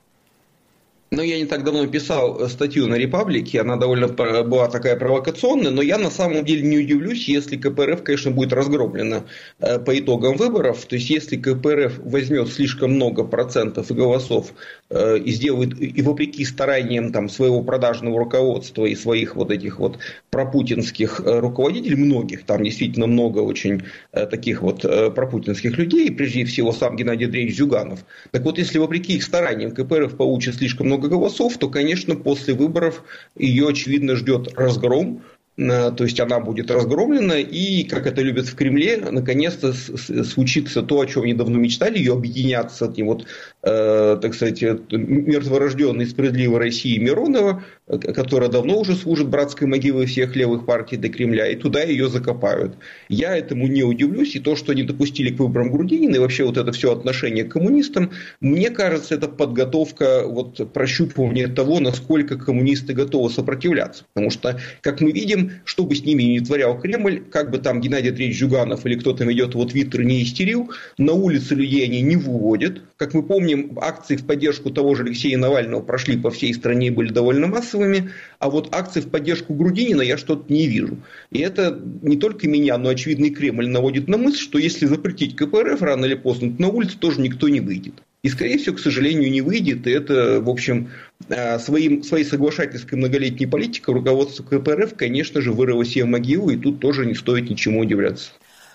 Ну, 1.13 1.23
я 1.23 1.39
не 1.39 1.45
так 1.47 1.63
давно 1.63 1.87
писал 1.87 2.41
э, 2.41 2.49
статью 2.49 2.89
на 2.89 2.97
Репаблике, 2.97 3.61
она 3.61 3.77
довольно 3.77 4.09
была 4.09 4.69
такая 4.69 4.97
провокационная, 4.97 5.71
но 5.71 5.81
я 5.81 5.99
на 5.99 6.11
самом 6.11 6.45
деле 6.45 6.63
не 6.63 6.79
удивлюсь, 6.79 7.29
если 7.29 7.57
КПРФ, 7.57 8.03
конечно, 8.03 8.33
будет 8.33 8.53
разгромлена 8.53 9.25
э, 9.61 9.79
по 9.79 9.97
итогам 9.97 10.37
выборов. 10.37 10.85
То 10.85 10.97
есть, 10.97 11.09
если 11.09 11.37
КПРФ 11.37 12.01
возьмет 12.01 12.49
слишком 12.49 12.95
много 12.95 13.23
процентов 13.23 13.89
голосов 13.93 14.53
э, 14.91 15.19
и 15.19 15.31
сделает, 15.31 15.81
и 15.81 16.03
вопреки 16.03 16.45
стараниям 16.45 17.13
там, 17.13 17.29
своего 17.29 17.63
продажного 17.63 18.19
руководства 18.19 18.85
и 18.85 18.97
своих 18.97 19.37
вот 19.37 19.53
этих 19.53 19.79
вот 19.79 19.99
пропутинских 20.31 21.21
руководителей, 21.25 21.95
многих, 21.95 22.45
там 22.45 22.65
действительно 22.65 23.07
много 23.07 23.39
очень 23.39 23.85
таких 24.13 24.61
вот 24.61 24.83
пропутинских 25.15 25.79
людей, 25.79 26.11
прежде 26.11 26.45
всего 26.45 26.73
сам 26.73 26.97
Геннадий 26.97 27.27
Андреевич 27.27 27.57
Зюганов. 27.57 28.01
Так 28.33 28.43
вот, 28.43 28.59
если 28.59 28.79
вопреки 28.79 29.15
их 29.15 29.23
стараниям 29.23 29.71
КПРФ 29.71 30.17
получит 30.17 30.57
слишком 30.57 30.89
много 30.89 31.06
голосов, 31.09 31.59
то, 31.59 31.69
конечно, 31.69 32.17
после 32.17 32.55
выборов 32.55 33.03
ее, 33.37 33.69
очевидно, 33.69 34.17
ждет 34.17 34.53
разгром. 34.57 35.23
Э, 35.59 35.91
то 35.91 36.05
есть 36.05 36.21
она 36.21 36.41
будет 36.41 36.71
разгромлена, 36.71 37.39
и, 37.39 37.85
как 37.85 38.07
это 38.07 38.23
любят 38.23 38.47
в 38.47 38.55
Кремле, 38.55 38.99
наконец-то 38.99 39.73
случится 39.73 40.83
то, 40.83 41.01
о 41.01 41.07
чем 41.07 41.23
они 41.23 41.35
давно 41.35 41.59
мечтали, 41.59 41.99
ее 41.99 42.13
объединятся 42.13 42.93
с 42.93 42.97
вот, 42.99 43.27
э, 43.63 44.19
так 44.21 44.35
сказать, 44.35 44.63
мертворожденной 44.63 46.07
справедливой 46.07 46.59
России 46.59 46.99
Миронова, 46.99 47.65
которая 47.87 48.49
давно 48.49 48.81
уже 48.81 48.95
служит 48.95 49.29
братской 49.29 49.67
могилой 49.67 50.07
всех 50.07 50.37
левых 50.37 50.67
партий 50.67 50.97
до 50.97 51.09
Кремля, 51.09 51.49
и 51.49 51.57
туда 51.57 51.83
ее 51.83 52.09
закопают. 52.09 52.77
Я 53.09 53.37
этому 53.37 53.67
не 53.67 53.83
удивлюсь, 53.83 54.35
и 54.37 54.41
то, 54.41 54.57
что 54.57 54.73
они 54.73 54.83
допустили 54.83 55.35
к 55.35 55.39
выборам 55.39 55.71
Грудинина, 55.71 56.17
и 56.17 56.19
вообще 56.19 56.45
вот 56.45 56.57
это 56.57 56.73
все 56.73 56.93
отношение 56.93 57.45
к 57.45 57.53
коммунистам, 57.53 58.11
мне 58.41 58.71
кажется, 58.71 59.15
это 59.15 59.29
подготовка, 59.29 60.25
вот 60.27 60.73
прощупывание 60.73 61.49
того, 61.49 61.81
насколько 61.81 62.37
коммунисты 62.37 62.93
готовы 62.93 63.31
сопротивляться. 63.31 64.05
Потому 64.13 64.31
что, 64.31 64.61
как 64.83 65.01
мы 65.01 65.13
видим, 65.13 65.46
что 65.65 65.85
бы 65.85 65.95
с 65.95 66.05
ними 66.05 66.23
ни 66.23 66.39
творял 66.41 66.79
Кремль, 66.79 67.23
как 67.31 67.51
бы 67.51 67.59
там 67.59 67.81
Геннадий 67.81 68.11
Андреевич 68.11 68.39
Жуганов 68.39 68.85
или 68.87 68.97
кто 68.97 69.13
там 69.13 69.29
ведет 69.29 69.55
его 69.55 69.65
твиттер 69.65 70.03
не 70.03 70.23
истерил, 70.23 70.71
на 70.99 71.13
улице 71.13 71.55
людей 71.55 71.85
они 71.85 72.03
не 72.03 72.17
выводят. 72.17 72.83
Как 72.97 73.15
мы 73.15 73.23
помним, 73.23 73.79
акции 73.81 74.17
в 74.17 74.25
поддержку 74.25 74.71
того 74.71 74.95
же 74.95 75.05
Алексея 75.05 75.39
Навального 75.39 75.83
прошли 75.83 76.17
по 76.17 76.31
всей 76.31 76.55
стране 76.55 76.89
и 76.89 76.91
были 76.91 77.13
довольно 77.13 77.47
массовыми 77.47 78.11
а 78.39 78.51
вот 78.51 78.75
акции 78.75 79.01
в 79.01 79.09
поддержку 79.09 79.55
Грудинина 79.55 80.03
я 80.03 80.17
что-то 80.19 80.53
не 80.53 80.67
вижу. 80.67 80.99
И 81.31 81.41
это 81.41 81.79
не 82.03 82.17
только 82.17 82.49
меня, 82.49 82.79
но 82.79 82.91
очевидный 82.91 83.31
Кремль 83.31 83.69
наводит 83.69 84.09
на 84.09 84.19
мысль, 84.19 84.39
что 84.39 84.59
если 84.59 84.87
запретить 84.87 85.37
КПРФ 85.37 85.81
рано 85.83 86.05
или 86.05 86.15
поздно, 86.15 86.53
то 86.53 86.63
на 86.63 86.69
улицу 86.69 86.99
тоже 86.99 87.21
никто 87.21 87.49
не 87.49 87.61
выйдет. 87.61 87.95
И, 88.27 88.29
скорее 88.29 88.59
всего, 88.59 88.75
к 88.75 88.81
сожалению, 88.81 89.31
не 89.31 89.41
выйдет. 89.41 89.87
И 89.87 89.91
это, 89.93 90.41
в 90.41 90.51
общем, 90.51 90.91
э, 91.29 91.61
своим, 91.61 92.03
своей 92.03 92.25
соглашательской 92.25 92.99
многолетней 92.99 93.47
политикой 93.47 93.95
руководство 93.95 94.43
КПРФ, 94.43 94.97
конечно 94.97 95.41
же, 95.41 95.53
вырыло 95.53 95.85
себе 95.85 96.07
могилу, 96.07 96.51
и 96.51 96.57
тут 96.57 96.81
тоже 96.81 97.07
не 97.07 97.15
стоит 97.15 97.49
ничему 97.49 97.79
удивляться. 97.83 98.33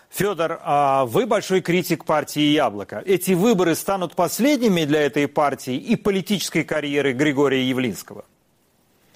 Федор, 0.10 0.62
а 0.64 1.06
вы 1.06 1.26
большой 1.26 1.60
критик 1.60 2.06
партии 2.06 2.54
«Яблоко». 2.54 3.04
Эти 3.06 3.34
выборы 3.34 3.76
станут 3.76 4.16
последними 4.16 4.86
для 4.86 5.02
этой 5.02 5.28
партии 5.28 5.76
и 5.76 5.98
политической 5.98 6.64
карьеры 6.64 7.12
Григория 7.12 7.68
Явлинского? 7.68 8.24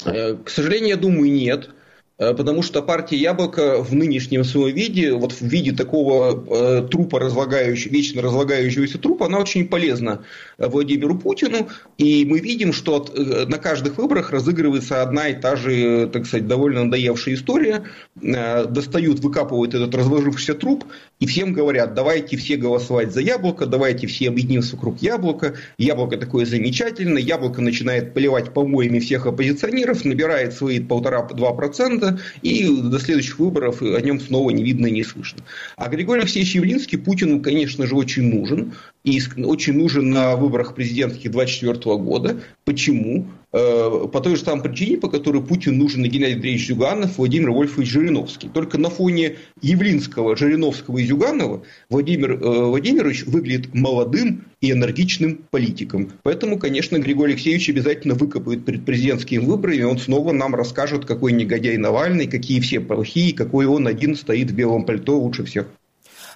Э, 0.03 0.35
к 0.35 0.49
сожалению, 0.49 0.89
я 0.89 0.97
думаю, 0.97 1.31
нет. 1.31 1.69
Э, 2.17 2.33
потому 2.33 2.61
что 2.63 2.81
партия 2.81 3.17
Яблоко 3.17 3.83
в 3.83 3.93
нынешнем 3.93 4.43
своем 4.43 4.75
виде, 4.75 5.13
вот 5.13 5.33
в 5.33 5.41
виде 5.41 5.73
такого 5.73 6.31
э, 6.33 6.87
трупа 6.87 7.19
разлагающего, 7.19 7.91
вечно 7.91 8.21
разлагающегося 8.21 8.99
трупа, 8.99 9.25
она 9.25 9.39
очень 9.39 9.67
полезна 9.67 10.23
Владимиру 10.57 11.17
Путину. 11.17 11.69
И 11.97 12.25
мы 12.25 12.39
видим, 12.39 12.73
что 12.73 12.97
от, 12.97 13.17
э, 13.17 13.45
на 13.45 13.57
каждых 13.57 13.97
выборах 13.97 14.31
разыгрывается 14.31 15.01
одна 15.01 15.29
и 15.29 15.39
та 15.39 15.55
же, 15.55 16.07
так 16.11 16.25
сказать, 16.25 16.47
довольно 16.47 16.85
надоевшая 16.85 17.35
история. 17.35 17.83
Э, 18.21 18.65
достают, 18.65 19.19
выкапывают 19.19 19.73
этот 19.73 19.93
разложившийся 19.95 20.53
труп 20.55 20.85
и 21.19 21.27
всем 21.27 21.53
говорят, 21.53 21.93
давайте 21.93 22.37
все 22.37 22.57
голосовать 22.57 23.13
за 23.13 23.21
Яблоко, 23.21 23.65
давайте 23.65 24.07
все 24.07 24.29
объединимся 24.29 24.75
вокруг 24.75 25.01
Яблока. 25.01 25.55
Яблоко 25.77 26.17
такое 26.17 26.45
замечательное. 26.45 27.21
Яблоко 27.21 27.61
начинает 27.61 28.13
поливать 28.13 28.53
помоями 28.53 28.99
всех 28.99 29.25
оппозиционеров, 29.25 30.05
набирает 30.05 30.53
свои 30.53 30.79
полтора-два 30.79 31.53
процента 31.53 32.19
и 32.41 32.67
до 32.67 32.99
следующих 32.99 33.39
выборов 33.39 33.81
о 33.81 33.99
нем 34.01 34.19
снова 34.19 34.49
не 34.51 34.63
видно 34.63 34.87
и 34.87 34.91
не 34.91 35.03
слышно. 35.03 35.43
А 35.77 35.89
Григорий 35.89 36.21
Алексеевич 36.21 36.55
Явлинский 36.55 36.97
Путину, 36.97 37.41
конечно 37.41 37.85
же, 37.87 37.95
очень 37.95 38.23
нужен, 38.23 38.73
и 39.05 39.21
очень 39.43 39.73
нужен 39.73 40.09
на 40.09 40.35
выборах 40.35 40.73
президентских 40.73 41.31
2024 41.31 41.95
года. 41.97 42.41
Почему? 42.65 43.27
Э, 43.53 44.07
по 44.11 44.19
той 44.19 44.35
же 44.35 44.41
самой 44.41 44.63
причине, 44.63 44.97
по 44.97 45.07
которой 45.07 45.43
Путин 45.43 45.77
нужен 45.77 46.03
и 46.03 46.09
Геннадий 46.09 46.35
Андреевич 46.35 46.67
Зюганов, 46.67 47.17
Владимир 47.17 47.51
Вольфович 47.51 47.87
Жириновский. 47.87 48.49
Только 48.49 48.77
на 48.79 48.89
фоне 48.89 49.35
Явлинского, 49.61 50.35
Жириновского 50.35 50.97
и 50.97 51.05
Зюганова 51.05 51.63
Владимир 51.89 52.31
э, 52.31 52.65
Владимирович 52.65 53.25
выглядит 53.25 53.73
молодым 53.75 54.45
и 54.59 54.71
энергичным 54.71 55.39
политиком. 55.51 56.11
Поэтому, 56.23 56.57
конечно, 56.57 56.97
Григорий 56.97 57.33
Алексеевич 57.33 57.69
обязательно 57.69 58.15
выкопает 58.15 58.65
перед 58.65 58.83
президентскими 58.83 59.45
выборами, 59.45 59.83
он 59.83 59.99
снова 59.99 60.31
нам 60.31 60.55
расскажет, 60.55 61.05
какой 61.05 61.31
негодяй 61.31 61.77
Навальный, 61.77 62.27
какие 62.27 62.59
все 62.59 62.79
плохие, 62.79 63.33
какой 63.33 63.67
он 63.67 63.87
один 63.87 64.15
стоит 64.15 64.49
в 64.49 64.55
белом 64.55 64.83
пальто 64.83 65.17
лучше 65.17 65.45
всех. 65.45 65.67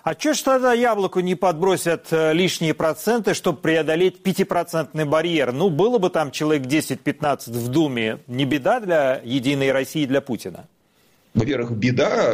А 0.04 0.14
что 0.18 0.34
ж 0.34 0.42
тогда 0.42 0.74
яблоку 0.74 1.20
не 1.20 1.36
подбросят 1.36 2.08
э, 2.12 2.32
лишние 2.34 2.74
проценты, 2.74 3.34
чтобы 3.34 3.60
преодолеть 3.60 4.24
пятипроцентный 4.24 5.04
барьер? 5.04 5.52
Ну, 5.52 5.70
было 5.70 5.98
бы 5.98 6.10
там 6.10 6.32
человек 6.32 6.68
10-15 6.68 7.52
в 7.52 7.68
Думе. 7.68 8.20
Не 8.28 8.46
беда 8.46 8.80
для 8.80 9.22
«Единой 9.24 9.72
России» 9.72 10.06
для 10.06 10.22
Путина? 10.22 10.68
во-первых, 11.36 11.72
беда, 11.72 12.34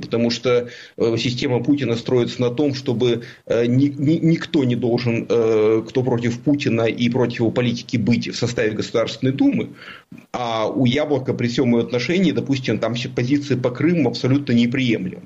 потому 0.00 0.30
что 0.30 0.68
э, 0.96 1.16
система 1.18 1.62
Путина 1.62 1.96
строится 1.96 2.40
на 2.40 2.50
том, 2.50 2.72
чтобы 2.72 3.24
э, 3.46 3.66
ни, 3.66 3.86
ни, 3.86 4.12
никто 4.24 4.62
не 4.64 4.76
должен, 4.76 5.26
кто 5.26 6.02
против 6.02 6.40
Путина 6.40 6.82
и 6.82 7.10
против 7.10 7.40
его 7.40 7.50
политики, 7.50 7.96
быть 7.96 8.28
в 8.28 8.36
составе 8.36 8.70
Государственной 8.70 9.32
Думы. 9.32 9.70
А 10.32 10.68
у 10.68 10.86
Яблока 10.86 11.34
при 11.34 11.48
всем 11.48 11.74
отношении, 11.76 12.30
допустим, 12.30 12.78
там 12.78 12.94
все 12.94 13.08
позиции 13.08 13.56
по 13.56 13.70
Крыму 13.70 14.08
абсолютно 14.08 14.52
неприемлемы. 14.52 15.24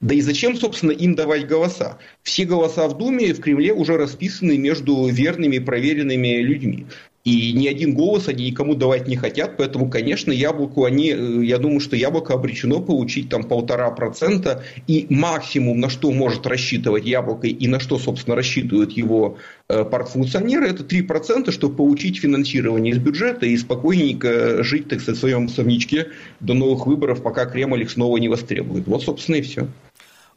Да 0.00 0.14
и 0.14 0.22
зачем, 0.22 0.56
собственно, 0.56 0.92
им 0.92 1.14
давать 1.14 1.46
голоса? 1.46 1.98
Все 2.22 2.46
голоса 2.46 2.88
в 2.88 2.96
Думе 2.96 3.26
и 3.26 3.32
в 3.34 3.40
Кремле 3.40 3.74
уже 3.74 3.98
расписаны 3.98 4.56
между 4.56 5.06
верными, 5.08 5.58
проверенными 5.58 6.38
людьми. 6.38 6.86
И 7.24 7.52
ни 7.52 7.66
один 7.66 7.94
голос 7.94 8.28
они 8.28 8.46
никому 8.46 8.74
давать 8.74 9.06
не 9.06 9.14
хотят, 9.14 9.58
поэтому, 9.58 9.90
конечно, 9.90 10.32
яблоку 10.32 10.84
они, 10.86 11.10
э, 11.10 11.44
я 11.44 11.58
думаю, 11.58 11.80
что 11.80 11.94
яблоко 11.94 12.32
обречено 12.32 12.80
получить 12.80 13.28
там 13.28 13.44
полтора 13.44 13.90
процента, 13.90 14.64
и 14.86 15.06
максимум, 15.10 15.80
на 15.80 15.90
что 15.90 16.12
может 16.12 16.46
рассчитывать 16.46 17.04
яблоко 17.04 17.46
и 17.46 17.68
на 17.68 17.78
что, 17.78 17.98
собственно, 17.98 18.36
рассчитывают 18.36 18.92
его 18.92 19.36
э, 19.68 19.84
партфункционеры, 19.84 20.68
это 20.68 20.82
3%, 20.82 21.50
чтобы 21.50 21.76
получить 21.76 22.18
финансирование 22.18 22.94
из 22.94 22.98
бюджета 22.98 23.44
и 23.44 23.56
спокойненько 23.58 24.62
жить, 24.62 24.88
так 24.88 25.02
сказать, 25.02 25.18
в 25.18 25.20
своем 25.20 25.50
совничке 25.50 26.08
до 26.40 26.54
новых 26.54 26.86
выборов, 26.86 27.22
пока 27.22 27.44
Кремль 27.44 27.82
их 27.82 27.90
снова 27.90 28.16
не 28.16 28.30
востребует. 28.30 28.86
Вот, 28.86 29.02
собственно, 29.02 29.36
и 29.36 29.42
все. 29.42 29.68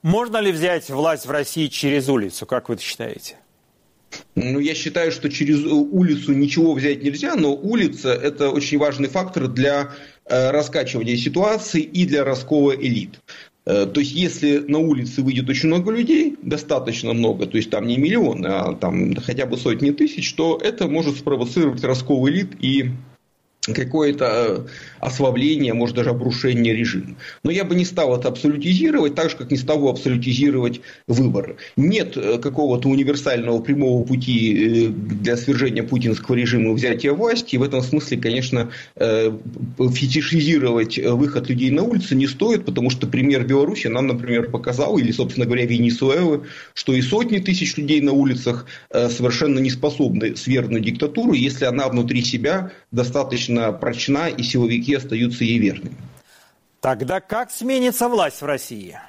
Можно 0.02 0.42
ли 0.42 0.52
взять 0.52 0.90
власть 0.90 1.26
в 1.26 1.32
России 1.32 1.68
через 1.68 2.10
улицу, 2.10 2.46
как 2.46 2.68
вы 2.68 2.78
считаете? 2.78 3.38
Ну, 4.36 4.60
я 4.60 4.76
считаю, 4.76 5.12
что 5.12 5.30
через 5.30 5.64
улицу 5.64 6.34
ничего 6.34 6.74
взять 6.74 7.04
нельзя, 7.04 7.36
но 7.36 7.54
улица– 7.54 8.10
это 8.24 8.50
очень 8.50 8.78
важный 8.78 9.10
фактор 9.10 9.48
для 9.48 9.92
э, 10.26 10.52
раскачивания 10.52 11.16
ситуации 11.18 11.82
и 11.82 12.06
для 12.06 12.24
раскола 12.24 12.74
элит. 12.76 13.20
Э, 13.66 13.86
то 13.86 14.00
есть, 14.00 14.14
если 14.14 14.60
на 14.60 14.80
улице 14.80 15.22
выйдет 15.22 15.50
очень 15.50 15.68
много 15.68 15.92
людей, 15.92 16.36
достаточно 16.42 17.14
много, 17.14 17.46
то 17.46 17.58
есть 17.58 17.70
там 17.70 17.88
не 17.88 17.98
миллионы, 17.98 18.48
а 18.48 18.74
там 18.74 19.16
хотя 19.16 19.46
бы 19.46 19.58
сотни 19.58 19.92
тысяч, 19.92 20.34
то 20.34 20.60
это 20.62 20.88
может 20.88 21.18
спровоцировать 21.18 21.84
раскол 21.84 22.28
элит 22.28 22.52
и 22.60 22.92
какое-то 23.72 24.26
э, 24.26 24.60
ослабление, 25.00 25.74
может 25.74 25.96
даже 25.96 26.10
обрушение 26.10 26.76
режима. 26.76 27.16
Но 27.44 27.52
я 27.52 27.64
бы 27.64 27.76
не 27.76 27.86
стал 27.86 28.18
это 28.18 28.28
абсолютизировать, 28.28 29.16
так 29.16 29.30
же, 29.30 29.38
как 29.38 29.52
не 29.52 29.58
стал 29.58 29.88
абсолютизировать 29.88 30.82
выборы. 31.08 31.56
Нет 31.78 32.18
э, 32.18 32.40
какого-то 32.40 32.90
универсального 32.90 33.62
прямого 33.62 34.04
пути 34.04 34.88
э, 34.88 34.90
для 34.90 35.38
свержения 35.38 35.84
путинского 35.84 36.36
режима 36.36 36.72
и 36.72 36.74
взятия 36.74 37.14
власти. 37.14 37.56
И 37.56 37.58
в 37.58 37.64
этом 37.64 37.82
смысле, 37.82 38.18
конечно, 38.18 38.72
фетишизировать 38.98 40.98
выход 40.98 41.50
людей 41.50 41.72
на 41.72 41.84
улицы 41.84 42.16
не 42.16 42.28
стоит, 42.28 42.66
потому 42.66 42.90
что 42.90 43.08
пример 43.08 43.46
Беларуси 43.46 43.88
нам, 43.88 44.08
например, 44.08 44.50
показал, 44.50 44.98
или, 44.98 45.12
собственно 45.12 45.46
говоря, 45.46 45.66
Венесуэлы, 45.66 46.42
что 46.74 46.94
и 46.94 47.02
сотни 47.02 47.40
тысяч 47.40 47.78
людей 47.78 48.02
на 48.02 48.12
улицах 48.12 48.66
совершенно 48.92 49.60
не 49.60 49.70
способны 49.70 50.36
свергнуть 50.36 50.84
диктатуру, 50.84 51.34
если 51.34 51.66
она 51.66 51.88
внутри 51.88 52.24
себя 52.24 52.72
достаточно 52.92 53.53
достаточно 53.54 53.72
прочна, 53.72 54.30
и 54.30 54.44
силовики 54.44 54.94
остаются 54.96 55.44
ей 55.44 55.60
верными. 55.60 55.96
Тогда 56.82 57.22
как 57.22 57.52
сменится 57.52 58.10
власть 58.10 58.42
в 58.42 58.46
России? 58.46 59.00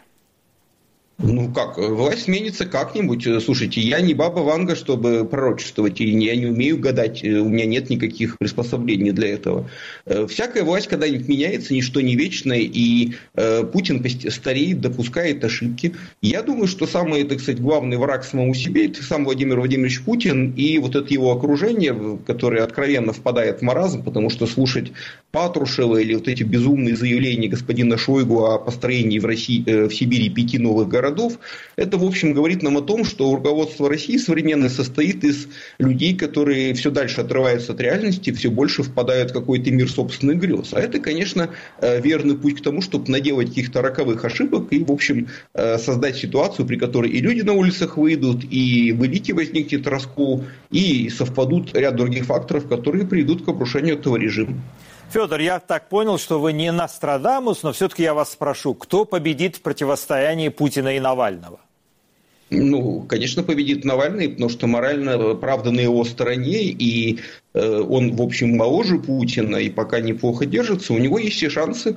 Ну 1.19 1.53
как, 1.53 1.79
власть 1.79 2.25
сменится 2.25 2.67
как-нибудь. 2.67 3.27
Слушайте, 3.43 3.81
я 3.81 4.01
не 4.01 4.15
баба 4.15 4.41
Ванга, 4.41 4.75
чтобы 4.75 5.25
пророчествовать, 5.25 6.01
и 6.01 6.09
я 6.09 6.35
не 6.35 6.47
умею 6.47 6.79
гадать, 6.79 7.23
у 7.23 7.49
меня 7.49 7.67
нет 7.67 7.89
никаких 7.89 8.37
приспособлений 8.37 9.13
для 9.13 9.29
этого. 9.29 9.71
Э, 10.07 10.27
всякая 10.27 10.65
власть 10.65 10.89
когда-нибудь 10.89 11.29
меняется, 11.29 11.73
ничто 11.73 12.01
не 12.01 12.17
вечное, 12.17 12.59
и 12.61 13.13
э, 13.35 13.63
Путин 13.63 14.05
стареет, 14.31 14.81
допускает 14.81 15.45
ошибки. 15.45 15.95
Я 16.21 16.43
думаю, 16.43 16.67
что 16.67 16.87
самый, 16.87 17.23
так 17.25 17.41
сказать, 17.41 17.61
главный 17.61 17.97
враг 17.97 18.25
самому 18.25 18.53
себе, 18.53 18.87
это 18.87 19.03
сам 19.05 19.25
Владимир 19.25 19.61
Владимирович 19.61 20.03
Путин 20.03 20.53
и 20.57 20.79
вот 20.79 20.97
это 20.97 21.13
его 21.15 21.31
окружение, 21.31 22.19
которое 22.27 22.65
откровенно 22.65 23.13
впадает 23.13 23.61
в 23.61 23.63
маразм, 23.63 24.03
потому 24.03 24.31
что 24.31 24.49
слушать 24.49 24.91
Патрушева 25.31 25.97
или 25.97 26.15
вот 26.15 26.27
эти 26.27 26.43
безумные 26.43 26.97
заявления 26.97 27.49
господина 27.49 27.97
Шойгу 27.97 28.47
о 28.47 28.59
построении 28.59 29.21
в, 29.21 29.25
России, 29.25 29.63
э, 29.65 29.89
в 29.89 29.95
Сибири 29.95 30.29
пяти 30.29 30.59
новых 30.59 30.89
городов, 30.89 31.04
городов, 31.05 31.39
это, 31.77 31.99
в 31.99 32.05
общем, 32.05 32.33
говорит 32.33 32.63
нам 32.63 32.79
о 32.79 32.81
том, 32.81 33.05
что 33.05 33.35
руководство 33.35 33.89
России 33.89 34.17
современное 34.17 34.71
состоит 34.71 35.25
из 35.25 35.49
людей, 35.79 36.17
которые 36.17 36.73
все 36.75 36.91
дальше 36.91 37.21
отрываются 37.21 37.73
от 37.73 37.81
реальности, 37.81 38.33
все 38.33 38.51
больше 38.51 38.83
впадают 38.83 39.31
в 39.31 39.35
какой-то 39.35 39.71
мир 39.71 39.91
собственных 39.91 40.39
грез. 40.39 40.73
А 40.73 40.81
это, 40.81 40.99
конечно, 40.99 41.51
э, 41.81 42.01
верный 42.01 42.37
путь 42.37 42.61
к 42.61 42.63
тому, 42.63 42.81
чтобы 42.81 43.11
наделать 43.11 43.49
каких-то 43.49 43.83
роковых 43.83 44.25
ошибок 44.25 44.69
и, 44.71 44.83
в 44.83 44.91
общем, 44.91 45.29
э, 45.55 45.79
создать 45.79 46.17
ситуацию, 46.17 46.67
при 46.67 46.77
которой 46.77 47.11
и 47.11 47.21
люди 47.21 47.43
на 47.43 47.53
улицах 47.53 47.97
выйдут, 47.97 48.45
и 48.51 48.93
в 48.93 49.05
элите 49.05 49.35
возникнет 49.35 49.87
раскол, 49.87 50.45
и 50.71 51.11
совпадут 51.11 51.75
ряд 51.75 51.97
других 51.97 52.25
факторов, 52.25 52.67
которые 52.69 53.07
приведут 53.07 53.45
к 53.45 53.49
обрушению 53.49 53.97
этого 53.99 54.17
режима. 54.17 54.55
Федор, 55.11 55.41
я 55.41 55.61
так 55.61 55.89
понял, 55.89 56.19
что 56.19 56.41
вы 56.41 56.53
не 56.53 56.73
Нострадамус, 56.73 57.63
но 57.63 57.73
все-таки 57.73 58.03
я 58.03 58.15
вас 58.15 58.33
спрошу, 58.33 58.75
кто 58.75 59.05
победит 59.05 59.57
в 59.57 59.63
противостоянии 59.63 60.49
Путина 60.49 60.97
и 60.97 61.01
Навального? 61.01 61.61
Ну, 62.51 63.03
конечно, 63.09 63.43
победит 63.43 63.85
Навальный, 63.85 64.29
потому 64.29 64.49
что 64.49 64.67
морально 64.67 65.35
правда 65.35 65.71
на 65.71 65.81
его 65.81 66.05
стороне, 66.05 66.63
и 66.65 67.19
Э, 67.55 67.81
он, 67.89 68.17
в 68.17 68.23
общем, 68.23 68.57
моложе 68.57 68.99
Путина 68.99 69.57
и 69.57 69.71
пока 69.71 70.01
неплохо 70.01 70.45
держится, 70.45 70.93
у 70.93 70.99
него 70.99 71.19
есть 71.19 71.37
все 71.37 71.49
шансы 71.49 71.97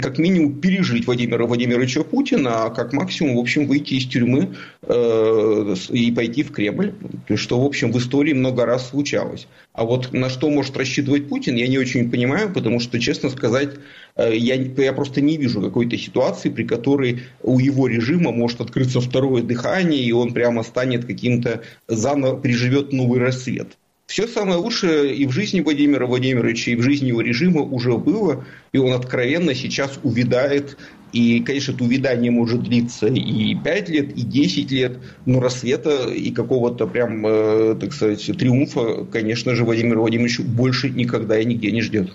как 0.00 0.16
минимум 0.16 0.60
пережить 0.60 1.06
Владимира 1.06 1.44
Владимировича 1.44 2.02
Путина, 2.04 2.64
а 2.64 2.70
как 2.70 2.94
максимум, 2.94 3.36
в 3.36 3.40
общем, 3.40 3.66
выйти 3.66 3.94
из 3.94 4.06
тюрьмы 4.06 4.54
э, 4.82 5.74
и 5.90 6.10
пойти 6.10 6.42
в 6.42 6.52
Кремль, 6.52 6.94
что, 7.34 7.60
в 7.60 7.66
общем, 7.66 7.92
в 7.92 7.98
истории 7.98 8.32
много 8.32 8.64
раз 8.64 8.88
случалось. 8.88 9.46
А 9.74 9.84
вот 9.84 10.14
на 10.14 10.30
что 10.30 10.48
может 10.48 10.74
рассчитывать 10.76 11.28
Путин, 11.28 11.56
я 11.56 11.68
не 11.68 11.76
очень 11.76 12.10
понимаю, 12.10 12.50
потому 12.50 12.80
что, 12.80 12.98
честно 12.98 13.28
сказать, 13.28 13.70
я, 14.16 14.54
я 14.54 14.92
просто 14.92 15.20
не 15.20 15.36
вижу 15.36 15.60
какой-то 15.60 15.96
ситуации, 15.98 16.48
при 16.48 16.64
которой 16.64 17.22
у 17.42 17.58
его 17.58 17.88
режима 17.88 18.30
может 18.32 18.60
открыться 18.60 19.00
второе 19.00 19.42
дыхание, 19.42 20.02
и 20.02 20.12
он 20.12 20.32
прямо 20.32 20.62
станет 20.62 21.04
каким-то, 21.04 21.62
заново 21.88 22.40
переживет 22.40 22.92
новый 22.92 23.20
рассвет. 23.20 23.76
Все 24.06 24.28
самое 24.28 24.58
лучшее 24.58 25.14
и 25.14 25.26
в 25.26 25.32
жизни 25.32 25.60
Владимира 25.60 26.06
Владимировича, 26.06 26.72
и 26.72 26.76
в 26.76 26.82
жизни 26.82 27.08
его 27.08 27.22
режима 27.22 27.62
уже 27.62 27.96
было, 27.96 28.44
и 28.72 28.78
он 28.78 28.92
откровенно 28.92 29.54
сейчас 29.54 29.98
увядает. 30.02 30.76
И, 31.12 31.40
конечно, 31.40 31.72
это 31.72 31.84
увядание 31.84 32.30
может 32.30 32.64
длиться 32.64 33.06
и 33.06 33.54
5 33.54 33.88
лет, 33.88 34.16
и 34.16 34.22
10 34.22 34.70
лет, 34.72 34.98
но 35.26 35.40
рассвета 35.40 36.12
и 36.12 36.32
какого-то 36.32 36.86
прям, 36.86 37.24
э, 37.26 37.76
так 37.80 37.92
сказать, 37.92 38.24
триумфа, 38.26 39.04
конечно 39.04 39.54
же, 39.54 39.64
Владимир 39.64 39.98
Владимирович 39.98 40.40
больше 40.40 40.90
никогда 40.90 41.38
и 41.38 41.44
нигде 41.44 41.70
не 41.70 41.80
ждет. 41.80 42.12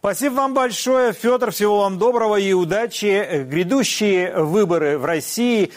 Спасибо 0.00 0.34
вам 0.34 0.54
большое, 0.54 1.12
Федор. 1.12 1.50
Всего 1.50 1.80
вам 1.80 1.98
доброго 1.98 2.36
и 2.36 2.52
удачи. 2.52 3.42
Грядущие 3.42 4.42
выборы 4.44 4.96
в 4.96 5.04
России 5.04 5.72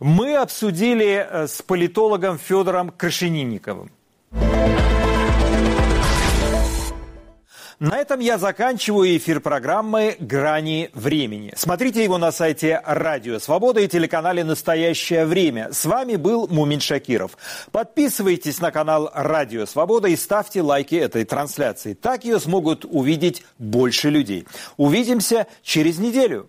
мы 0.00 0.36
обсудили 0.36 1.24
э, 1.28 1.46
с 1.46 1.62
политологом 1.62 2.38
Федором 2.38 2.90
Крашенинниковым. 2.90 3.92
На 7.82 7.98
этом 7.98 8.20
я 8.20 8.38
заканчиваю 8.38 9.16
эфир 9.16 9.40
программы 9.40 10.14
«Грани 10.20 10.90
времени». 10.94 11.52
Смотрите 11.56 12.04
его 12.04 12.16
на 12.16 12.30
сайте 12.30 12.80
Радио 12.86 13.40
Свобода 13.40 13.80
и 13.80 13.88
телеканале 13.88 14.44
«Настоящее 14.44 15.26
время». 15.26 15.72
С 15.72 15.84
вами 15.84 16.14
был 16.14 16.46
Мумин 16.46 16.78
Шакиров. 16.78 17.36
Подписывайтесь 17.72 18.60
на 18.60 18.70
канал 18.70 19.10
Радио 19.12 19.66
Свобода 19.66 20.06
и 20.06 20.14
ставьте 20.14 20.62
лайки 20.62 20.94
этой 20.94 21.24
трансляции. 21.24 21.94
Так 21.94 22.22
ее 22.24 22.38
смогут 22.38 22.84
увидеть 22.88 23.42
больше 23.58 24.10
людей. 24.10 24.46
Увидимся 24.76 25.48
через 25.64 25.98
неделю. 25.98 26.48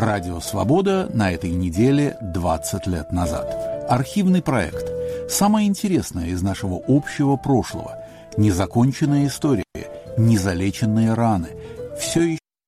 Радио 0.00 0.38
«Свобода» 0.38 1.10
на 1.12 1.32
этой 1.32 1.50
неделе 1.50 2.16
20 2.22 2.86
лет 2.86 3.10
назад. 3.10 3.52
Архивный 3.88 4.40
проект. 4.42 4.86
Самое 5.28 5.66
интересное 5.66 6.26
из 6.26 6.40
нашего 6.40 6.80
общего 6.86 7.34
прошлого. 7.34 7.98
Незаконченная 8.36 9.26
история, 9.26 9.64
незалеченные 10.16 11.14
раны. 11.14 11.48
Все 11.98 12.22
еще 12.22 12.47